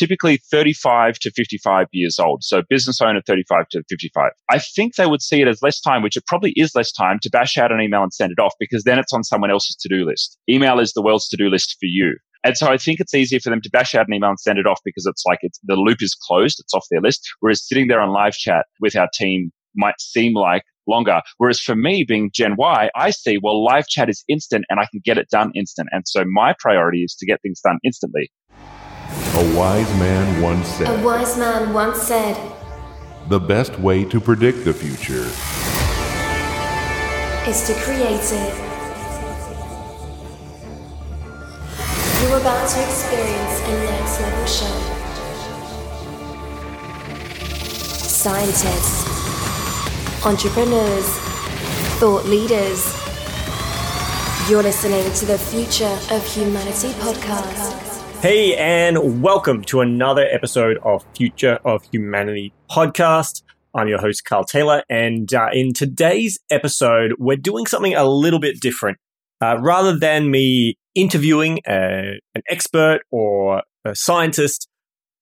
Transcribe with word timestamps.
typically 0.00 0.38
35 0.50 1.18
to 1.18 1.30
55 1.30 1.86
years 1.92 2.18
old. 2.18 2.42
So 2.42 2.62
business 2.70 3.02
owner 3.02 3.20
35 3.26 3.68
to 3.72 3.82
55. 3.90 4.30
I 4.50 4.58
think 4.58 4.94
they 4.94 5.06
would 5.06 5.20
see 5.20 5.42
it 5.42 5.48
as 5.48 5.60
less 5.60 5.78
time, 5.78 6.02
which 6.02 6.16
it 6.16 6.24
probably 6.26 6.54
is 6.56 6.74
less 6.74 6.90
time 6.90 7.18
to 7.20 7.28
bash 7.28 7.58
out 7.58 7.70
an 7.70 7.82
email 7.82 8.02
and 8.02 8.12
send 8.12 8.32
it 8.32 8.38
off 8.38 8.54
because 8.58 8.84
then 8.84 8.98
it's 8.98 9.12
on 9.12 9.24
someone 9.24 9.50
else's 9.50 9.76
to 9.76 9.88
do 9.90 10.06
list. 10.06 10.38
Email 10.48 10.80
is 10.80 10.94
the 10.94 11.02
world's 11.02 11.28
to 11.28 11.36
do 11.36 11.50
list 11.50 11.76
for 11.78 11.84
you. 11.86 12.16
And 12.42 12.56
so 12.56 12.68
I 12.68 12.78
think 12.78 12.98
it's 13.00 13.12
easier 13.12 13.40
for 13.40 13.50
them 13.50 13.60
to 13.60 13.70
bash 13.70 13.94
out 13.94 14.08
an 14.08 14.14
email 14.14 14.30
and 14.30 14.40
send 14.40 14.58
it 14.58 14.66
off 14.66 14.80
because 14.86 15.04
it's 15.04 15.24
like 15.26 15.40
it's 15.42 15.60
the 15.64 15.74
loop 15.74 15.98
is 16.00 16.16
closed. 16.26 16.58
It's 16.60 16.72
off 16.72 16.86
their 16.90 17.02
list. 17.02 17.28
Whereas 17.40 17.66
sitting 17.68 17.88
there 17.88 18.00
on 18.00 18.08
live 18.08 18.32
chat 18.32 18.64
with 18.80 18.96
our 18.96 19.08
team 19.12 19.52
might 19.76 20.00
seem 20.00 20.32
like 20.32 20.62
longer. 20.88 21.20
Whereas 21.36 21.60
for 21.60 21.76
me 21.76 22.04
being 22.08 22.30
Gen 22.32 22.54
Y, 22.56 22.88
I 22.96 23.10
see, 23.10 23.36
well, 23.42 23.62
live 23.62 23.86
chat 23.86 24.08
is 24.08 24.24
instant 24.28 24.64
and 24.70 24.80
I 24.80 24.86
can 24.90 25.02
get 25.04 25.18
it 25.18 25.28
done 25.28 25.52
instant. 25.54 25.90
And 25.92 26.04
so 26.06 26.24
my 26.24 26.54
priority 26.58 27.02
is 27.02 27.14
to 27.16 27.26
get 27.26 27.42
things 27.42 27.60
done 27.60 27.78
instantly. 27.84 28.30
A 29.32 29.56
wise 29.56 29.88
man 29.98 30.42
once 30.42 30.66
said. 30.66 30.88
A 30.88 31.04
wise 31.04 31.38
man 31.38 31.72
once 31.72 32.02
said. 32.02 32.36
The 33.28 33.38
best 33.38 33.78
way 33.78 34.04
to 34.06 34.20
predict 34.20 34.64
the 34.64 34.74
future 34.74 35.30
is 37.48 37.62
to 37.66 37.74
create 37.80 38.20
it. 38.20 38.54
You're 42.22 42.38
about 42.40 42.68
to 42.68 42.82
experience 42.82 43.60
a 43.64 43.72
next 43.86 44.20
level 44.20 44.46
show. 44.46 44.76
Scientists, 48.04 49.06
entrepreneurs, 50.26 51.08
thought 52.00 52.24
leaders. 52.26 52.84
You're 54.50 54.64
listening 54.64 55.10
to 55.14 55.24
the 55.24 55.38
Future 55.38 55.98
of 56.10 56.26
Humanity 56.26 56.88
podcast. 56.98 57.89
Hey, 58.20 58.54
and 58.54 59.22
welcome 59.22 59.62
to 59.64 59.80
another 59.80 60.28
episode 60.30 60.76
of 60.82 61.06
Future 61.16 61.58
of 61.64 61.82
Humanity 61.90 62.52
podcast. 62.70 63.42
I'm 63.74 63.88
your 63.88 63.98
host, 63.98 64.26
Carl 64.26 64.44
Taylor, 64.44 64.82
and 64.90 65.32
uh, 65.32 65.48
in 65.54 65.72
today's 65.72 66.38
episode, 66.50 67.14
we're 67.18 67.38
doing 67.38 67.66
something 67.66 67.94
a 67.94 68.04
little 68.04 68.38
bit 68.38 68.60
different. 68.60 68.98
Uh, 69.40 69.56
rather 69.58 69.98
than 69.98 70.30
me 70.30 70.76
interviewing 70.94 71.60
a, 71.66 71.72
uh, 71.72 72.12
an 72.34 72.42
expert 72.50 73.00
or 73.10 73.62
a 73.86 73.96
scientist, 73.96 74.68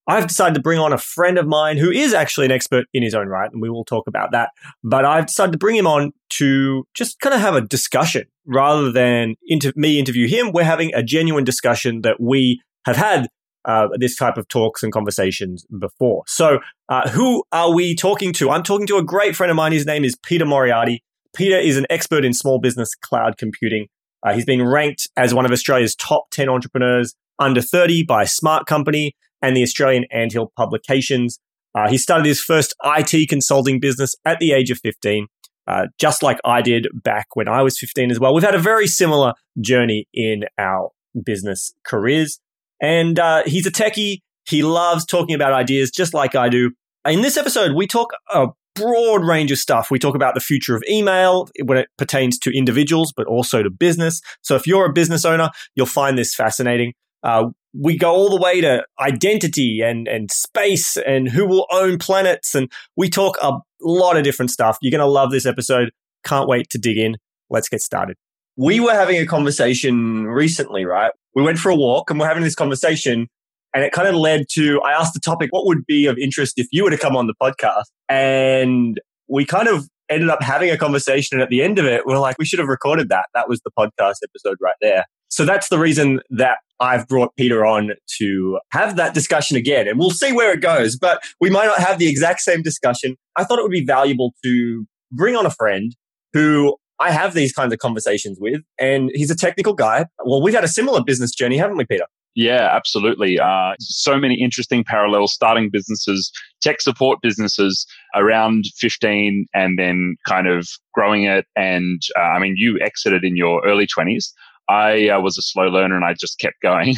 I've 0.08 0.26
decided 0.26 0.54
to 0.54 0.60
bring 0.60 0.80
on 0.80 0.92
a 0.92 0.98
friend 0.98 1.38
of 1.38 1.46
mine 1.46 1.76
who 1.76 1.92
is 1.92 2.14
actually 2.14 2.46
an 2.46 2.52
expert 2.52 2.86
in 2.92 3.04
his 3.04 3.14
own 3.14 3.28
right, 3.28 3.52
and 3.52 3.62
we 3.62 3.70
will 3.70 3.84
talk 3.84 4.08
about 4.08 4.32
that. 4.32 4.50
But 4.82 5.04
I've 5.04 5.26
decided 5.26 5.52
to 5.52 5.58
bring 5.58 5.76
him 5.76 5.86
on 5.86 6.14
to 6.30 6.84
just 6.94 7.20
kind 7.20 7.32
of 7.32 7.40
have 7.42 7.54
a 7.54 7.60
discussion 7.60 8.24
rather 8.44 8.90
than 8.90 9.36
inter- 9.46 9.72
me 9.76 10.00
interview 10.00 10.26
him. 10.26 10.50
We're 10.50 10.64
having 10.64 10.92
a 10.94 11.02
genuine 11.04 11.44
discussion 11.44 12.02
that 12.02 12.18
we 12.18 12.60
have 12.88 12.96
had 12.96 13.28
uh, 13.64 13.88
this 13.98 14.16
type 14.16 14.36
of 14.36 14.48
talks 14.48 14.82
and 14.82 14.92
conversations 14.92 15.66
before. 15.78 16.22
So, 16.26 16.58
uh, 16.88 17.08
who 17.10 17.44
are 17.52 17.74
we 17.74 17.94
talking 17.94 18.32
to? 18.34 18.50
I'm 18.50 18.62
talking 18.62 18.86
to 18.88 18.96
a 18.96 19.04
great 19.04 19.36
friend 19.36 19.50
of 19.50 19.56
mine. 19.56 19.72
His 19.72 19.86
name 19.86 20.04
is 20.04 20.16
Peter 20.16 20.46
Moriarty. 20.46 21.02
Peter 21.34 21.58
is 21.58 21.76
an 21.76 21.86
expert 21.90 22.24
in 22.24 22.32
small 22.32 22.58
business 22.58 22.94
cloud 22.94 23.36
computing. 23.36 23.86
Uh, 24.26 24.32
he's 24.34 24.46
been 24.46 24.66
ranked 24.66 25.08
as 25.16 25.34
one 25.34 25.44
of 25.44 25.52
Australia's 25.52 25.94
top 25.94 26.30
10 26.30 26.48
entrepreneurs 26.48 27.14
under 27.38 27.60
30 27.60 28.04
by 28.04 28.24
Smart 28.24 28.66
Company 28.66 29.14
and 29.42 29.56
the 29.56 29.62
Australian 29.62 30.04
Anthill 30.10 30.52
Publications. 30.56 31.38
Uh, 31.74 31.88
he 31.88 31.98
started 31.98 32.26
his 32.26 32.40
first 32.40 32.74
IT 32.84 33.28
consulting 33.28 33.78
business 33.78 34.16
at 34.24 34.38
the 34.40 34.52
age 34.52 34.70
of 34.70 34.78
15. 34.78 35.26
Uh, 35.68 35.86
just 36.00 36.22
like 36.22 36.38
I 36.44 36.62
did 36.62 36.88
back 36.94 37.26
when 37.34 37.46
I 37.46 37.62
was 37.62 37.78
15 37.78 38.10
as 38.10 38.18
well. 38.18 38.34
We've 38.34 38.42
had 38.42 38.54
a 38.54 38.58
very 38.58 38.86
similar 38.86 39.34
journey 39.60 40.08
in 40.14 40.44
our 40.58 40.90
business 41.22 41.72
careers. 41.84 42.40
And 42.80 43.18
uh, 43.18 43.42
he's 43.46 43.66
a 43.66 43.70
techie. 43.70 44.20
He 44.46 44.62
loves 44.62 45.04
talking 45.04 45.34
about 45.34 45.52
ideas 45.52 45.90
just 45.90 46.14
like 46.14 46.34
I 46.34 46.48
do. 46.48 46.72
In 47.06 47.22
this 47.22 47.36
episode, 47.36 47.72
we 47.74 47.86
talk 47.86 48.12
a 48.32 48.48
broad 48.74 49.24
range 49.24 49.50
of 49.50 49.58
stuff. 49.58 49.90
We 49.90 49.98
talk 49.98 50.14
about 50.14 50.34
the 50.34 50.40
future 50.40 50.76
of 50.76 50.82
email 50.88 51.48
when 51.64 51.78
it 51.78 51.88
pertains 51.98 52.38
to 52.40 52.56
individuals, 52.56 53.12
but 53.16 53.26
also 53.26 53.62
to 53.62 53.70
business. 53.70 54.20
So 54.42 54.54
if 54.54 54.66
you're 54.66 54.86
a 54.86 54.92
business 54.92 55.24
owner, 55.24 55.50
you'll 55.74 55.86
find 55.86 56.16
this 56.16 56.34
fascinating. 56.34 56.94
Uh, 57.22 57.46
we 57.74 57.98
go 57.98 58.12
all 58.12 58.30
the 58.30 58.40
way 58.40 58.60
to 58.60 58.84
identity 59.00 59.80
and, 59.82 60.08
and 60.08 60.30
space 60.30 60.96
and 60.96 61.28
who 61.28 61.46
will 61.46 61.66
own 61.72 61.98
planets. 61.98 62.54
And 62.54 62.70
we 62.96 63.10
talk 63.10 63.36
a 63.42 63.52
lot 63.82 64.16
of 64.16 64.24
different 64.24 64.50
stuff. 64.50 64.78
You're 64.80 64.90
going 64.90 65.06
to 65.06 65.10
love 65.10 65.30
this 65.30 65.46
episode. 65.46 65.90
Can't 66.24 66.48
wait 66.48 66.70
to 66.70 66.78
dig 66.78 66.96
in. 66.96 67.16
Let's 67.50 67.68
get 67.68 67.80
started. 67.80 68.16
We 68.56 68.80
were 68.80 68.94
having 68.94 69.20
a 69.20 69.26
conversation 69.26 70.26
recently, 70.26 70.84
right? 70.84 71.12
We 71.38 71.44
went 71.44 71.56
for 71.56 71.70
a 71.70 71.76
walk 71.76 72.10
and 72.10 72.18
we're 72.18 72.26
having 72.26 72.42
this 72.42 72.56
conversation 72.56 73.28
and 73.72 73.84
it 73.84 73.92
kind 73.92 74.08
of 74.08 74.16
led 74.16 74.46
to 74.54 74.82
I 74.82 74.90
asked 74.90 75.14
the 75.14 75.20
topic, 75.20 75.50
what 75.52 75.66
would 75.66 75.86
be 75.86 76.06
of 76.06 76.18
interest 76.18 76.54
if 76.56 76.66
you 76.72 76.82
were 76.82 76.90
to 76.90 76.98
come 76.98 77.14
on 77.14 77.28
the 77.28 77.34
podcast? 77.40 77.84
And 78.08 79.00
we 79.28 79.44
kind 79.44 79.68
of 79.68 79.88
ended 80.08 80.30
up 80.30 80.42
having 80.42 80.68
a 80.68 80.76
conversation. 80.76 81.36
And 81.36 81.42
at 81.42 81.48
the 81.48 81.62
end 81.62 81.78
of 81.78 81.84
it, 81.84 82.04
we're 82.06 82.18
like, 82.18 82.38
we 82.40 82.44
should 82.44 82.58
have 82.58 82.66
recorded 82.66 83.08
that. 83.10 83.26
That 83.34 83.48
was 83.48 83.60
the 83.60 83.70
podcast 83.78 84.16
episode 84.24 84.56
right 84.60 84.74
there. 84.80 85.04
So 85.28 85.44
that's 85.44 85.68
the 85.68 85.78
reason 85.78 86.20
that 86.30 86.58
I've 86.80 87.06
brought 87.06 87.36
Peter 87.36 87.64
on 87.64 87.92
to 88.18 88.58
have 88.72 88.96
that 88.96 89.14
discussion 89.14 89.56
again. 89.56 89.86
And 89.86 89.96
we'll 89.96 90.10
see 90.10 90.32
where 90.32 90.52
it 90.52 90.60
goes, 90.60 90.96
but 90.96 91.22
we 91.40 91.50
might 91.50 91.66
not 91.66 91.78
have 91.78 92.00
the 92.00 92.08
exact 92.08 92.40
same 92.40 92.62
discussion. 92.62 93.14
I 93.36 93.44
thought 93.44 93.60
it 93.60 93.62
would 93.62 93.70
be 93.70 93.84
valuable 93.84 94.34
to 94.42 94.86
bring 95.12 95.36
on 95.36 95.46
a 95.46 95.50
friend 95.50 95.94
who 96.32 96.74
I 97.00 97.10
have 97.10 97.34
these 97.34 97.52
kinds 97.52 97.72
of 97.72 97.78
conversations 97.78 98.38
with, 98.40 98.60
and 98.78 99.10
he's 99.14 99.30
a 99.30 99.36
technical 99.36 99.72
guy. 99.72 100.06
Well, 100.24 100.42
we've 100.42 100.54
had 100.54 100.64
a 100.64 100.68
similar 100.68 101.02
business 101.02 101.32
journey, 101.32 101.56
haven't 101.56 101.76
we, 101.76 101.84
Peter? 101.84 102.06
Yeah, 102.34 102.68
absolutely. 102.72 103.40
Uh, 103.40 103.72
so 103.80 104.16
many 104.16 104.40
interesting 104.40 104.84
parallels 104.84 105.32
starting 105.32 105.70
businesses, 105.72 106.30
tech 106.62 106.80
support 106.80 107.18
businesses 107.20 107.84
around 108.14 108.64
15 108.76 109.46
and 109.54 109.78
then 109.78 110.14
kind 110.26 110.46
of 110.46 110.68
growing 110.94 111.24
it. 111.24 111.46
And 111.56 112.00
uh, 112.16 112.22
I 112.22 112.38
mean, 112.38 112.54
you 112.56 112.78
exited 112.80 113.24
in 113.24 113.36
your 113.36 113.66
early 113.66 113.86
20s. 113.86 114.26
I 114.68 115.08
uh, 115.08 115.20
was 115.20 115.38
a 115.38 115.42
slow 115.42 115.64
learner 115.64 115.96
and 115.96 116.04
I 116.04 116.12
just 116.12 116.38
kept 116.38 116.60
going. 116.62 116.94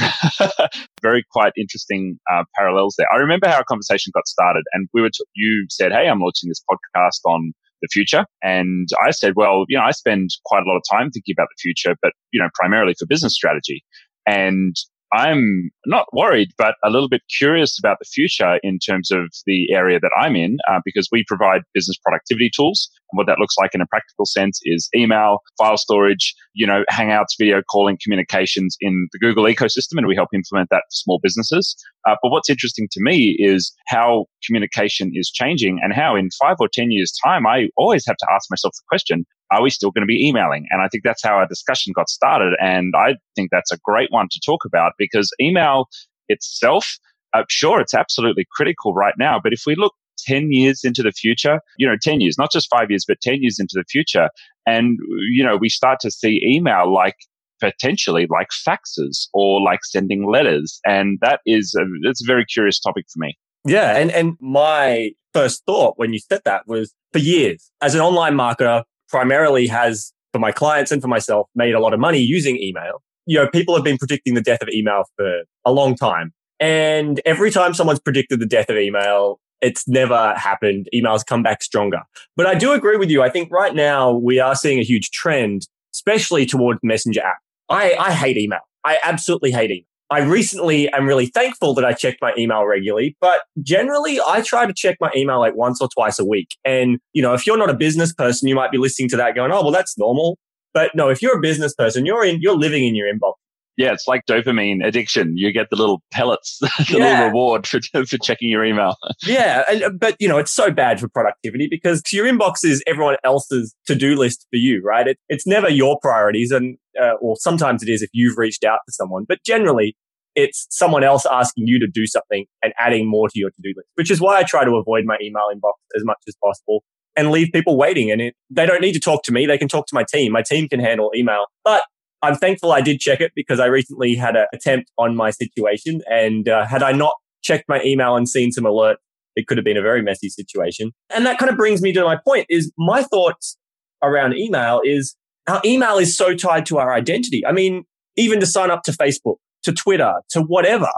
Very 1.03 1.25
quite 1.33 1.53
interesting 1.57 2.19
uh, 2.31 2.45
parallels 2.57 2.97
there. 2.99 3.07
I 3.11 3.17
remember 3.17 3.49
how 3.49 3.57
our 3.57 3.65
conversation 3.65 4.11
got 4.13 4.27
started, 4.27 4.65
and 4.73 4.89
we 4.93 5.01
were. 5.01 5.11
T- 5.11 5.25
you 5.37 5.67
said, 5.71 5.93
"Hey, 5.93 6.09
I'm 6.09 6.19
launching 6.19 6.49
this 6.49 6.63
podcast 6.69 7.21
on 7.25 7.53
the 7.83 7.89
future. 7.93 8.25
And 8.43 8.89
I 9.05 9.11
said, 9.11 9.35
well, 9.37 9.65
you 9.69 9.77
know, 9.79 9.85
I 9.85 9.91
spend 9.91 10.31
quite 10.45 10.63
a 10.63 10.69
lot 10.69 10.77
of 10.77 10.83
time 10.91 11.11
thinking 11.11 11.35
about 11.37 11.49
the 11.49 11.61
future, 11.61 11.97
but, 12.03 12.13
you 12.33 12.41
know, 12.41 12.49
primarily 12.55 12.95
for 12.99 13.07
business 13.07 13.35
strategy. 13.35 13.83
And 14.27 14.75
I'm 15.13 15.71
not 15.87 16.07
worried, 16.13 16.51
but 16.57 16.75
a 16.85 16.91
little 16.91 17.09
bit 17.09 17.23
curious 17.39 17.79
about 17.79 17.99
the 17.99 18.05
future 18.05 18.59
in 18.63 18.79
terms 18.79 19.11
of 19.11 19.33
the 19.47 19.73
area 19.73 19.99
that 20.01 20.11
I'm 20.21 20.37
in, 20.37 20.59
uh, 20.69 20.81
because 20.85 21.09
we 21.11 21.25
provide 21.27 21.63
business 21.75 21.97
productivity 22.05 22.51
tools. 22.55 22.89
And 23.11 23.19
what 23.19 23.27
that 23.27 23.39
looks 23.39 23.57
like 23.59 23.75
in 23.75 23.81
a 23.81 23.87
practical 23.87 24.25
sense 24.25 24.61
is 24.65 24.89
email, 24.95 25.39
file 25.59 25.77
storage, 25.77 26.35
you 26.55 26.67
know, 26.67 26.85
hangouts, 26.91 27.37
video 27.39 27.61
calling, 27.71 27.99
communications 28.03 28.77
in 28.81 29.09
the 29.13 29.19
Google 29.19 29.45
ecosystem. 29.45 29.99
And 29.99 30.07
we 30.07 30.15
help 30.15 30.29
implement 30.33 30.69
that 30.71 30.85
for 30.89 30.95
small 30.95 31.21
businesses. 31.23 31.75
Uh, 32.09 32.15
but 32.23 32.31
what's 32.31 32.49
interesting 32.49 32.89
to 32.93 33.01
me 33.03 33.37
is 33.39 33.73
how 33.89 34.27
communication 34.47 35.11
is 35.15 35.31
changing 35.31 35.81
and 35.83 35.93
how 35.93 36.15
in 36.15 36.29
five 36.41 36.57
or 36.61 36.69
10 36.73 36.93
years 36.93 37.13
time, 37.25 37.47
I 37.47 37.69
always 37.77 38.05
have 38.07 38.17
to 38.17 38.27
ask 38.33 38.49
myself 38.51 38.75
the 38.75 38.83
question, 38.89 39.25
are 39.51 39.63
we 39.63 39.71
still 39.71 39.91
going 39.91 40.03
to 40.03 40.07
be 40.07 40.27
emailing? 40.27 40.67
And 40.71 40.83
I 40.83 40.89
think 40.89 41.05
that's 41.05 41.23
how 41.23 41.35
our 41.35 41.47
discussion 41.47 41.93
got 41.95 42.09
started. 42.09 42.55
And 42.61 42.95
I 42.97 43.17
think 43.35 43.51
that's 43.51 43.73
a 43.73 43.79
great 43.83 44.11
one 44.11 44.29
to 44.31 44.41
talk 44.45 44.65
about 44.65 44.93
because 44.99 45.31
email 45.41 45.89
itself, 46.29 46.99
uh, 47.35 47.43
sure, 47.49 47.81
it's 47.81 47.95
absolutely 47.95 48.47
critical 48.53 48.95
right 48.95 49.15
now. 49.19 49.41
But 49.43 49.53
if 49.53 49.63
we 49.67 49.75
look 49.77 49.95
10 50.27 50.53
years 50.53 50.81
into 50.85 51.03
the 51.03 51.13
future, 51.13 51.61
you 51.79 51.87
know, 51.87 51.97
10 52.01 52.21
years, 52.21 52.37
not 52.39 52.53
just 52.53 52.69
five 52.71 52.91
years, 52.91 53.05
but 53.07 53.21
10 53.21 53.39
years 53.41 53.59
into 53.59 53.75
the 53.75 53.85
future, 53.89 54.29
and, 54.67 54.99
you 55.31 55.45
know, 55.45 55.57
we 55.57 55.69
start 55.69 55.99
to 56.01 56.11
see 56.11 56.41
email 56.45 56.93
like 56.93 57.17
potentially 57.61 58.27
like 58.31 58.49
faxes 58.67 59.29
or 59.35 59.61
like 59.61 59.81
sending 59.85 60.31
letters. 60.31 60.81
And 60.87 61.19
that 61.23 61.41
is 61.47 61.75
a, 61.79 61.85
it's 62.03 62.23
a 62.23 62.27
very 62.27 62.45
curious 62.45 62.81
topic 62.81 63.07
for 63.13 63.19
me. 63.19 63.37
Yeah. 63.67 63.97
And, 63.97 64.11
and 64.11 64.37
my 64.41 65.11
first 65.35 65.65
thought 65.67 65.99
when 65.99 66.13
you 66.13 66.19
said 66.19 66.41
that 66.45 66.67
was 66.67 66.95
for 67.13 67.19
years 67.19 67.71
as 67.83 67.95
an 67.95 68.01
online 68.01 68.35
marketer, 68.35 68.85
primarily 69.11 69.67
has, 69.67 70.13
for 70.33 70.39
my 70.39 70.53
clients 70.53 70.91
and 70.93 71.03
for 71.03 71.09
myself, 71.09 71.49
made 71.55 71.75
a 71.75 71.81
lot 71.81 71.93
of 71.93 72.01
money 72.01 72.19
using 72.19 72.57
email. 72.59 73.03
You 73.27 73.39
know, 73.39 73.49
people 73.49 73.75
have 73.75 73.85
been 73.85 73.99
predicting 73.99 74.35
the 74.35 74.41
death 74.41 74.63
of 74.63 74.69
email 74.71 75.05
for 75.17 75.43
a 75.65 75.73
long 75.73 75.95
time. 75.95 76.33
And 76.59 77.21
every 77.25 77.51
time 77.51 77.75
someone's 77.75 78.01
predicted 78.01 78.41
the 78.41 78.47
death 78.47 78.69
of 78.69 78.77
email, 78.77 79.41
it's 79.61 79.87
never 79.87 80.35
happened. 80.37 80.89
Emails 80.95 81.25
come 81.25 81.43
back 81.43 81.63
stronger. 81.63 82.01
But 82.37 82.47
I 82.47 82.55
do 82.55 82.73
agree 82.73 82.97
with 82.97 83.11
you. 83.11 83.23
I 83.23 83.31
think 83.31 83.51
right 83.51 83.75
now 83.75 84.13
we 84.13 84.39
are 84.39 84.55
seeing 84.55 84.79
a 84.79 84.85
huge 84.85 85.11
trend, 85.11 85.67
especially 85.95 86.47
towards 86.47 86.81
messenger 86.83 87.21
app. 87.21 87.39
I, 87.69 87.95
I 87.99 88.13
hate 88.13 88.37
email. 88.37 88.61
I 88.85 88.99
absolutely 89.05 89.53
hate 89.53 89.71
email. 89.71 89.85
I 90.11 90.21
recently 90.21 90.89
am 90.93 91.07
really 91.07 91.27
thankful 91.27 91.73
that 91.75 91.85
I 91.85 91.93
check 91.93 92.17
my 92.21 92.33
email 92.37 92.65
regularly, 92.67 93.17
but 93.21 93.43
generally 93.63 94.19
I 94.27 94.41
try 94.43 94.67
to 94.67 94.73
check 94.75 94.97
my 95.01 95.11
email 95.17 95.39
like 95.39 95.55
once 95.55 95.81
or 95.81 95.89
twice 95.89 96.19
a 96.19 96.25
week. 96.25 96.49
And, 96.65 96.99
you 97.13 97.23
know, 97.23 97.33
if 97.33 97.47
you're 97.47 97.57
not 97.57 97.71
a 97.71 97.75
business 97.75 98.13
person, 98.13 98.49
you 98.49 98.55
might 98.57 98.73
be 98.73 98.79
listening 98.79 99.09
to 99.11 99.17
that 99.19 99.35
going, 99.37 99.53
oh, 99.53 99.63
well, 99.63 99.71
that's 99.71 99.97
normal. 99.97 100.37
But 100.75 100.93
no, 100.95 101.09
if 101.09 101.23
you're 101.23 101.37
a 101.37 101.41
business 101.41 101.75
person, 101.75 102.07
you're 102.07 102.25
in, 102.25 102.41
you're 102.41 102.57
living 102.57 102.85
in 102.87 102.95
your 102.97 103.07
inbox. 103.13 103.35
Yeah, 103.77 103.93
it's 103.93 104.07
like 104.07 104.27
dopamine 104.27 104.85
addiction. 104.85 105.37
You 105.39 105.53
get 105.53 105.69
the 105.71 105.77
little 105.77 106.03
pellets, 106.13 106.59
the 106.61 106.69
Yeah. 106.91 106.97
little 106.99 107.27
reward 107.29 107.67
for, 107.67 107.81
for 107.93 108.19
checking 108.19 108.49
your 108.51 108.65
email. 108.65 108.97
Yeah, 109.27 109.63
and, 109.71 109.83
uh, 109.83 109.91
but 109.91 110.17
you 110.19 110.29
know, 110.29 110.39
it's 110.39 110.53
so 110.53 110.71
bad 110.71 110.99
for 111.01 111.09
productivity 111.09 111.69
because 111.71 112.03
your 112.13 112.27
inbox 112.27 112.65
is 112.65 112.83
everyone 112.87 113.17
else's 113.25 113.75
to-do 113.87 114.17
list 114.17 114.47
for 114.51 114.57
you, 114.57 114.83
right? 114.85 115.07
It, 115.07 115.19
it's 115.29 115.47
never 115.47 115.69
your 115.71 115.99
priorities, 116.01 116.51
and 116.51 116.77
uh, 117.01 117.15
or 117.21 117.37
sometimes 117.37 117.83
it 117.83 117.89
is 117.89 118.03
if 118.03 118.11
you've 118.13 118.39
reached 118.39 118.65
out 118.65 118.79
to 118.87 118.93
someone, 118.93 119.25
but 119.29 119.39
generally 119.45 119.97
it's 120.37 120.67
someone 120.71 121.03
else 121.03 121.27
asking 121.31 121.65
you 121.67 121.79
to 121.81 121.89
do 121.93 122.07
something 122.07 122.47
and 122.63 122.73
adding 122.79 123.09
more 123.09 123.29
to 123.29 123.39
your 123.39 123.51
to-do 123.51 123.73
list, 123.77 123.89
which 123.97 124.11
is 124.11 124.21
why 124.21 124.39
I 124.39 124.45
try 124.45 124.65
to 124.65 124.77
avoid 124.77 125.05
my 125.05 125.17
email 125.21 125.45
inbox 125.53 125.75
as 125.97 126.05
much 126.05 126.19
as 126.29 126.37
possible 126.43 126.85
and 127.17 127.31
leave 127.31 127.49
people 127.53 127.77
waiting. 127.77 128.11
And 128.11 128.21
it, 128.21 128.35
they 128.49 128.65
don't 128.65 128.81
need 128.81 128.93
to 128.93 129.01
talk 129.01 129.25
to 129.25 129.33
me; 129.33 129.47
they 129.47 129.59
can 129.59 129.69
talk 129.69 129.87
to 129.89 129.95
my 129.95 130.05
team. 130.05 130.33
My 130.33 130.43
team 130.43 130.69
can 130.69 130.81
handle 130.81 131.11
email, 131.15 131.47
but 131.65 131.83
I'm 132.23 132.37
thankful 132.37 132.73
I 132.73 132.81
did 132.81 133.01
check 133.01 133.21
it 133.21 133.33
because 133.35 133.59
I 133.59 133.67
recently 133.67 134.15
had 134.15 134.37
an 134.37 134.47
attempt 134.55 134.91
on 134.99 135.17
my 135.17 135.31
situation, 135.31 136.03
and 136.09 136.49
uh, 136.49 136.65
had 136.65 136.83
I 136.83 136.93
not 136.93 137.15
checked 137.43 137.65
my 137.69 137.83
email 137.83 138.17
and 138.17 138.29
seen 138.29 138.53
some 138.53 138.67
alert 138.67 138.99
it 139.37 139.47
could 139.47 139.59
have 139.59 139.65
been 139.65 139.77
a 139.77 139.83
very 139.83 140.03
messy 140.03 140.29
situation. 140.29 140.93
And 141.09 141.25
that 141.27 141.39
kind 141.39 141.51
of 141.51 141.57
brings 141.57 141.83
me 141.83 141.93
to 141.93 142.05
my 142.05 142.19
point 142.25 142.47
is 142.49 142.73
my 142.77 143.03
thoughts 143.03 143.57
around 144.03 144.37
email 144.37 144.81
is 144.85 145.17
our 145.51 145.61
email 145.65 145.99
is 145.99 146.17
so 146.17 146.35
tied 146.35 146.67
to 146.67 146.79
our 146.79 146.95
identity. 146.95 147.45
I 147.45 147.53
mean, 147.53 147.85
even 148.17 148.41
to 148.41 148.47
sign 148.47 148.71
up 148.71 148.83
to 148.85 148.93
Facebook, 148.93 149.37
to 149.65 149.73
Twitter, 149.73 150.15
to 150.31 150.43
whatever, 150.43 150.91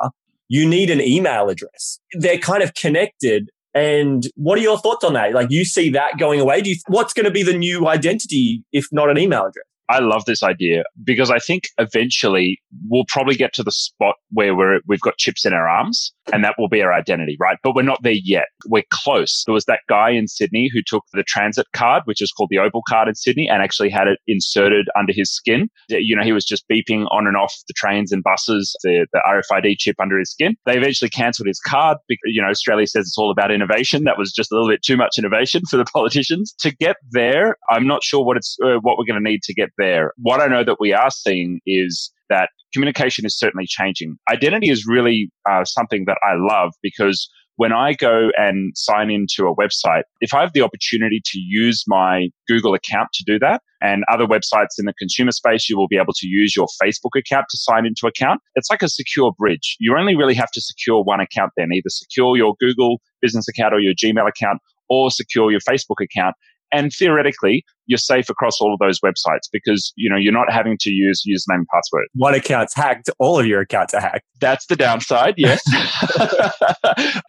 you 0.49 0.69
need 0.69 0.91
an 0.91 1.01
email 1.01 1.49
address. 1.49 1.99
They're 2.13 2.39
kind 2.39 2.63
of 2.63 2.75
connected. 2.75 3.51
And 3.75 4.25
what 4.35 4.59
are 4.59 4.63
your 4.63 4.79
thoughts 4.79 5.05
on 5.05 5.15
that? 5.15 5.33
Like 5.33 5.51
you 5.51 5.65
see 5.65 5.91
that 5.91 6.19
going 6.19 6.41
away? 6.41 6.61
Do 6.61 6.71
you, 6.71 6.77
what's 6.89 7.13
going 7.13 7.25
to 7.25 7.31
be 7.31 7.43
the 7.43 7.57
new 7.57 7.89
identity 7.89 8.63
if 8.73 8.87
not 8.93 9.09
an 9.11 9.19
email 9.19 9.47
address? 9.47 9.65
I 9.93 9.99
love 9.99 10.25
this 10.25 10.43
idea 10.43 10.85
because 11.05 11.31
I 11.31 11.39
think 11.39 11.65
eventually 11.77 12.63
we'll 12.89 13.05
probably 13.09 13.35
get 13.35 13.53
to 13.55 13.63
the 13.63 13.71
spot 13.71 14.15
where 14.31 14.57
we're, 14.57 14.81
we've 14.89 15.01
got 15.01 15.19
chips 15.19 15.45
in 15.45 15.53
our 15.53 15.69
arms 15.69 16.15
and 16.33 16.43
that 16.45 16.55
will 16.59 16.69
be 16.69 16.83
our 16.83 16.95
identity, 16.95 17.37
right? 17.39 17.59
But 17.63 17.75
we're 17.75 17.83
not 17.83 18.03
there 18.03 18.13
yet. 18.13 18.47
We're 18.67 18.85
close. 18.91 19.43
There 19.47 19.53
was 19.53 19.67
that 19.67 19.81
guy 19.91 20.11
in 20.11 20.29
Sydney 20.29 20.71
who 20.73 20.81
took 20.87 21.05
the 21.13 21.23
transit 21.25 21.67
card, 21.75 22.03
which 22.07 22.23
is 22.23 22.33
called 22.33 22.49
the 22.51 22.59
Opal 22.59 22.83
card 22.89 23.09
in 23.09 23.15
Sydney, 23.15 23.51
and 23.51 23.63
actually 23.63 23.91
had 23.91 24.07
it 24.07 24.19
inserted 24.27 24.89
under 24.99 25.13
his 25.13 25.31
skin. 25.31 25.69
You 25.89 26.17
know, 26.17 26.23
he 26.23 26.33
was 26.33 26.45
just 26.45 26.65
beeping 26.71 27.07
on 27.11 27.27
and 27.27 27.37
off 27.37 27.55
the 27.69 27.75
trains 27.75 28.13
and 28.13 28.23
buses, 28.23 28.75
the, 28.83 29.07
the 29.13 29.21
RFID 29.27 29.77
chip 29.79 29.97
under 30.01 30.19
his 30.19 30.31
skin. 30.31 30.57
They 30.65 30.79
eventually 30.79 31.11
cancelled 31.11 31.49
his 31.49 31.61
card 31.61 31.99
because, 32.09 32.23
you 32.27 32.41
know, 32.41 32.49
Australia 32.49 32.87
says 32.87 33.07
it's 33.07 33.19
all 33.19 33.31
about 33.31 33.51
innovation. 33.51 34.05
That 34.05 34.17
was 34.17 34.33
just 34.33 34.51
a 34.53 34.55
little 34.55 34.71
bit 34.71 34.83
too 34.83 34.97
much 34.97 35.19
innovation 35.19 35.63
for 35.71 35.77
the 35.77 35.85
politicians. 35.85 36.55
To 36.61 36.75
get 36.77 36.97
there, 37.11 37.57
I'm 37.69 37.87
not 37.87 38.03
sure 38.03 38.25
what 38.25 38.37
it's, 38.37 38.57
uh, 38.65 38.77
what 38.81 38.97
we're 38.97 39.07
going 39.07 39.23
to 39.23 39.31
need 39.31 39.43
to 39.43 39.55
get 39.55 39.71
there. 39.77 39.82
What 40.17 40.41
I 40.41 40.47
know 40.47 40.65
that 40.65 40.77
we 40.81 40.93
are 40.93 41.11
seeing 41.11 41.61
is 41.67 42.13
that 42.29 42.49
communication 42.73 43.27
is 43.27 43.39
certainly 43.39 43.67
changing. 43.67 44.17
Identity 44.31 44.71
is 44.71 44.87
really 44.87 45.31
uh, 45.49 45.65
something 45.65 46.05
that 46.07 46.19
I 46.23 46.35
love 46.37 46.73
because 46.83 47.29
when 47.57 47.73
I 47.73 47.93
go 47.93 48.31
and 48.37 48.73
sign 48.75 49.11
into 49.11 49.47
a 49.47 49.55
website, 49.55 50.03
if 50.21 50.33
I 50.33 50.41
have 50.41 50.53
the 50.55 50.63
opportunity 50.63 51.21
to 51.25 51.39
use 51.39 51.85
my 51.87 52.29
Google 52.49 52.75
account 52.75 53.09
to 53.15 53.25
do 53.25 53.39
that, 53.41 53.61
and 53.83 54.05
other 54.11 54.27
websites 54.27 54.79
in 54.79 54.87
the 54.87 54.95
consumer 54.95 55.33
space, 55.33 55.69
you 55.69 55.77
will 55.77 55.89
be 55.89 55.97
able 55.97 56.15
to 56.15 56.27
use 56.27 56.55
your 56.57 56.67
Facebook 56.83 57.19
account 57.19 57.47
to 57.51 57.59
sign 57.59 57.85
into 57.85 58.07
account. 58.07 58.41
It's 58.55 58.71
like 58.71 58.83
a 58.83 58.89
secure 58.89 59.33
bridge. 59.37 59.77
You 59.81 59.97
only 59.99 60.17
really 60.17 60.35
have 60.35 60.51
to 60.53 60.61
secure 60.61 61.03
one 61.03 61.21
account 61.21 61.53
then, 61.57 61.69
either 61.73 61.89
secure 61.89 62.37
your 62.37 62.55
Google 62.61 63.01
business 63.21 63.47
account 63.49 63.75
or 63.75 63.81
your 63.81 63.95
Gmail 63.95 64.29
account 64.29 64.61
or 64.89 65.11
secure 65.11 65.51
your 65.51 65.61
Facebook 65.61 66.01
account. 66.01 66.37
And 66.73 66.93
theoretically, 66.93 67.65
you're 67.87 67.99
safe 67.99 68.31
across 68.31 68.61
all 68.61 68.73
of 68.73 68.79
those 68.79 68.99
websites 69.01 69.49
because, 69.53 69.93
you 69.97 70.09
know, 70.09 70.17
you're 70.17 70.33
not 70.33 70.51
having 70.51 70.79
to 70.81 70.91
use 70.91 71.23
username 71.29 71.59
and 71.59 71.67
password. 71.73 72.07
One 72.15 72.35
account's 72.35 72.75
hacked, 72.75 73.11
all 73.19 73.39
of 73.39 73.47
your 73.47 73.61
accounts 73.61 73.93
are 73.95 74.01
hacked. 74.01 74.25
That's 74.41 74.67
the 74.67 74.77
downside, 74.77 75.35
yes. 75.37 75.61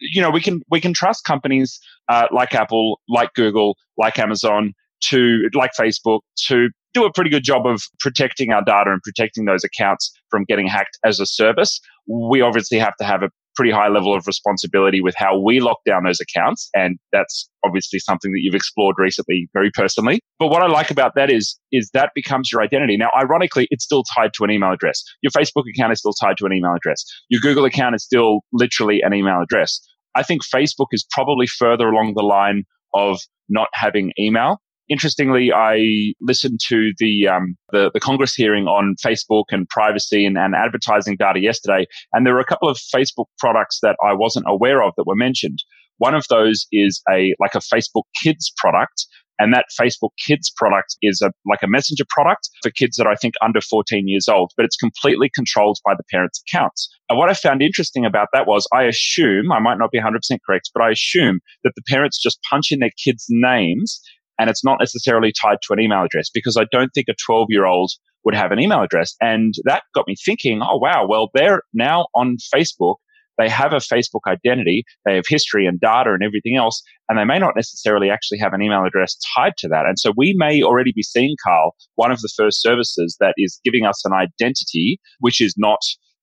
you 0.00 0.22
know, 0.22 0.30
we 0.30 0.40
can 0.40 0.62
we 0.70 0.80
can 0.80 0.92
trust 0.94 1.24
companies 1.24 1.78
uh, 2.08 2.26
like 2.32 2.54
Apple, 2.54 3.00
like 3.08 3.32
Google, 3.34 3.76
like 3.98 4.18
Amazon, 4.18 4.72
to 5.08 5.48
like 5.54 5.72
Facebook, 5.78 6.20
to 6.46 6.68
do 6.94 7.04
a 7.04 7.12
pretty 7.12 7.30
good 7.30 7.44
job 7.44 7.66
of 7.66 7.82
protecting 8.00 8.52
our 8.52 8.62
data 8.64 8.90
and 8.90 9.02
protecting 9.02 9.44
those 9.44 9.64
accounts 9.64 10.12
from 10.30 10.44
getting 10.44 10.66
hacked 10.66 10.98
as 11.04 11.20
a 11.20 11.26
service. 11.26 11.80
We 12.06 12.40
obviously 12.40 12.78
have 12.78 12.96
to 12.96 13.04
have 13.04 13.22
a 13.22 13.30
pretty 13.56 13.72
high 13.72 13.88
level 13.88 14.14
of 14.14 14.26
responsibility 14.26 15.00
with 15.00 15.14
how 15.16 15.40
we 15.40 15.60
lock 15.60 15.78
down 15.86 16.04
those 16.04 16.20
accounts. 16.20 16.68
And 16.74 16.98
that's 17.12 17.48
obviously 17.64 17.98
something 17.98 18.30
that 18.32 18.40
you've 18.42 18.54
explored 18.54 18.96
recently 18.98 19.48
very 19.52 19.70
personally. 19.72 20.20
But 20.38 20.48
what 20.48 20.62
I 20.62 20.66
like 20.66 20.90
about 20.90 21.12
that 21.16 21.30
is, 21.30 21.58
is 21.72 21.90
that 21.94 22.10
becomes 22.14 22.50
your 22.52 22.62
identity. 22.62 22.96
Now, 22.96 23.10
ironically, 23.16 23.66
it's 23.70 23.84
still 23.84 24.04
tied 24.16 24.32
to 24.34 24.44
an 24.44 24.50
email 24.50 24.72
address. 24.72 25.02
Your 25.22 25.30
Facebook 25.30 25.64
account 25.74 25.92
is 25.92 26.00
still 26.00 26.14
tied 26.20 26.36
to 26.38 26.46
an 26.46 26.52
email 26.52 26.74
address. 26.74 27.04
Your 27.28 27.40
Google 27.40 27.64
account 27.64 27.94
is 27.94 28.04
still 28.04 28.40
literally 28.52 29.00
an 29.02 29.14
email 29.14 29.40
address. 29.42 29.80
I 30.16 30.22
think 30.22 30.42
Facebook 30.44 30.88
is 30.92 31.04
probably 31.10 31.46
further 31.46 31.88
along 31.88 32.14
the 32.14 32.22
line 32.22 32.64
of 32.94 33.18
not 33.48 33.68
having 33.74 34.12
email. 34.18 34.58
Interestingly, 34.90 35.50
I 35.50 36.12
listened 36.20 36.60
to 36.68 36.92
the, 36.98 37.28
um, 37.28 37.56
the 37.72 37.90
the 37.94 38.00
Congress 38.00 38.34
hearing 38.34 38.66
on 38.66 38.96
Facebook 39.04 39.44
and 39.48 39.66
privacy 39.68 40.26
and, 40.26 40.36
and 40.36 40.54
advertising 40.54 41.16
data 41.16 41.40
yesterday, 41.40 41.86
and 42.12 42.26
there 42.26 42.34
were 42.34 42.40
a 42.40 42.44
couple 42.44 42.68
of 42.68 42.76
Facebook 42.94 43.26
products 43.38 43.78
that 43.82 43.96
I 44.04 44.12
wasn't 44.12 44.44
aware 44.46 44.82
of 44.82 44.92
that 44.96 45.06
were 45.06 45.16
mentioned. 45.16 45.60
One 45.98 46.14
of 46.14 46.26
those 46.28 46.66
is 46.70 47.00
a 47.10 47.34
like 47.40 47.54
a 47.54 47.60
Facebook 47.60 48.02
Kids 48.22 48.52
product, 48.58 49.06
and 49.38 49.54
that 49.54 49.66
Facebook 49.80 50.10
Kids 50.18 50.52
product 50.54 50.96
is 51.00 51.22
a 51.22 51.32
like 51.46 51.62
a 51.62 51.68
messenger 51.68 52.04
product 52.10 52.50
for 52.62 52.70
kids 52.70 52.96
that 52.96 53.06
I 53.06 53.14
think 53.14 53.34
under 53.40 53.62
14 53.62 54.06
years 54.06 54.28
old, 54.28 54.52
but 54.54 54.66
it's 54.66 54.76
completely 54.76 55.30
controlled 55.34 55.78
by 55.84 55.94
the 55.94 56.04
parents' 56.10 56.42
accounts. 56.46 56.90
And 57.08 57.18
what 57.18 57.30
I 57.30 57.34
found 57.34 57.62
interesting 57.62 58.04
about 58.04 58.28
that 58.34 58.46
was 58.46 58.66
I 58.74 58.82
assume, 58.82 59.50
I 59.50 59.60
might 59.60 59.78
not 59.78 59.90
be 59.90 60.00
100% 60.00 60.20
correct, 60.46 60.70
but 60.74 60.82
I 60.82 60.90
assume 60.90 61.40
that 61.62 61.72
the 61.74 61.82
parents 61.88 62.20
just 62.22 62.38
punch 62.50 62.70
in 62.70 62.80
their 62.80 62.92
kids' 63.02 63.26
names 63.30 64.00
and 64.38 64.50
it's 64.50 64.64
not 64.64 64.78
necessarily 64.80 65.32
tied 65.40 65.58
to 65.62 65.72
an 65.72 65.80
email 65.80 66.04
address 66.04 66.28
because 66.32 66.56
I 66.56 66.64
don't 66.72 66.90
think 66.94 67.06
a 67.08 67.14
12 67.26 67.46
year 67.50 67.66
old 67.66 67.90
would 68.24 68.34
have 68.34 68.52
an 68.52 68.60
email 68.60 68.82
address. 68.82 69.14
And 69.20 69.54
that 69.64 69.82
got 69.94 70.06
me 70.08 70.14
thinking, 70.24 70.60
oh, 70.62 70.78
wow, 70.78 71.06
well, 71.08 71.30
they're 71.34 71.62
now 71.72 72.06
on 72.14 72.36
Facebook. 72.54 72.96
They 73.36 73.48
have 73.48 73.72
a 73.72 73.76
Facebook 73.76 74.20
identity. 74.28 74.84
They 75.04 75.16
have 75.16 75.24
history 75.28 75.66
and 75.66 75.80
data 75.80 76.10
and 76.10 76.22
everything 76.22 76.56
else. 76.56 76.82
And 77.08 77.18
they 77.18 77.24
may 77.24 77.38
not 77.38 77.54
necessarily 77.56 78.08
actually 78.08 78.38
have 78.38 78.52
an 78.52 78.62
email 78.62 78.84
address 78.86 79.16
tied 79.36 79.54
to 79.58 79.68
that. 79.68 79.86
And 79.86 79.98
so 79.98 80.12
we 80.16 80.34
may 80.36 80.62
already 80.62 80.92
be 80.94 81.02
seeing, 81.02 81.34
Carl, 81.44 81.74
one 81.96 82.12
of 82.12 82.20
the 82.20 82.30
first 82.36 82.62
services 82.62 83.16
that 83.20 83.34
is 83.36 83.60
giving 83.64 83.84
us 83.84 84.04
an 84.04 84.12
identity, 84.12 85.00
which 85.18 85.40
is 85.40 85.54
not 85.58 85.80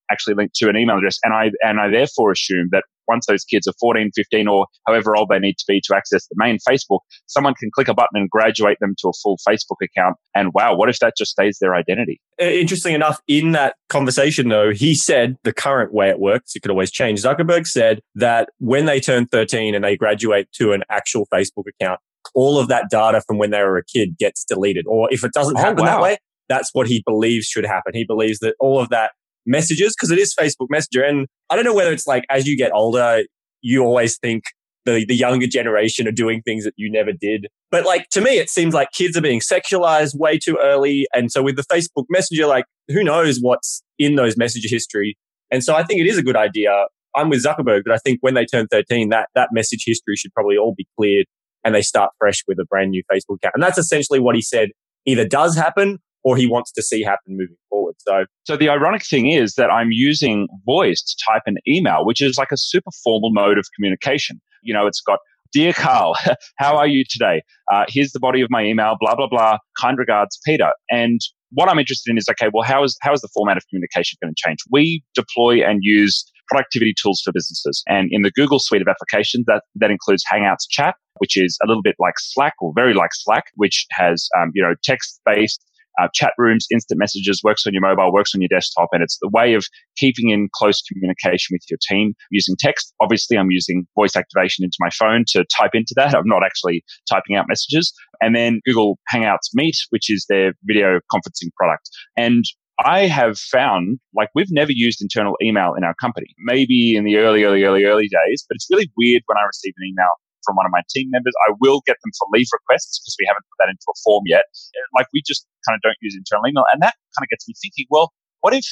actually 0.10 0.36
linked 0.36 0.56
to 0.56 0.70
an 0.70 0.78
email 0.78 0.98
address. 0.98 1.18
And 1.24 1.34
I, 1.34 1.52
and 1.62 1.80
I 1.80 1.90
therefore 1.90 2.32
assume 2.32 2.70
that 2.72 2.84
once 3.12 3.26
those 3.28 3.44
kids 3.44 3.68
are 3.68 3.74
14, 3.80 4.12
15, 4.16 4.48
or 4.48 4.66
however 4.88 5.16
old 5.16 5.30
they 5.30 5.40
need 5.40 5.58
to 5.58 5.66
be 5.68 5.82
to 5.86 5.96
access 5.96 6.26
the 6.28 6.36
main 6.38 6.58
Facebook, 6.68 7.00
someone 7.28 7.54
can 7.54 7.70
click 7.76 7.88
a 7.88 7.94
button 7.94 8.16
and 8.16 8.30
graduate 8.30 8.78
them 8.80 8.96
to 9.00 9.10
a 9.10 9.14
full 9.22 9.38
Facebook 9.48 9.78
account. 9.84 10.16
And 10.34 10.52
wow, 10.54 10.76
what 10.76 10.90
if 10.90 11.00
that 11.00 11.14
just 11.18 11.32
stays 11.32 11.58
their 11.60 11.76
identity? 11.76 12.22
Uh, 12.42 12.46
Interesting 12.46 12.94
enough, 12.96 13.20
in 13.28 13.52
that 13.52 13.76
conversation, 13.90 14.50
though, 14.50 14.72
he 14.72 14.96
said 14.96 15.38
the 15.44 15.54
current 15.54 15.94
way 15.94 16.10
it 16.10 16.20
works, 16.20 16.56
it 16.56 16.62
could 16.62 16.72
always 16.72 16.92
change. 16.92 17.22
Zuckerberg 17.22 17.68
said 17.68 18.00
that 18.16 18.50
when 18.60 18.86
they 18.86 19.00
turn 19.00 19.28
13 19.28 19.76
and 19.76 19.84
they 19.84 19.98
graduate 19.98 20.48
to 20.54 20.72
an 20.72 20.84
actual 20.90 21.28
Facebook 21.34 21.66
account, 21.68 22.00
all 22.34 22.58
of 22.60 22.68
that 22.70 22.90
data 22.90 23.22
from 23.28 23.38
when 23.38 23.52
they 23.52 23.62
were 23.62 23.78
a 23.78 23.84
kid 23.86 24.16
gets 24.18 24.46
deleted. 24.46 24.86
Or 24.88 25.08
if 25.12 25.24
it 25.24 25.34
doesn't 25.34 25.58
Oh, 25.58 25.62
happen 25.62 25.86
that 25.86 26.02
way, 26.02 26.18
that's 26.50 26.70
what 26.74 26.88
he 26.88 27.04
believes 27.06 27.48
should 27.48 27.66
happen. 27.66 27.94
He 27.94 28.06
believes 28.06 28.40
that 28.40 28.56
all 28.60 28.80
of 28.80 28.90
that 28.90 29.12
messages, 29.46 29.96
because 29.96 30.12
it 30.12 30.20
is 30.20 30.34
Facebook 30.34 30.68
Messenger. 30.70 31.04
And 31.04 31.28
I 31.50 31.56
don't 31.56 31.66
know 31.66 31.74
whether 31.76 31.92
it's 31.92 32.08
like 32.08 32.24
as 32.30 32.48
you 32.48 32.58
get 32.58 32.72
older, 32.74 33.24
you 33.62 33.84
always 33.84 34.18
think 34.18 34.44
the, 34.86 35.06
the 35.06 35.16
younger 35.16 35.48
generation 35.48 36.08
are 36.08 36.12
doing 36.12 36.42
things 36.42 36.64
that 36.64 36.74
you 36.76 36.92
never 36.92 37.12
did. 37.12 37.48
But 37.70 37.86
like 37.86 38.10
to 38.10 38.22
me, 38.22 38.38
it 38.38 38.50
seems 38.50 38.74
like 38.74 38.92
kids 38.92 39.16
are 39.16 39.22
being 39.22 39.40
sexualized 39.40 40.18
way 40.18 40.38
too 40.38 40.58
early. 40.62 41.08
And 41.14 41.32
so 41.32 41.44
with 41.44 41.56
the 41.56 41.64
Facebook 41.64 42.06
Messenger, 42.10 42.48
like 42.48 42.66
who 42.88 43.04
knows 43.04 43.40
what's 43.40 43.84
in 44.00 44.16
those 44.16 44.38
message 44.38 44.66
history. 44.70 45.18
And 45.52 45.64
so 45.64 45.76
I 45.76 45.84
think 45.84 46.02
it 46.02 46.08
is 46.08 46.18
a 46.18 46.24
good 46.24 46.36
idea. 46.36 46.86
I'm 47.16 47.30
with 47.30 47.44
Zuckerberg, 47.44 47.82
but 47.86 47.94
I 47.94 47.98
think 47.98 48.20
when 48.22 48.34
they 48.34 48.46
turn 48.46 48.68
13, 48.68 49.10
that, 49.10 49.30
that 49.36 49.50
message 49.52 49.84
history 49.86 50.16
should 50.16 50.34
probably 50.34 50.58
all 50.58 50.74
be 50.76 50.88
cleared 50.98 51.26
and 51.64 51.76
they 51.76 51.82
start 51.82 52.12
fresh 52.18 52.42
with 52.48 52.58
a 52.60 52.66
brand 52.66 52.92
new 52.92 53.04
Facebook 53.12 53.36
account. 53.36 53.54
And 53.54 53.64
that's 53.64 53.78
essentially 53.78 54.20
what 54.20 54.36
he 54.36 54.42
said 54.42 54.70
either 55.06 55.28
does 55.28 55.56
happen 55.56 56.00
or 56.24 56.38
he 56.38 56.48
wants 56.48 56.72
to 56.74 56.82
see 56.82 57.04
happen 57.04 57.38
moving 57.38 57.56
forward. 57.70 57.96
So 58.00 58.26
So 58.46 58.58
the 58.58 58.70
ironic 58.70 59.06
thing 59.06 59.32
is 59.32 59.56
that 59.56 59.70
I'm 59.70 59.92
using 59.92 60.48
voice 60.66 61.02
to 61.02 61.16
type 61.32 61.44
an 61.46 61.58
email, 61.68 62.06
which 62.06 62.22
is 62.22 62.38
like 62.38 62.52
a 62.52 62.58
super 62.58 62.92
formal 63.04 63.32
mode 63.32 63.58
of 63.58 63.66
communication. 63.76 64.40
You 64.62 64.74
know, 64.74 64.88
it's 64.88 65.02
got, 65.02 65.20
Dear 65.52 65.74
Carl, 65.74 66.16
how 66.58 66.78
are 66.78 66.88
you 66.88 67.04
today? 67.10 67.42
Uh, 67.72 67.86
here's 67.88 68.12
the 68.12 68.20
body 68.20 68.42
of 68.42 68.50
my 68.50 68.64
email, 68.64 68.96
blah, 69.00 69.16
blah, 69.16 69.28
blah. 69.28 69.58
Kind 69.80 69.98
regards, 69.98 70.40
Peter. 70.46 70.72
And 70.90 71.20
what 71.50 71.70
I'm 71.70 71.80
interested 71.80 72.12
in 72.12 72.18
is, 72.18 72.26
okay, 72.30 72.50
well, 72.54 72.64
how 72.64 72.84
is, 72.84 72.98
how 73.02 73.14
is 73.14 73.22
the 73.22 73.30
format 73.34 73.58
of 73.58 73.64
communication 73.70 74.18
going 74.22 74.34
to 74.34 74.50
change? 74.50 74.60
We 74.72 75.04
deploy 75.14 75.64
and 75.68 75.80
use 75.82 76.24
productivity 76.48 76.94
tools 77.02 77.22
for 77.24 77.32
businesses. 77.32 77.84
And 77.88 78.10
in 78.12 78.22
the 78.22 78.32
Google 78.32 78.60
suite 78.60 78.82
of 78.82 78.88
applications, 78.88 79.46
that, 79.48 79.64
that 79.76 79.90
includes 79.90 80.24
Hangouts 80.32 80.68
chat, 80.70 80.96
which 81.18 81.38
is 81.38 81.58
a 81.64 81.68
little 81.68 81.82
bit 81.82 81.96
like 82.00 82.16
Slack 82.18 82.54
or 82.60 82.72
very 82.76 82.94
like 82.94 83.12
Slack, 83.14 83.46
which 83.56 83.86
has, 83.92 84.30
um, 84.40 84.52
you 84.54 84.62
know, 84.62 84.76
text 84.84 85.20
based 85.26 85.64
uh, 86.00 86.08
chat 86.14 86.34
rooms, 86.38 86.68
instant 86.72 87.00
messages, 87.00 87.42
works 87.44 87.66
on 87.66 87.74
your 87.74 87.82
mobile, 87.82 88.14
works 88.14 88.32
on 88.36 88.42
your 88.42 88.50
desktop, 88.50 88.90
and 88.92 89.04
it's 89.04 89.18
the 89.22 89.30
way 89.34 89.54
of 89.54 89.66
keeping 89.98 90.30
in 90.30 90.50
close 90.54 90.82
communication 90.82 91.54
with 91.54 91.64
your 91.70 91.80
team 91.88 92.14
using 92.30 92.56
text. 92.60 92.94
Obviously, 93.02 93.38
I'm 93.38 93.52
using 93.52 93.86
voice 93.96 94.16
activation 94.16 94.64
into 94.64 94.78
my 94.80 94.90
phone 94.98 95.24
to 95.30 95.46
type 95.58 95.72
into 95.74 95.94
that. 95.98 96.16
I'm 96.16 96.24
not 96.26 96.44
actually 96.44 96.84
typing 97.10 97.36
out 97.36 97.46
messages. 97.48 97.94
And 98.22 98.36
then 98.36 98.62
Google 98.66 99.00
Hangouts 99.14 99.50
Meet, 99.54 99.76
which 99.90 100.10
is 100.10 100.26
their 100.30 100.54
video 100.66 101.00
conferencing 101.12 101.50
product. 101.58 101.90
And 102.16 102.44
I 102.84 103.08
have 103.08 103.38
found 103.38 104.00
like 104.16 104.30
we've 104.34 104.52
never 104.52 104.72
used 104.72 105.02
internal 105.02 105.36
email 105.44 105.74
in 105.78 105.84
our 105.84 105.94
company. 105.96 106.28
Maybe 106.40 106.96
in 106.96 107.04
the 107.04 107.18
early, 107.18 107.44
early, 107.44 107.64
early, 107.64 107.84
early 107.84 108.08
days, 108.08 108.46
but 108.48 108.56
it's 108.56 108.68
really 108.72 108.92
weird 108.98 109.22
when 109.26 109.38
I 109.38 109.46
receive 109.46 109.74
an 109.78 109.88
email 109.88 110.10
from 110.44 110.56
one 110.56 110.66
of 110.66 110.74
my 110.74 110.82
team 110.90 111.10
members. 111.12 111.34
I 111.48 111.54
will 111.60 111.82
get 111.86 111.98
them 112.04 112.12
for 112.18 112.28
leave 112.32 112.50
requests 112.52 113.00
because 113.00 113.16
we 113.20 113.26
haven't 113.28 113.46
put 113.50 113.58
that 113.62 113.70
into 113.70 113.86
a 113.90 113.98
form 114.04 114.24
yet. 114.26 114.46
Like 114.94 115.08
we 115.14 115.22
just 115.26 115.46
kind 115.68 115.76
of 115.76 115.82
don't 115.82 115.98
use 116.02 116.16
internal 116.16 116.48
email. 116.48 116.66
And 116.74 116.82
that 116.82 116.96
kind 117.18 117.24
of 117.26 117.30
gets 117.30 117.48
me 117.48 117.54
thinking, 117.62 117.86
well, 117.90 118.14
what 118.42 118.54
if 118.54 118.66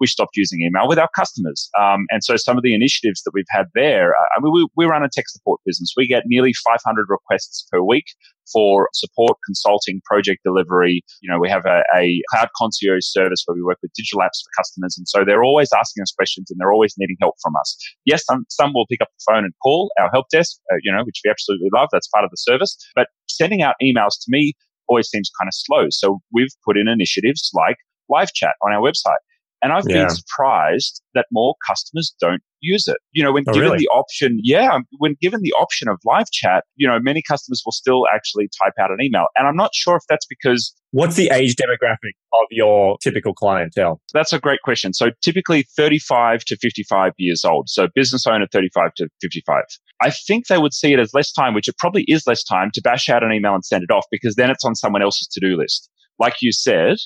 we 0.00 0.06
stopped 0.06 0.36
using 0.36 0.62
email 0.62 0.88
with 0.88 0.98
our 0.98 1.10
customers. 1.14 1.68
Um, 1.78 2.06
and 2.10 2.24
so 2.24 2.36
some 2.36 2.56
of 2.56 2.62
the 2.62 2.74
initiatives 2.74 3.22
that 3.22 3.32
we've 3.34 3.44
had 3.50 3.66
there, 3.74 4.14
uh, 4.14 4.24
I 4.36 4.40
mean, 4.40 4.52
we, 4.52 4.66
we 4.76 4.86
run 4.86 5.02
a 5.02 5.08
tech 5.12 5.28
support 5.28 5.60
business. 5.66 5.92
We 5.96 6.08
get 6.08 6.24
nearly 6.26 6.52
500 6.66 7.06
requests 7.08 7.66
per 7.70 7.82
week 7.82 8.06
for 8.52 8.88
support, 8.94 9.36
consulting, 9.46 10.00
project 10.04 10.40
delivery. 10.44 11.02
You 11.20 11.30
know, 11.30 11.38
we 11.38 11.48
have 11.48 11.66
a, 11.66 11.82
a 11.94 12.20
cloud 12.30 12.48
concierge 12.56 13.04
service 13.04 13.42
where 13.46 13.54
we 13.54 13.62
work 13.62 13.78
with 13.82 13.92
digital 13.94 14.20
apps 14.20 14.42
for 14.42 14.50
customers. 14.58 14.96
And 14.98 15.06
so 15.06 15.24
they're 15.24 15.44
always 15.44 15.68
asking 15.76 16.02
us 16.02 16.12
questions 16.12 16.50
and 16.50 16.58
they're 16.58 16.72
always 16.72 16.94
needing 16.98 17.16
help 17.20 17.36
from 17.42 17.54
us. 17.56 17.76
Yes, 18.04 18.24
some, 18.24 18.44
some 18.48 18.72
will 18.72 18.86
pick 18.86 19.00
up 19.00 19.08
the 19.08 19.32
phone 19.32 19.44
and 19.44 19.52
call 19.62 19.90
our 20.00 20.10
help 20.12 20.26
desk, 20.30 20.56
uh, 20.72 20.76
you 20.82 20.92
know, 20.92 21.04
which 21.04 21.20
we 21.24 21.30
absolutely 21.30 21.68
love. 21.74 21.88
That's 21.92 22.08
part 22.08 22.24
of 22.24 22.30
the 22.30 22.36
service. 22.36 22.76
But 22.94 23.08
sending 23.28 23.62
out 23.62 23.76
emails 23.82 24.18
to 24.22 24.26
me 24.28 24.54
always 24.88 25.08
seems 25.08 25.30
kind 25.40 25.48
of 25.48 25.54
slow. 25.54 25.86
So 25.90 26.20
we've 26.32 26.50
put 26.64 26.76
in 26.76 26.88
initiatives 26.88 27.50
like 27.54 27.76
live 28.08 28.32
chat 28.32 28.54
on 28.66 28.72
our 28.72 28.80
website. 28.80 29.22
And 29.62 29.72
I've 29.72 29.84
yeah. 29.88 30.06
been 30.06 30.10
surprised 30.10 31.02
that 31.14 31.26
more 31.30 31.54
customers 31.66 32.14
don't 32.20 32.42
use 32.60 32.88
it. 32.88 32.96
You 33.12 33.22
know, 33.22 33.32
when 33.32 33.44
oh, 33.48 33.52
given 33.52 33.70
really? 33.70 33.78
the 33.78 33.88
option, 33.88 34.38
yeah, 34.42 34.78
when 34.98 35.16
given 35.20 35.40
the 35.42 35.52
option 35.52 35.88
of 35.88 35.98
live 36.04 36.30
chat, 36.30 36.64
you 36.76 36.86
know, 36.88 36.98
many 37.00 37.22
customers 37.22 37.62
will 37.64 37.72
still 37.72 38.04
actually 38.14 38.48
type 38.62 38.72
out 38.80 38.90
an 38.90 38.98
email. 39.02 39.26
And 39.36 39.46
I'm 39.46 39.56
not 39.56 39.74
sure 39.74 39.96
if 39.96 40.02
that's 40.08 40.26
because. 40.26 40.74
What's 40.92 41.16
the 41.16 41.30
age 41.30 41.56
demographic 41.56 42.14
of 42.32 42.46
your 42.50 42.96
typical 43.02 43.34
clientele? 43.34 44.00
That's 44.14 44.32
a 44.32 44.38
great 44.38 44.60
question. 44.62 44.92
So 44.92 45.10
typically 45.22 45.64
35 45.76 46.44
to 46.46 46.56
55 46.56 47.12
years 47.18 47.44
old. 47.44 47.68
So 47.68 47.88
business 47.94 48.26
owner 48.26 48.46
35 48.50 48.94
to 48.96 49.08
55. 49.20 49.62
I 50.02 50.10
think 50.10 50.46
they 50.46 50.58
would 50.58 50.72
see 50.72 50.92
it 50.92 50.98
as 50.98 51.12
less 51.12 51.30
time, 51.32 51.54
which 51.54 51.68
it 51.68 51.76
probably 51.78 52.04
is 52.08 52.26
less 52.26 52.42
time 52.42 52.70
to 52.74 52.80
bash 52.80 53.08
out 53.08 53.22
an 53.22 53.32
email 53.32 53.54
and 53.54 53.64
send 53.64 53.84
it 53.84 53.90
off 53.90 54.06
because 54.10 54.34
then 54.36 54.50
it's 54.50 54.64
on 54.64 54.74
someone 54.74 55.02
else's 55.02 55.28
to 55.28 55.40
do 55.40 55.56
list. 55.56 55.90
Like 56.18 56.36
you 56.40 56.52
said, 56.52 56.96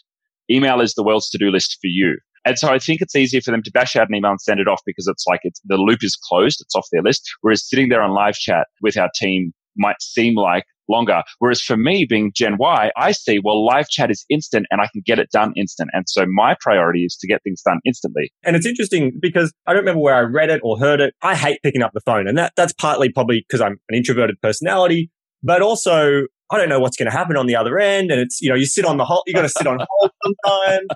email 0.50 0.80
is 0.80 0.94
the 0.94 1.02
world's 1.02 1.28
to 1.30 1.38
do 1.38 1.50
list 1.50 1.78
for 1.80 1.88
you. 1.88 2.18
And 2.44 2.58
so 2.58 2.68
I 2.68 2.78
think 2.78 3.00
it's 3.00 3.16
easier 3.16 3.40
for 3.40 3.50
them 3.50 3.62
to 3.62 3.70
bash 3.70 3.96
out 3.96 4.08
an 4.08 4.14
email 4.14 4.32
and 4.32 4.40
send 4.40 4.60
it 4.60 4.68
off 4.68 4.80
because 4.84 5.06
it's 5.06 5.24
like 5.26 5.40
it's, 5.44 5.60
the 5.64 5.76
loop 5.76 6.02
is 6.02 6.16
closed. 6.16 6.60
It's 6.60 6.74
off 6.74 6.86
their 6.92 7.02
list. 7.02 7.28
Whereas 7.40 7.66
sitting 7.68 7.88
there 7.88 8.02
on 8.02 8.10
live 8.10 8.34
chat 8.34 8.66
with 8.82 8.96
our 8.96 9.10
team 9.14 9.52
might 9.76 10.00
seem 10.00 10.36
like 10.36 10.64
longer. 10.88 11.22
Whereas 11.38 11.60
for 11.60 11.76
me 11.76 12.04
being 12.08 12.32
Gen 12.34 12.56
Y, 12.58 12.90
I 12.96 13.12
see, 13.12 13.38
well, 13.42 13.64
live 13.64 13.88
chat 13.88 14.10
is 14.10 14.24
instant 14.28 14.66
and 14.70 14.80
I 14.80 14.88
can 14.92 15.02
get 15.04 15.18
it 15.18 15.30
done 15.30 15.52
instant. 15.56 15.90
And 15.92 16.04
so 16.06 16.26
my 16.28 16.56
priority 16.60 17.04
is 17.04 17.16
to 17.20 17.26
get 17.26 17.42
things 17.42 17.62
done 17.62 17.78
instantly. 17.86 18.32
And 18.44 18.56
it's 18.56 18.66
interesting 18.66 19.12
because 19.20 19.52
I 19.66 19.72
don't 19.72 19.80
remember 19.80 20.02
where 20.02 20.14
I 20.14 20.20
read 20.20 20.50
it 20.50 20.60
or 20.62 20.78
heard 20.78 21.00
it. 21.00 21.14
I 21.22 21.34
hate 21.34 21.60
picking 21.62 21.82
up 21.82 21.92
the 21.94 22.02
phone. 22.04 22.28
And 22.28 22.36
that, 22.38 22.52
that's 22.56 22.72
partly 22.74 23.10
probably 23.10 23.44
because 23.48 23.60
I'm 23.60 23.78
an 23.88 23.96
introverted 23.96 24.40
personality, 24.42 25.10
but 25.42 25.62
also 25.62 26.26
I 26.50 26.58
don't 26.58 26.68
know 26.68 26.78
what's 26.78 26.96
going 26.96 27.10
to 27.10 27.16
happen 27.16 27.36
on 27.36 27.46
the 27.46 27.56
other 27.56 27.78
end. 27.78 28.10
And 28.10 28.20
it's, 28.20 28.40
you 28.40 28.48
know, 28.48 28.54
you 28.54 28.66
sit 28.66 28.84
on 28.84 28.96
the 28.96 29.04
hold, 29.04 29.22
you 29.26 29.32
got 29.32 29.42
to 29.42 29.48
sit 29.48 29.66
on 29.66 29.78
hold 29.80 30.10
sometimes. 30.24 30.88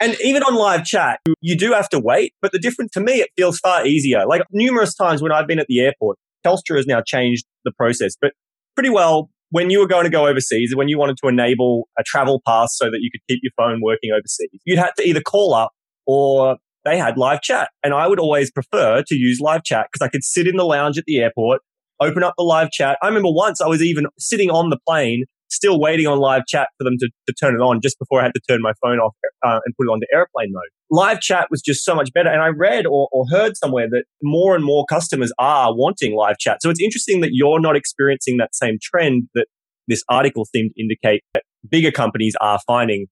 And 0.00 0.16
even 0.22 0.42
on 0.42 0.54
live 0.54 0.84
chat, 0.84 1.20
you 1.40 1.56
do 1.56 1.72
have 1.72 1.88
to 1.90 2.00
wait. 2.00 2.34
But 2.42 2.52
the 2.52 2.58
difference 2.58 2.90
to 2.92 3.00
me, 3.00 3.20
it 3.20 3.30
feels 3.36 3.58
far 3.58 3.86
easier. 3.86 4.26
Like 4.26 4.42
numerous 4.50 4.94
times 4.94 5.22
when 5.22 5.32
I've 5.32 5.46
been 5.46 5.58
at 5.58 5.66
the 5.68 5.80
airport, 5.80 6.18
Telstra 6.44 6.76
has 6.76 6.86
now 6.86 7.00
changed 7.00 7.44
the 7.64 7.72
process, 7.72 8.14
but 8.20 8.32
pretty 8.74 8.90
well 8.90 9.30
when 9.50 9.70
you 9.70 9.80
were 9.80 9.86
going 9.86 10.04
to 10.04 10.10
go 10.10 10.26
overseas, 10.26 10.74
when 10.74 10.88
you 10.88 10.98
wanted 10.98 11.16
to 11.22 11.28
enable 11.28 11.88
a 11.98 12.02
travel 12.04 12.42
pass 12.46 12.76
so 12.76 12.86
that 12.86 12.98
you 13.00 13.10
could 13.10 13.20
keep 13.28 13.40
your 13.42 13.52
phone 13.56 13.80
working 13.82 14.10
overseas, 14.12 14.50
you'd 14.64 14.78
have 14.78 14.94
to 14.94 15.08
either 15.08 15.20
call 15.20 15.54
up 15.54 15.72
or 16.06 16.58
they 16.84 16.98
had 16.98 17.16
live 17.16 17.40
chat. 17.40 17.70
And 17.82 17.94
I 17.94 18.06
would 18.06 18.20
always 18.20 18.50
prefer 18.50 19.02
to 19.06 19.14
use 19.14 19.40
live 19.40 19.64
chat 19.64 19.88
because 19.90 20.04
I 20.04 20.10
could 20.10 20.22
sit 20.22 20.46
in 20.46 20.56
the 20.56 20.64
lounge 20.64 20.98
at 20.98 21.04
the 21.06 21.18
airport 21.18 21.62
open 22.00 22.22
up 22.22 22.34
the 22.36 22.44
live 22.44 22.70
chat. 22.70 22.98
I 23.02 23.06
remember 23.06 23.30
once 23.30 23.60
I 23.60 23.66
was 23.66 23.82
even 23.82 24.06
sitting 24.18 24.50
on 24.50 24.70
the 24.70 24.78
plane, 24.86 25.24
still 25.50 25.80
waiting 25.80 26.06
on 26.06 26.18
live 26.18 26.42
chat 26.46 26.68
for 26.78 26.84
them 26.84 26.96
to, 26.98 27.08
to 27.26 27.34
turn 27.40 27.54
it 27.54 27.58
on 27.58 27.80
just 27.80 27.98
before 27.98 28.20
I 28.20 28.24
had 28.24 28.32
to 28.34 28.40
turn 28.48 28.60
my 28.62 28.72
phone 28.82 28.98
off 28.98 29.14
uh, 29.44 29.60
and 29.64 29.74
put 29.76 29.84
it 29.84 29.90
onto 29.90 30.06
airplane 30.12 30.52
mode. 30.52 30.62
Live 30.90 31.20
chat 31.20 31.48
was 31.50 31.62
just 31.62 31.84
so 31.84 31.94
much 31.94 32.10
better. 32.12 32.28
And 32.28 32.42
I 32.42 32.48
read 32.48 32.86
or, 32.86 33.08
or 33.12 33.24
heard 33.30 33.56
somewhere 33.56 33.88
that 33.90 34.04
more 34.22 34.54
and 34.54 34.64
more 34.64 34.84
customers 34.88 35.32
are 35.38 35.74
wanting 35.74 36.14
live 36.14 36.38
chat. 36.38 36.58
So 36.62 36.70
it's 36.70 36.80
interesting 36.80 37.20
that 37.22 37.30
you're 37.32 37.60
not 37.60 37.76
experiencing 37.76 38.36
that 38.38 38.54
same 38.54 38.78
trend 38.82 39.28
that 39.34 39.46
this 39.86 40.02
article 40.08 40.44
seemed 40.44 40.72
to 40.76 40.82
indicate 40.82 41.22
that 41.34 41.44
bigger 41.68 41.90
companies 41.90 42.34
are 42.40 42.60
finding. 42.66 43.06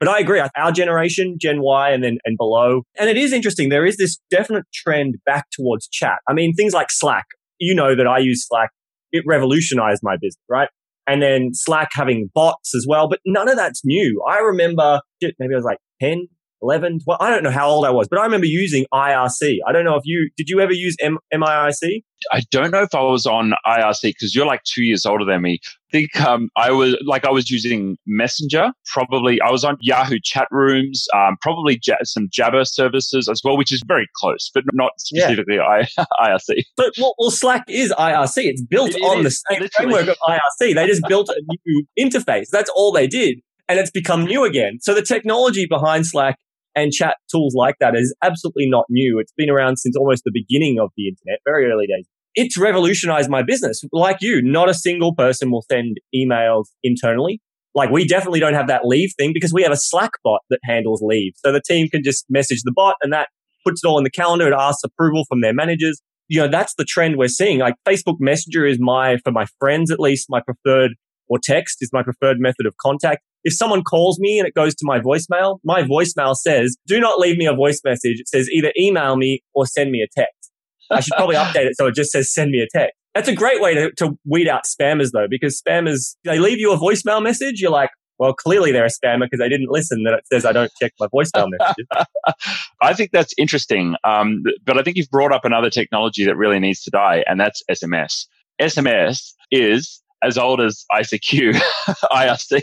But 0.00 0.08
I 0.08 0.18
agree. 0.18 0.42
Our 0.56 0.72
generation, 0.72 1.36
Gen 1.40 1.60
Y 1.60 1.90
and 1.90 2.02
then 2.02 2.18
and 2.24 2.36
below. 2.36 2.82
And 2.98 3.08
it 3.08 3.16
is 3.16 3.32
interesting. 3.32 3.68
There 3.68 3.86
is 3.86 3.98
this 3.98 4.18
definite 4.30 4.64
trend 4.74 5.16
back 5.24 5.44
towards 5.52 5.86
chat. 5.86 6.18
I 6.28 6.32
mean, 6.32 6.54
things 6.54 6.72
like 6.72 6.88
Slack 6.90 7.26
you 7.62 7.74
know 7.74 7.94
that 7.94 8.06
I 8.06 8.18
use 8.18 8.46
Slack. 8.46 8.70
It 9.12 9.24
revolutionized 9.26 10.00
my 10.02 10.16
business, 10.16 10.42
right? 10.48 10.68
And 11.06 11.22
then 11.22 11.50
Slack 11.52 11.90
having 11.92 12.30
bots 12.34 12.74
as 12.74 12.86
well, 12.88 13.08
but 13.08 13.20
none 13.26 13.48
of 13.48 13.56
that's 13.56 13.82
new. 13.84 14.22
I 14.28 14.38
remember 14.38 15.00
maybe 15.20 15.54
I 15.54 15.56
was 15.56 15.64
like 15.64 15.78
10, 16.00 16.26
11, 16.62 17.00
12, 17.04 17.20
I 17.20 17.30
don't 17.30 17.42
know 17.42 17.50
how 17.50 17.68
old 17.68 17.84
I 17.84 17.90
was, 17.90 18.08
but 18.08 18.18
I 18.18 18.24
remember 18.24 18.46
using 18.46 18.86
IRC. 18.92 19.58
I 19.66 19.72
don't 19.72 19.84
know 19.84 19.96
if 19.96 20.02
you, 20.04 20.30
did 20.36 20.48
you 20.48 20.60
ever 20.60 20.72
use 20.72 20.96
M- 21.00 21.18
MIRC? 21.34 22.02
I 22.30 22.42
don't 22.50 22.70
know 22.70 22.82
if 22.82 22.94
I 22.94 23.02
was 23.02 23.26
on 23.26 23.52
IRC 23.66 24.02
because 24.02 24.34
you're 24.34 24.46
like 24.46 24.62
two 24.64 24.82
years 24.84 25.04
older 25.04 25.24
than 25.24 25.42
me. 25.42 25.58
I 25.64 25.90
think 25.90 26.20
um, 26.20 26.48
I 26.56 26.70
was 26.70 26.96
like 27.04 27.24
I 27.24 27.30
was 27.30 27.50
using 27.50 27.96
Messenger. 28.06 28.72
Probably 28.86 29.40
I 29.40 29.50
was 29.50 29.64
on 29.64 29.76
Yahoo 29.80 30.18
chat 30.22 30.46
rooms. 30.50 31.06
Um, 31.14 31.36
probably 31.42 31.78
j- 31.82 31.96
some 32.04 32.28
Jabber 32.32 32.64
services 32.64 33.28
as 33.28 33.40
well, 33.44 33.56
which 33.56 33.72
is 33.72 33.82
very 33.86 34.08
close, 34.16 34.50
but 34.54 34.62
not 34.72 34.92
specifically 34.98 35.56
yeah. 35.56 35.84
I- 36.20 36.30
IRC. 36.30 36.62
But 36.76 36.94
well, 36.98 37.14
well, 37.18 37.30
Slack 37.30 37.64
is 37.68 37.92
IRC. 37.98 38.44
It's 38.44 38.62
built 38.62 38.90
it, 38.90 39.02
on 39.02 39.20
it 39.20 39.22
the 39.24 39.30
same 39.30 39.60
literally. 39.60 39.92
framework 39.92 40.08
of 40.08 40.16
IRC. 40.28 40.74
They 40.74 40.86
just 40.86 41.02
built 41.08 41.28
a 41.28 41.42
new 41.66 41.84
interface. 41.98 42.48
That's 42.50 42.70
all 42.74 42.92
they 42.92 43.06
did, 43.06 43.40
and 43.68 43.78
it's 43.78 43.90
become 43.90 44.24
new 44.24 44.44
again. 44.44 44.78
So 44.80 44.94
the 44.94 45.02
technology 45.02 45.66
behind 45.66 46.06
Slack 46.06 46.38
and 46.74 46.92
chat 46.92 47.16
tools 47.30 47.54
like 47.56 47.76
that 47.80 47.94
is 47.94 48.14
absolutely 48.22 48.68
not 48.68 48.86
new. 48.88 49.18
It's 49.18 49.32
been 49.36 49.50
around 49.50 49.78
since 49.78 49.96
almost 49.96 50.22
the 50.24 50.32
beginning 50.32 50.78
of 50.80 50.90
the 50.96 51.08
internet, 51.08 51.40
very 51.44 51.70
early 51.70 51.86
days. 51.86 52.06
It's 52.34 52.56
revolutionized 52.56 53.28
my 53.28 53.42
business. 53.42 53.82
Like 53.92 54.18
you, 54.20 54.40
not 54.42 54.68
a 54.68 54.74
single 54.74 55.14
person 55.14 55.50
will 55.50 55.64
send 55.70 55.98
emails 56.14 56.64
internally. 56.82 57.40
Like 57.74 57.90
we 57.90 58.06
definitely 58.06 58.40
don't 58.40 58.54
have 58.54 58.68
that 58.68 58.86
leave 58.86 59.12
thing 59.18 59.32
because 59.34 59.52
we 59.52 59.62
have 59.62 59.72
a 59.72 59.76
Slack 59.76 60.12
bot 60.24 60.40
that 60.50 60.60
handles 60.64 61.02
leave. 61.02 61.32
So 61.36 61.52
the 61.52 61.60
team 61.60 61.88
can 61.88 62.02
just 62.02 62.24
message 62.28 62.62
the 62.64 62.72
bot 62.74 62.96
and 63.02 63.12
that 63.12 63.28
puts 63.66 63.82
it 63.84 63.86
all 63.86 63.98
in 63.98 64.04
the 64.04 64.10
calendar. 64.10 64.46
It 64.46 64.54
asks 64.54 64.82
approval 64.84 65.24
from 65.28 65.40
their 65.40 65.54
managers. 65.54 66.00
You 66.28 66.40
know, 66.40 66.48
that's 66.48 66.74
the 66.76 66.84
trend 66.84 67.16
we're 67.16 67.28
seeing. 67.28 67.58
Like 67.58 67.74
Facebook 67.86 68.16
Messenger 68.18 68.66
is 68.66 68.78
my, 68.80 69.18
for 69.24 69.32
my 69.32 69.46
friends 69.58 69.90
at 69.90 70.00
least, 70.00 70.26
my 70.28 70.40
preferred 70.40 70.92
or 71.28 71.38
text 71.42 71.78
is 71.80 71.90
my 71.92 72.02
preferred 72.02 72.38
method 72.38 72.66
of 72.66 72.76
contact. 72.78 73.22
If 73.44 73.54
someone 73.54 73.82
calls 73.82 74.18
me 74.20 74.38
and 74.38 74.46
it 74.46 74.54
goes 74.54 74.74
to 74.76 74.84
my 74.84 75.00
voicemail, 75.00 75.58
my 75.64 75.82
voicemail 75.82 76.36
says, 76.36 76.76
do 76.86 77.00
not 77.00 77.18
leave 77.18 77.36
me 77.36 77.46
a 77.46 77.54
voice 77.54 77.80
message. 77.84 78.20
It 78.20 78.28
says 78.28 78.48
either 78.50 78.72
email 78.78 79.16
me 79.16 79.42
or 79.54 79.66
send 79.66 79.90
me 79.90 80.00
a 80.02 80.08
text. 80.18 80.50
I 80.90 81.00
should 81.00 81.14
probably 81.16 81.36
update 81.36 81.66
it 81.66 81.76
so 81.76 81.86
it 81.86 81.94
just 81.94 82.12
says 82.12 82.32
send 82.32 82.50
me 82.50 82.60
a 82.60 82.68
text. 82.76 82.94
That's 83.14 83.28
a 83.28 83.34
great 83.34 83.60
way 83.60 83.74
to, 83.74 83.90
to 83.98 84.18
weed 84.24 84.48
out 84.48 84.62
spammers 84.64 85.10
though, 85.12 85.26
because 85.28 85.60
spammers, 85.60 86.16
they 86.24 86.38
leave 86.38 86.58
you 86.58 86.72
a 86.72 86.78
voicemail 86.78 87.22
message. 87.22 87.60
You're 87.60 87.70
like, 87.70 87.90
well, 88.18 88.32
clearly 88.32 88.72
they're 88.72 88.86
a 88.86 88.88
spammer 88.88 89.22
because 89.22 89.40
they 89.40 89.48
didn't 89.48 89.68
listen 89.68 90.04
that 90.04 90.14
it 90.14 90.26
says 90.32 90.44
I 90.44 90.52
don't 90.52 90.70
check 90.80 90.92
my 91.00 91.08
voicemail 91.08 91.48
messages. 91.50 91.86
I 92.82 92.94
think 92.94 93.10
that's 93.10 93.34
interesting. 93.36 93.96
Um, 94.04 94.42
but 94.64 94.78
I 94.78 94.82
think 94.82 94.96
you've 94.96 95.10
brought 95.10 95.32
up 95.32 95.44
another 95.44 95.70
technology 95.70 96.24
that 96.24 96.36
really 96.36 96.60
needs 96.60 96.82
to 96.84 96.90
die, 96.90 97.24
and 97.26 97.40
that's 97.40 97.62
SMS. 97.70 98.26
SMS 98.60 99.32
is 99.50 100.01
as 100.22 100.38
old 100.38 100.60
as 100.60 100.84
ICQ, 100.92 101.60
IRC. 102.12 102.60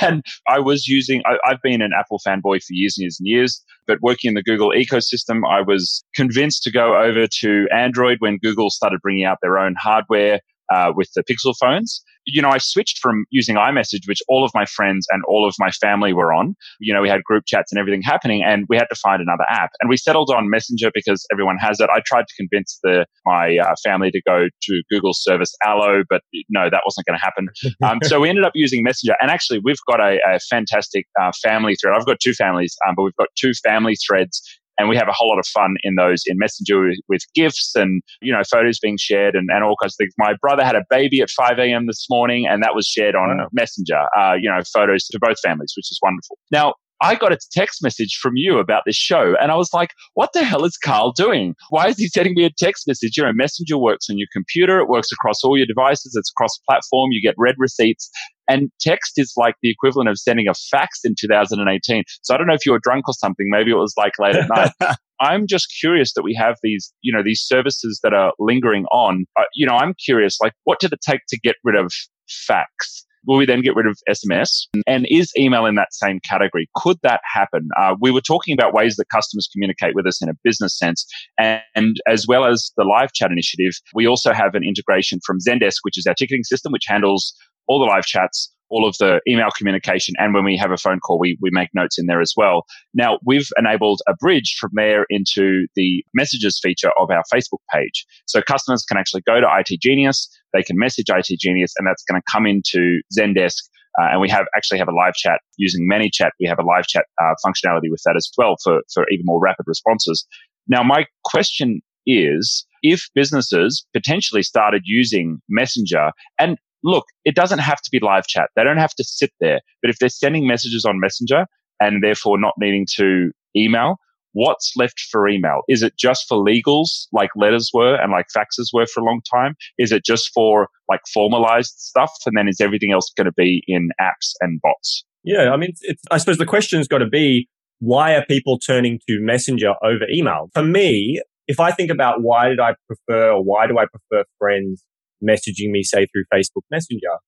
And 0.00 0.24
I 0.46 0.58
was 0.58 0.86
using, 0.86 1.22
I, 1.26 1.36
have 1.44 1.62
been 1.62 1.82
an 1.82 1.90
Apple 1.98 2.20
fanboy 2.26 2.62
for 2.62 2.72
years 2.72 2.96
and 2.96 3.02
years 3.02 3.16
and 3.20 3.26
years, 3.26 3.62
but 3.86 3.98
working 4.00 4.28
in 4.28 4.34
the 4.34 4.42
Google 4.42 4.70
ecosystem, 4.70 5.40
I 5.48 5.60
was 5.60 6.04
convinced 6.14 6.62
to 6.64 6.70
go 6.70 7.00
over 7.00 7.26
to 7.40 7.66
Android 7.72 8.18
when 8.20 8.38
Google 8.38 8.70
started 8.70 9.00
bringing 9.02 9.24
out 9.24 9.38
their 9.42 9.58
own 9.58 9.74
hardware. 9.78 10.40
Uh, 10.70 10.92
with 10.94 11.10
the 11.14 11.22
Pixel 11.22 11.54
phones. 11.60 12.02
You 12.26 12.42
know, 12.42 12.50
I 12.50 12.58
switched 12.58 12.98
from 12.98 13.24
using 13.30 13.56
iMessage, 13.56 14.06
which 14.06 14.20
all 14.28 14.44
of 14.44 14.50
my 14.54 14.66
friends 14.66 15.06
and 15.10 15.22
all 15.26 15.48
of 15.48 15.54
my 15.58 15.70
family 15.70 16.12
were 16.12 16.32
on. 16.32 16.54
You 16.78 16.92
know, 16.92 17.00
we 17.00 17.08
had 17.08 17.24
group 17.24 17.44
chats 17.46 17.72
and 17.72 17.78
everything 17.78 18.02
happening, 18.02 18.42
and 18.44 18.66
we 18.68 18.76
had 18.76 18.86
to 18.90 18.96
find 18.96 19.22
another 19.22 19.44
app. 19.48 19.70
And 19.80 19.88
we 19.88 19.96
settled 19.96 20.30
on 20.30 20.50
Messenger 20.50 20.90
because 20.92 21.24
everyone 21.32 21.56
has 21.58 21.80
it. 21.80 21.88
I 21.90 22.00
tried 22.04 22.26
to 22.26 22.34
convince 22.36 22.78
the 22.82 23.06
my 23.24 23.56
uh, 23.56 23.74
family 23.82 24.10
to 24.10 24.20
go 24.26 24.46
to 24.62 24.82
Google 24.90 25.12
service 25.14 25.54
Allo, 25.64 26.02
but 26.10 26.20
no, 26.50 26.68
that 26.70 26.82
wasn't 26.84 27.06
going 27.06 27.18
to 27.18 27.24
happen. 27.24 27.48
Um, 27.88 27.98
so 28.02 28.20
we 28.20 28.28
ended 28.28 28.44
up 28.44 28.52
using 28.54 28.82
Messenger. 28.82 29.14
And 29.20 29.30
actually, 29.30 29.60
we've 29.64 29.78
got 29.88 30.00
a, 30.00 30.18
a 30.26 30.38
fantastic 30.50 31.06
uh, 31.20 31.30
family 31.42 31.74
thread. 31.76 31.94
I've 31.96 32.06
got 32.06 32.18
two 32.20 32.34
families, 32.34 32.76
um, 32.86 32.94
but 32.96 33.04
we've 33.04 33.16
got 33.16 33.28
two 33.36 33.52
family 33.64 33.94
threads 34.06 34.42
and 34.78 34.88
we 34.88 34.96
have 34.96 35.08
a 35.08 35.12
whole 35.12 35.28
lot 35.28 35.38
of 35.38 35.46
fun 35.46 35.74
in 35.82 35.94
those 35.96 36.22
in 36.26 36.36
Messenger 36.38 36.80
with, 36.80 36.98
with, 37.08 37.22
gifts 37.34 37.72
and 37.74 38.02
you 38.22 38.32
know 38.32 38.42
photos 38.50 38.78
being 38.78 38.96
shared 38.98 39.34
and, 39.34 39.48
and 39.52 39.64
all 39.64 39.76
kinds 39.82 39.94
of 39.94 39.96
things. 39.98 40.14
My 40.18 40.34
brother 40.40 40.64
had 40.64 40.76
a 40.76 40.84
baby 40.88 41.20
at 41.20 41.30
5 41.30 41.58
a.m. 41.58 41.86
this 41.86 42.06
morning, 42.08 42.46
and 42.48 42.62
that 42.62 42.74
was 42.74 42.86
shared 42.86 43.14
on 43.14 43.38
wow. 43.38 43.48
Messenger. 43.52 44.00
Uh, 44.16 44.34
you 44.40 44.50
know, 44.50 44.60
photos 44.72 45.06
to 45.08 45.18
both 45.20 45.36
families, 45.44 45.72
which 45.76 45.90
is 45.90 45.98
wonderful. 46.02 46.38
Now, 46.50 46.74
I 47.00 47.14
got 47.14 47.32
a 47.32 47.38
text 47.52 47.82
message 47.82 48.18
from 48.20 48.32
you 48.34 48.58
about 48.58 48.82
this 48.84 48.96
show, 48.96 49.34
and 49.40 49.52
I 49.52 49.56
was 49.56 49.72
like, 49.72 49.90
what 50.14 50.30
the 50.32 50.44
hell 50.44 50.64
is 50.64 50.76
Carl 50.76 51.12
doing? 51.12 51.54
Why 51.70 51.88
is 51.88 51.98
he 51.98 52.08
sending 52.08 52.34
me 52.34 52.44
a 52.44 52.50
text 52.50 52.88
message? 52.88 53.16
You 53.16 53.24
know, 53.24 53.32
Messenger 53.32 53.78
works 53.78 54.06
on 54.10 54.18
your 54.18 54.28
computer, 54.32 54.80
it 54.80 54.88
works 54.88 55.12
across 55.12 55.44
all 55.44 55.56
your 55.56 55.66
devices, 55.66 56.14
it's 56.16 56.30
cross 56.30 56.58
platform, 56.68 57.10
you 57.12 57.22
get 57.22 57.34
read 57.38 57.54
receipts. 57.58 58.10
And 58.50 58.70
text 58.80 59.12
is 59.16 59.34
like 59.36 59.54
the 59.62 59.70
equivalent 59.70 60.08
of 60.08 60.18
sending 60.18 60.48
a 60.48 60.54
fax 60.54 61.00
in 61.04 61.14
2018. 61.20 62.02
So 62.22 62.34
I 62.34 62.38
don't 62.38 62.46
know 62.46 62.54
if 62.54 62.64
you 62.64 62.72
were 62.72 62.80
drunk 62.82 63.06
or 63.06 63.12
something. 63.12 63.46
Maybe 63.50 63.70
it 63.70 63.74
was 63.74 63.92
like 63.96 64.12
late 64.18 64.36
at 64.36 64.48
night. 64.48 64.96
I'm 65.20 65.46
just 65.46 65.66
curious 65.80 66.14
that 66.14 66.22
we 66.22 66.34
have 66.34 66.56
these, 66.62 66.92
you 67.02 67.12
know, 67.14 67.22
these 67.22 67.42
services 67.42 68.00
that 68.02 68.14
are 68.14 68.32
lingering 68.38 68.86
on. 68.86 69.26
Uh, 69.38 69.44
you 69.54 69.66
know, 69.66 69.74
I'm 69.74 69.94
curious, 70.02 70.38
like, 70.40 70.52
what 70.64 70.80
did 70.80 70.92
it 70.92 71.00
take 71.06 71.20
to 71.28 71.38
get 71.38 71.56
rid 71.62 71.76
of 71.76 71.92
fax? 72.28 73.04
Will 73.28 73.36
we 73.36 73.44
then 73.44 73.60
get 73.60 73.76
rid 73.76 73.86
of 73.86 73.98
SMS? 74.08 74.66
And 74.86 75.06
is 75.10 75.30
email 75.38 75.66
in 75.66 75.74
that 75.74 75.92
same 75.92 76.18
category? 76.28 76.66
Could 76.74 76.96
that 77.02 77.20
happen? 77.30 77.68
Uh, 77.78 77.94
we 78.00 78.10
were 78.10 78.22
talking 78.22 78.54
about 78.54 78.72
ways 78.72 78.96
that 78.96 79.04
customers 79.14 79.46
communicate 79.52 79.94
with 79.94 80.06
us 80.06 80.22
in 80.22 80.30
a 80.30 80.34
business 80.42 80.76
sense. 80.76 81.06
And, 81.38 81.60
and, 81.76 81.96
as 82.08 82.26
well 82.26 82.46
as 82.46 82.72
the 82.78 82.84
live 82.84 83.12
chat 83.12 83.30
initiative, 83.30 83.72
we 83.94 84.06
also 84.06 84.32
have 84.32 84.54
an 84.54 84.62
integration 84.64 85.20
from 85.26 85.38
Zendesk, 85.46 85.76
which 85.82 85.98
is 85.98 86.06
our 86.06 86.14
ticketing 86.14 86.42
system, 86.42 86.72
which 86.72 86.84
handles 86.86 87.34
all 87.66 87.78
the 87.78 87.84
live 87.84 88.04
chats, 88.04 88.50
all 88.70 88.86
of 88.86 88.96
the 88.98 89.20
email 89.28 89.48
communication. 89.56 90.14
And 90.18 90.34
when 90.34 90.44
we 90.44 90.56
have 90.56 90.70
a 90.70 90.76
phone 90.76 91.00
call, 91.00 91.18
we, 91.18 91.38
we 91.40 91.50
make 91.52 91.68
notes 91.74 91.98
in 91.98 92.06
there 92.06 92.20
as 92.20 92.34
well. 92.36 92.64
Now, 92.94 93.18
we've 93.24 93.48
enabled 93.58 94.00
a 94.08 94.14
bridge 94.14 94.56
from 94.60 94.70
there 94.74 95.06
into 95.08 95.66
the 95.74 96.04
messages 96.14 96.60
feature 96.62 96.90
of 97.00 97.10
our 97.10 97.22
Facebook 97.32 97.60
page. 97.72 98.04
So 98.26 98.42
customers 98.42 98.84
can 98.84 98.98
actually 98.98 99.22
go 99.22 99.40
to 99.40 99.46
IT 99.46 99.80
Genius, 99.80 100.28
they 100.52 100.62
can 100.62 100.78
message 100.78 101.06
IT 101.08 101.38
Genius, 101.40 101.72
and 101.78 101.86
that's 101.86 102.04
going 102.04 102.20
to 102.20 102.24
come 102.30 102.46
into 102.46 103.00
Zendesk. 103.18 103.56
Uh, 104.00 104.12
and 104.12 104.20
we 104.20 104.28
have 104.28 104.46
actually 104.56 104.78
have 104.78 104.88
a 104.88 104.94
live 104.94 105.14
chat 105.14 105.40
using 105.56 105.88
ManyChat. 105.90 106.30
We 106.38 106.46
have 106.46 106.58
a 106.58 106.62
live 106.62 106.86
chat 106.86 107.06
uh, 107.20 107.34
functionality 107.44 107.90
with 107.90 108.00
that 108.04 108.14
as 108.16 108.30
well 108.38 108.54
for, 108.62 108.80
for 108.94 109.04
even 109.10 109.24
more 109.24 109.40
rapid 109.40 109.64
responses. 109.66 110.24
Now, 110.68 110.82
my 110.82 111.06
question 111.24 111.80
is 112.06 112.64
if 112.82 113.08
businesses 113.14 113.84
potentially 113.92 114.42
started 114.42 114.82
using 114.84 115.40
Messenger, 115.48 116.10
and 116.38 116.58
look, 116.84 117.04
it 117.24 117.34
doesn't 117.34 117.58
have 117.58 117.80
to 117.80 117.90
be 117.90 118.00
live 118.00 118.26
chat. 118.26 118.50
They 118.56 118.64
don't 118.64 118.78
have 118.78 118.94
to 118.94 119.04
sit 119.04 119.30
there. 119.40 119.60
But 119.82 119.90
if 119.90 119.98
they're 119.98 120.08
sending 120.08 120.46
messages 120.46 120.84
on 120.84 121.00
Messenger 121.00 121.46
and 121.80 122.02
therefore 122.02 122.38
not 122.38 122.54
needing 122.58 122.86
to 122.96 123.30
email, 123.56 123.96
what's 124.32 124.72
left 124.76 125.00
for 125.10 125.28
email? 125.28 125.62
Is 125.68 125.82
it 125.82 125.94
just 125.98 126.26
for 126.28 126.38
legals 126.38 127.06
like 127.12 127.30
letters 127.34 127.70
were 127.72 127.96
and 127.96 128.12
like 128.12 128.26
faxes 128.36 128.68
were 128.72 128.86
for 128.86 129.00
a 129.00 129.04
long 129.04 129.20
time? 129.30 129.54
Is 129.78 129.92
it 129.92 130.04
just 130.04 130.30
for 130.34 130.68
like 130.88 131.00
formalized 131.12 131.74
stuff? 131.78 132.12
And 132.26 132.36
then 132.36 132.48
is 132.48 132.60
everything 132.60 132.92
else 132.92 133.10
going 133.16 133.26
to 133.26 133.32
be 133.36 133.62
in 133.66 133.88
apps 134.00 134.32
and 134.40 134.60
bots? 134.62 135.04
Yeah. 135.24 135.50
I 135.50 135.56
mean, 135.56 135.72
I 136.10 136.18
suppose 136.18 136.38
the 136.38 136.46
question's 136.46 136.88
got 136.88 136.98
to 136.98 137.08
be, 137.08 137.48
why 137.80 138.14
are 138.14 138.24
people 138.26 138.58
turning 138.58 138.98
to 139.08 139.18
Messenger 139.20 139.74
over 139.82 140.04
email? 140.12 140.50
For 140.54 140.62
me, 140.62 141.20
if 141.46 141.60
I 141.60 141.70
think 141.70 141.90
about 141.90 142.22
why 142.22 142.48
did 142.48 142.60
I 142.60 142.74
prefer 142.86 143.32
or 143.32 143.42
why 143.42 143.66
do 143.66 143.78
I 143.78 143.86
prefer 143.86 144.24
friends 144.38 144.84
messaging 145.22 145.70
me, 145.70 145.82
say 145.82 146.06
through 146.06 146.24
Facebook 146.32 146.62
Messenger, 146.70 147.18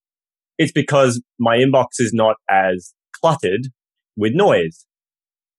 it's 0.59 0.73
because 0.73 1.23
my 1.39 1.57
inbox 1.57 1.87
is 1.99 2.13
not 2.13 2.37
as 2.51 2.93
cluttered 3.21 3.69
with 4.17 4.33
noise. 4.35 4.87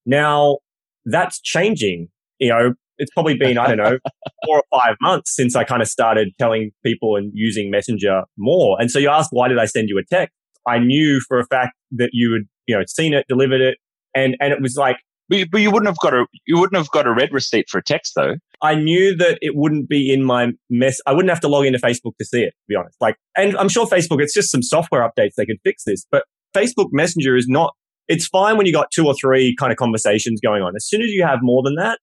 Now 0.06 0.60
that's 1.06 1.42
changing. 1.42 2.10
You 2.40 2.50
know, 2.50 2.74
it's 2.98 3.12
probably 3.12 3.36
been, 3.36 3.58
I 3.58 3.68
don't 3.68 3.78
know, 3.78 3.98
four 4.46 4.58
or 4.58 4.80
five 4.80 4.96
months 5.02 5.36
since 5.36 5.56
I 5.56 5.64
kind 5.64 5.82
of 5.82 5.88
started 5.88 6.30
telling 6.40 6.72
people 6.86 7.16
and 7.16 7.32
using 7.34 7.72
Messenger 7.72 8.24
more. 8.38 8.78
And 8.80 8.92
so 8.92 9.00
you 9.00 9.10
asked, 9.10 9.30
why 9.32 9.48
did 9.48 9.58
I 9.58 9.66
send 9.66 9.90
you 9.90 9.98
a 9.98 10.04
text? 10.04 10.36
I 10.68 10.78
knew 10.78 11.20
for 11.28 11.40
a 11.40 11.46
fact 11.48 11.74
that 11.94 12.12
you 12.14 12.34
had, 12.34 12.44
you 12.68 12.78
know, 12.78 12.84
seen 12.88 13.14
it, 13.14 13.26
delivered 13.28 13.62
it. 13.62 13.78
And, 14.16 14.36
and 14.40 14.54
it 14.54 14.62
was 14.62 14.76
like, 14.76 14.98
but 15.32 15.38
you, 15.40 15.46
but 15.50 15.62
you 15.62 15.72
wouldn't 15.72 15.88
have 15.88 15.98
got 16.00 16.14
a 16.14 16.26
you 16.46 16.60
wouldn't 16.60 16.76
have 16.76 16.92
got 16.92 17.08
a 17.08 17.14
read 17.14 17.30
receipt 17.32 17.70
for 17.70 17.78
a 17.78 17.84
text 17.84 18.14
though. 18.16 18.36
I 18.62 18.76
knew 18.76 19.16
that 19.16 19.40
it 19.42 19.54
wouldn't 19.56 19.88
be 19.88 20.14
in 20.14 20.24
my 20.24 20.50
mess. 20.70 21.00
I 21.08 21.14
wouldn't 21.14 21.30
have 21.30 21.40
to 21.40 21.48
log 21.48 21.66
into 21.66 21.80
Facebook 21.80 22.18
to 22.20 22.26
see 22.26 22.42
it, 22.42 22.52
to 22.52 22.66
be 22.68 22.76
honest. 22.76 22.98
Like, 23.00 23.16
and 23.38 23.58
I'm 23.58 23.70
sure 23.70 23.88
Facebook, 23.88 24.22
it's 24.22 24.34
just 24.34 24.52
some 24.52 24.62
software 24.62 25.02
updates 25.02 25.32
they 25.38 25.46
could 25.46 25.58
fix 25.64 25.84
this, 25.86 26.06
but 26.12 26.26
Facebook 26.54 26.90
Messenger 26.92 27.38
is 27.38 27.48
not, 27.48 27.74
it's 28.08 28.28
fine 28.28 28.58
when 28.58 28.66
you 28.66 28.74
got 28.74 28.92
two 28.92 29.08
or 29.08 29.16
three 29.16 29.56
kind 29.58 29.72
of 29.72 29.78
conversations 29.78 30.42
going 30.42 30.62
on. 30.62 30.74
As 30.76 30.86
soon 30.86 31.02
as 31.02 31.08
you 31.08 31.24
have 31.26 31.40
more 31.42 31.64
than 31.64 31.76
that, 31.76 31.98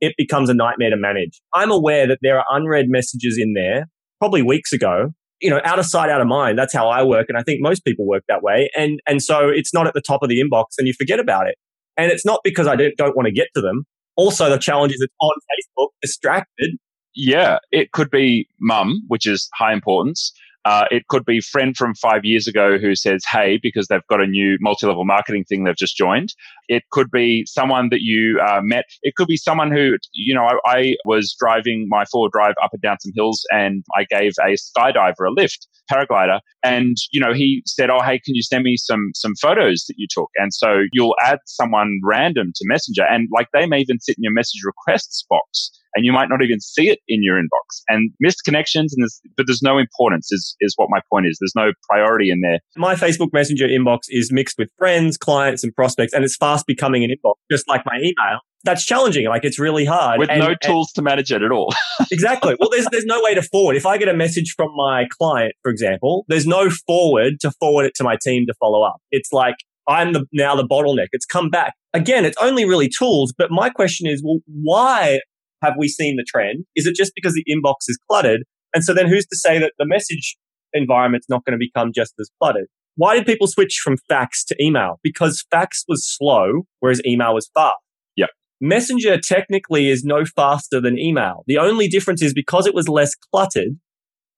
it 0.00 0.14
becomes 0.16 0.48
a 0.48 0.54
nightmare 0.54 0.90
to 0.90 0.96
manage. 0.96 1.42
I'm 1.52 1.72
aware 1.72 2.06
that 2.06 2.20
there 2.22 2.38
are 2.38 2.44
unread 2.50 2.86
messages 2.88 3.36
in 3.38 3.54
there, 3.54 3.86
probably 4.20 4.40
weeks 4.40 4.72
ago, 4.72 5.08
you 5.42 5.50
know, 5.50 5.60
out 5.64 5.78
of 5.78 5.84
sight, 5.84 6.10
out 6.10 6.20
of 6.20 6.28
mind. 6.28 6.58
That's 6.58 6.72
how 6.72 6.88
I 6.88 7.02
work. 7.02 7.26
And 7.28 7.36
I 7.36 7.42
think 7.42 7.58
most 7.60 7.84
people 7.84 8.06
work 8.06 8.22
that 8.28 8.42
way. 8.42 8.70
And, 8.76 9.00
and 9.06 9.20
so 9.20 9.48
it's 9.48 9.74
not 9.74 9.86
at 9.86 9.94
the 9.94 10.00
top 10.00 10.22
of 10.22 10.28
the 10.28 10.40
inbox 10.40 10.66
and 10.78 10.86
you 10.86 10.94
forget 10.96 11.18
about 11.18 11.48
it. 11.48 11.56
And 11.98 12.10
it's 12.10 12.24
not 12.24 12.40
because 12.44 12.66
I 12.66 12.76
don't, 12.76 12.96
don't 12.96 13.16
want 13.16 13.26
to 13.26 13.32
get 13.32 13.48
to 13.54 13.60
them. 13.60 13.84
Also, 14.16 14.48
the 14.48 14.58
challenge 14.58 14.92
is 14.92 15.00
it's 15.00 15.14
on 15.20 15.32
Facebook, 15.32 15.88
distracted. 16.00 16.76
Yeah, 17.14 17.58
it 17.72 17.92
could 17.92 18.10
be 18.10 18.48
mum, 18.60 19.02
which 19.08 19.26
is 19.26 19.48
high 19.54 19.72
importance. 19.72 20.32
Uh, 20.68 20.84
it 20.90 21.06
could 21.08 21.24
be 21.24 21.40
friend 21.40 21.74
from 21.78 21.94
five 21.94 22.26
years 22.26 22.46
ago 22.46 22.76
who 22.76 22.94
says, 22.94 23.22
"Hey," 23.32 23.58
because 23.62 23.86
they've 23.86 24.06
got 24.10 24.20
a 24.20 24.26
new 24.26 24.58
multi-level 24.60 25.06
marketing 25.06 25.44
thing 25.44 25.64
they've 25.64 25.74
just 25.74 25.96
joined. 25.96 26.34
It 26.68 26.82
could 26.90 27.10
be 27.10 27.46
someone 27.46 27.88
that 27.90 28.02
you 28.02 28.38
uh, 28.46 28.60
met. 28.62 28.84
It 29.02 29.14
could 29.16 29.28
be 29.28 29.38
someone 29.38 29.70
who, 29.72 29.96
you 30.12 30.34
know, 30.34 30.44
I, 30.44 30.56
I 30.66 30.94
was 31.06 31.34
driving 31.40 31.86
my 31.88 32.04
four 32.12 32.28
drive 32.30 32.52
up 32.62 32.68
and 32.74 32.82
down 32.82 32.98
some 33.00 33.12
hills, 33.14 33.46
and 33.50 33.82
I 33.96 34.04
gave 34.10 34.32
a 34.42 34.56
skydiver 34.56 35.26
a 35.26 35.30
lift, 35.30 35.66
paraglider, 35.90 36.40
and 36.62 36.96
you 37.12 37.20
know, 37.20 37.32
he 37.32 37.62
said, 37.64 37.88
"Oh, 37.88 38.02
hey, 38.02 38.20
can 38.22 38.34
you 38.34 38.42
send 38.42 38.64
me 38.64 38.76
some 38.76 39.12
some 39.14 39.32
photos 39.40 39.86
that 39.88 39.94
you 39.96 40.06
took?" 40.10 40.28
And 40.36 40.52
so 40.52 40.82
you'll 40.92 41.16
add 41.24 41.38
someone 41.46 41.98
random 42.04 42.52
to 42.54 42.64
Messenger, 42.68 43.04
and 43.08 43.26
like 43.32 43.48
they 43.54 43.64
may 43.64 43.78
even 43.80 44.00
sit 44.00 44.18
in 44.18 44.22
your 44.22 44.34
message 44.34 44.60
requests 44.66 45.24
box 45.30 45.70
and 45.94 46.04
you 46.04 46.12
might 46.12 46.28
not 46.28 46.42
even 46.42 46.60
see 46.60 46.88
it 46.88 46.98
in 47.08 47.22
your 47.22 47.36
inbox. 47.36 47.82
And 47.88 48.10
missed 48.20 48.44
connections, 48.44 48.94
and 48.94 49.02
there's, 49.02 49.20
but 49.36 49.46
there's 49.46 49.62
no 49.62 49.78
importance. 49.78 50.30
Is 50.30 50.56
is 50.60 50.74
what 50.76 50.88
my 50.90 51.00
point 51.10 51.26
is. 51.26 51.38
There's 51.40 51.54
no 51.56 51.72
priority 51.90 52.30
in 52.30 52.40
there. 52.40 52.58
My 52.76 52.94
Facebook 52.94 53.32
Messenger 53.32 53.68
inbox 53.68 54.00
is 54.08 54.32
mixed 54.32 54.58
with 54.58 54.70
friends, 54.78 55.16
clients, 55.16 55.64
and 55.64 55.74
prospects, 55.74 56.12
and 56.12 56.24
it's 56.24 56.36
fast 56.36 56.66
becoming 56.66 57.04
an 57.04 57.10
inbox, 57.10 57.34
just 57.50 57.68
like 57.68 57.84
my 57.86 57.96
email. 57.98 58.40
That's 58.64 58.84
challenging. 58.84 59.26
Like 59.26 59.44
it's 59.44 59.58
really 59.58 59.84
hard 59.84 60.18
with 60.18 60.30
and, 60.30 60.40
no 60.40 60.54
tools 60.60 60.90
and, 60.90 60.96
to 60.96 61.02
manage 61.02 61.30
it 61.30 61.42
at 61.42 61.52
all. 61.52 61.72
exactly. 62.10 62.56
Well, 62.58 62.70
there's 62.70 62.86
there's 62.90 63.04
no 63.04 63.22
way 63.22 63.34
to 63.34 63.42
forward. 63.42 63.76
If 63.76 63.86
I 63.86 63.98
get 63.98 64.08
a 64.08 64.14
message 64.14 64.54
from 64.56 64.74
my 64.76 65.06
client, 65.16 65.52
for 65.62 65.70
example, 65.70 66.24
there's 66.28 66.46
no 66.46 66.68
forward 66.70 67.40
to 67.40 67.52
forward 67.52 67.86
it 67.86 67.94
to 67.96 68.04
my 68.04 68.16
team 68.20 68.46
to 68.46 68.54
follow 68.60 68.82
up. 68.82 68.96
It's 69.10 69.32
like 69.32 69.54
I'm 69.88 70.12
the, 70.12 70.26
now 70.32 70.54
the 70.54 70.66
bottleneck. 70.66 71.08
It's 71.12 71.24
come 71.24 71.48
back. 71.48 71.74
Again, 71.94 72.24
it's 72.24 72.36
only 72.40 72.66
really 72.66 72.88
tools. 72.88 73.32
But 73.36 73.50
my 73.50 73.70
question 73.70 74.06
is, 74.06 74.22
well, 74.22 74.40
why 74.46 75.20
have 75.62 75.74
we 75.78 75.88
seen 75.88 76.16
the 76.16 76.24
trend? 76.26 76.64
Is 76.76 76.86
it 76.86 76.94
just 76.94 77.12
because 77.14 77.34
the 77.34 77.44
inbox 77.50 77.88
is 77.88 77.98
cluttered? 78.08 78.44
And 78.74 78.84
so 78.84 78.94
then 78.94 79.08
who's 79.08 79.26
to 79.26 79.36
say 79.36 79.58
that 79.58 79.72
the 79.78 79.86
message 79.86 80.36
environment's 80.72 81.28
not 81.28 81.44
going 81.44 81.58
to 81.58 81.64
become 81.64 81.92
just 81.94 82.14
as 82.20 82.30
cluttered? 82.40 82.66
Why 82.96 83.14
did 83.14 83.26
people 83.26 83.46
switch 83.46 83.80
from 83.82 83.96
fax 84.08 84.44
to 84.46 84.56
email? 84.60 84.98
Because 85.02 85.44
fax 85.50 85.84
was 85.86 86.04
slow, 86.06 86.62
whereas 86.80 87.00
email 87.06 87.34
was 87.34 87.48
fast. 87.54 87.76
Yeah. 88.16 88.26
Messenger 88.60 89.20
technically 89.20 89.88
is 89.88 90.02
no 90.04 90.24
faster 90.24 90.80
than 90.80 90.98
email. 90.98 91.44
The 91.46 91.58
only 91.58 91.88
difference 91.88 92.22
is 92.22 92.34
because 92.34 92.66
it 92.66 92.74
was 92.74 92.88
less 92.88 93.14
cluttered, 93.32 93.78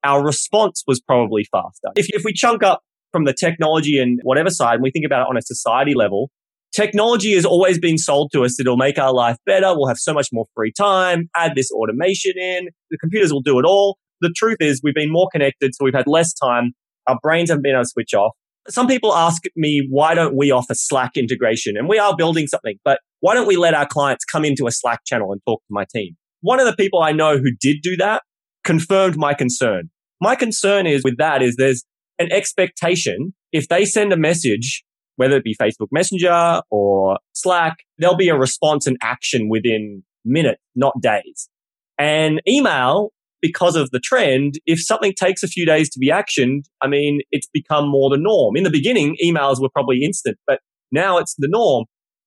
our 0.04 0.24
response 0.24 0.84
was 0.86 1.00
probably 1.00 1.46
faster. 1.50 1.88
If, 1.96 2.06
if 2.10 2.22
we 2.24 2.32
chunk 2.32 2.62
up 2.62 2.82
from 3.12 3.24
the 3.24 3.32
technology 3.32 3.98
and 3.98 4.20
whatever 4.22 4.50
side, 4.50 4.74
and 4.74 4.82
we 4.82 4.90
think 4.90 5.06
about 5.06 5.22
it 5.22 5.28
on 5.28 5.36
a 5.36 5.42
society 5.42 5.94
level, 5.94 6.30
technology 6.72 7.34
has 7.34 7.44
always 7.44 7.78
been 7.78 7.98
sold 7.98 8.30
to 8.32 8.44
us 8.44 8.58
it'll 8.60 8.76
make 8.76 8.98
our 8.98 9.12
life 9.12 9.36
better. 9.46 9.68
We'll 9.74 9.88
have 9.88 9.98
so 9.98 10.12
much 10.12 10.28
more 10.32 10.46
free 10.54 10.72
time. 10.76 11.28
Add 11.36 11.54
this 11.54 11.70
automation 11.70 12.32
in. 12.36 12.68
The 12.90 12.98
computers 12.98 13.32
will 13.32 13.42
do 13.42 13.58
it 13.58 13.64
all. 13.64 13.98
The 14.20 14.32
truth 14.36 14.58
is 14.60 14.80
we've 14.82 14.94
been 14.94 15.12
more 15.12 15.28
connected. 15.32 15.74
So 15.74 15.84
we've 15.84 15.94
had 15.94 16.06
less 16.06 16.32
time. 16.32 16.72
Our 17.06 17.18
brains 17.22 17.50
haven't 17.50 17.62
been 17.62 17.72
able 17.72 17.84
to 17.84 17.88
switch 17.88 18.14
off. 18.14 18.32
Some 18.68 18.86
people 18.86 19.14
ask 19.14 19.42
me, 19.56 19.86
why 19.88 20.14
don't 20.14 20.36
we 20.36 20.50
offer 20.50 20.74
Slack 20.74 21.16
integration? 21.16 21.76
And 21.76 21.88
we 21.88 21.98
are 21.98 22.14
building 22.14 22.46
something, 22.46 22.76
but 22.84 23.00
why 23.20 23.34
don't 23.34 23.46
we 23.46 23.56
let 23.56 23.74
our 23.74 23.86
clients 23.86 24.24
come 24.24 24.44
into 24.44 24.66
a 24.66 24.70
Slack 24.70 25.00
channel 25.06 25.32
and 25.32 25.40
talk 25.46 25.60
to 25.60 25.72
my 25.72 25.86
team? 25.92 26.16
One 26.42 26.60
of 26.60 26.66
the 26.66 26.76
people 26.76 27.02
I 27.02 27.12
know 27.12 27.38
who 27.38 27.50
did 27.58 27.78
do 27.82 27.96
that 27.96 28.22
confirmed 28.64 29.16
my 29.16 29.34
concern. 29.34 29.90
My 30.20 30.36
concern 30.36 30.86
is 30.86 31.02
with 31.02 31.16
that 31.16 31.42
is 31.42 31.56
there's 31.56 31.84
an 32.18 32.30
expectation. 32.30 33.34
If 33.52 33.68
they 33.68 33.84
send 33.84 34.12
a 34.12 34.16
message, 34.16 34.84
whether 35.20 35.36
it 35.36 35.44
be 35.44 35.54
Facebook 35.54 35.88
Messenger 35.92 36.62
or 36.70 37.18
Slack, 37.34 37.76
there'll 37.98 38.16
be 38.16 38.30
a 38.30 38.38
response 38.38 38.86
and 38.86 38.96
action 39.02 39.50
within 39.50 40.02
minutes, 40.24 40.62
not 40.74 40.94
days. 41.02 41.50
And 41.98 42.40
email, 42.48 43.10
because 43.42 43.76
of 43.76 43.90
the 43.90 44.00
trend, 44.00 44.54
if 44.64 44.82
something 44.82 45.12
takes 45.12 45.42
a 45.42 45.46
few 45.46 45.66
days 45.66 45.90
to 45.90 45.98
be 45.98 46.08
actioned, 46.08 46.62
I 46.80 46.88
mean, 46.88 47.20
it's 47.30 47.46
become 47.52 47.86
more 47.86 48.08
the 48.08 48.16
norm. 48.16 48.56
In 48.56 48.64
the 48.64 48.70
beginning, 48.70 49.14
emails 49.22 49.60
were 49.60 49.68
probably 49.68 50.02
instant, 50.02 50.38
but 50.46 50.60
now 50.90 51.18
it's 51.18 51.34
the 51.36 51.48
norm. 51.50 51.84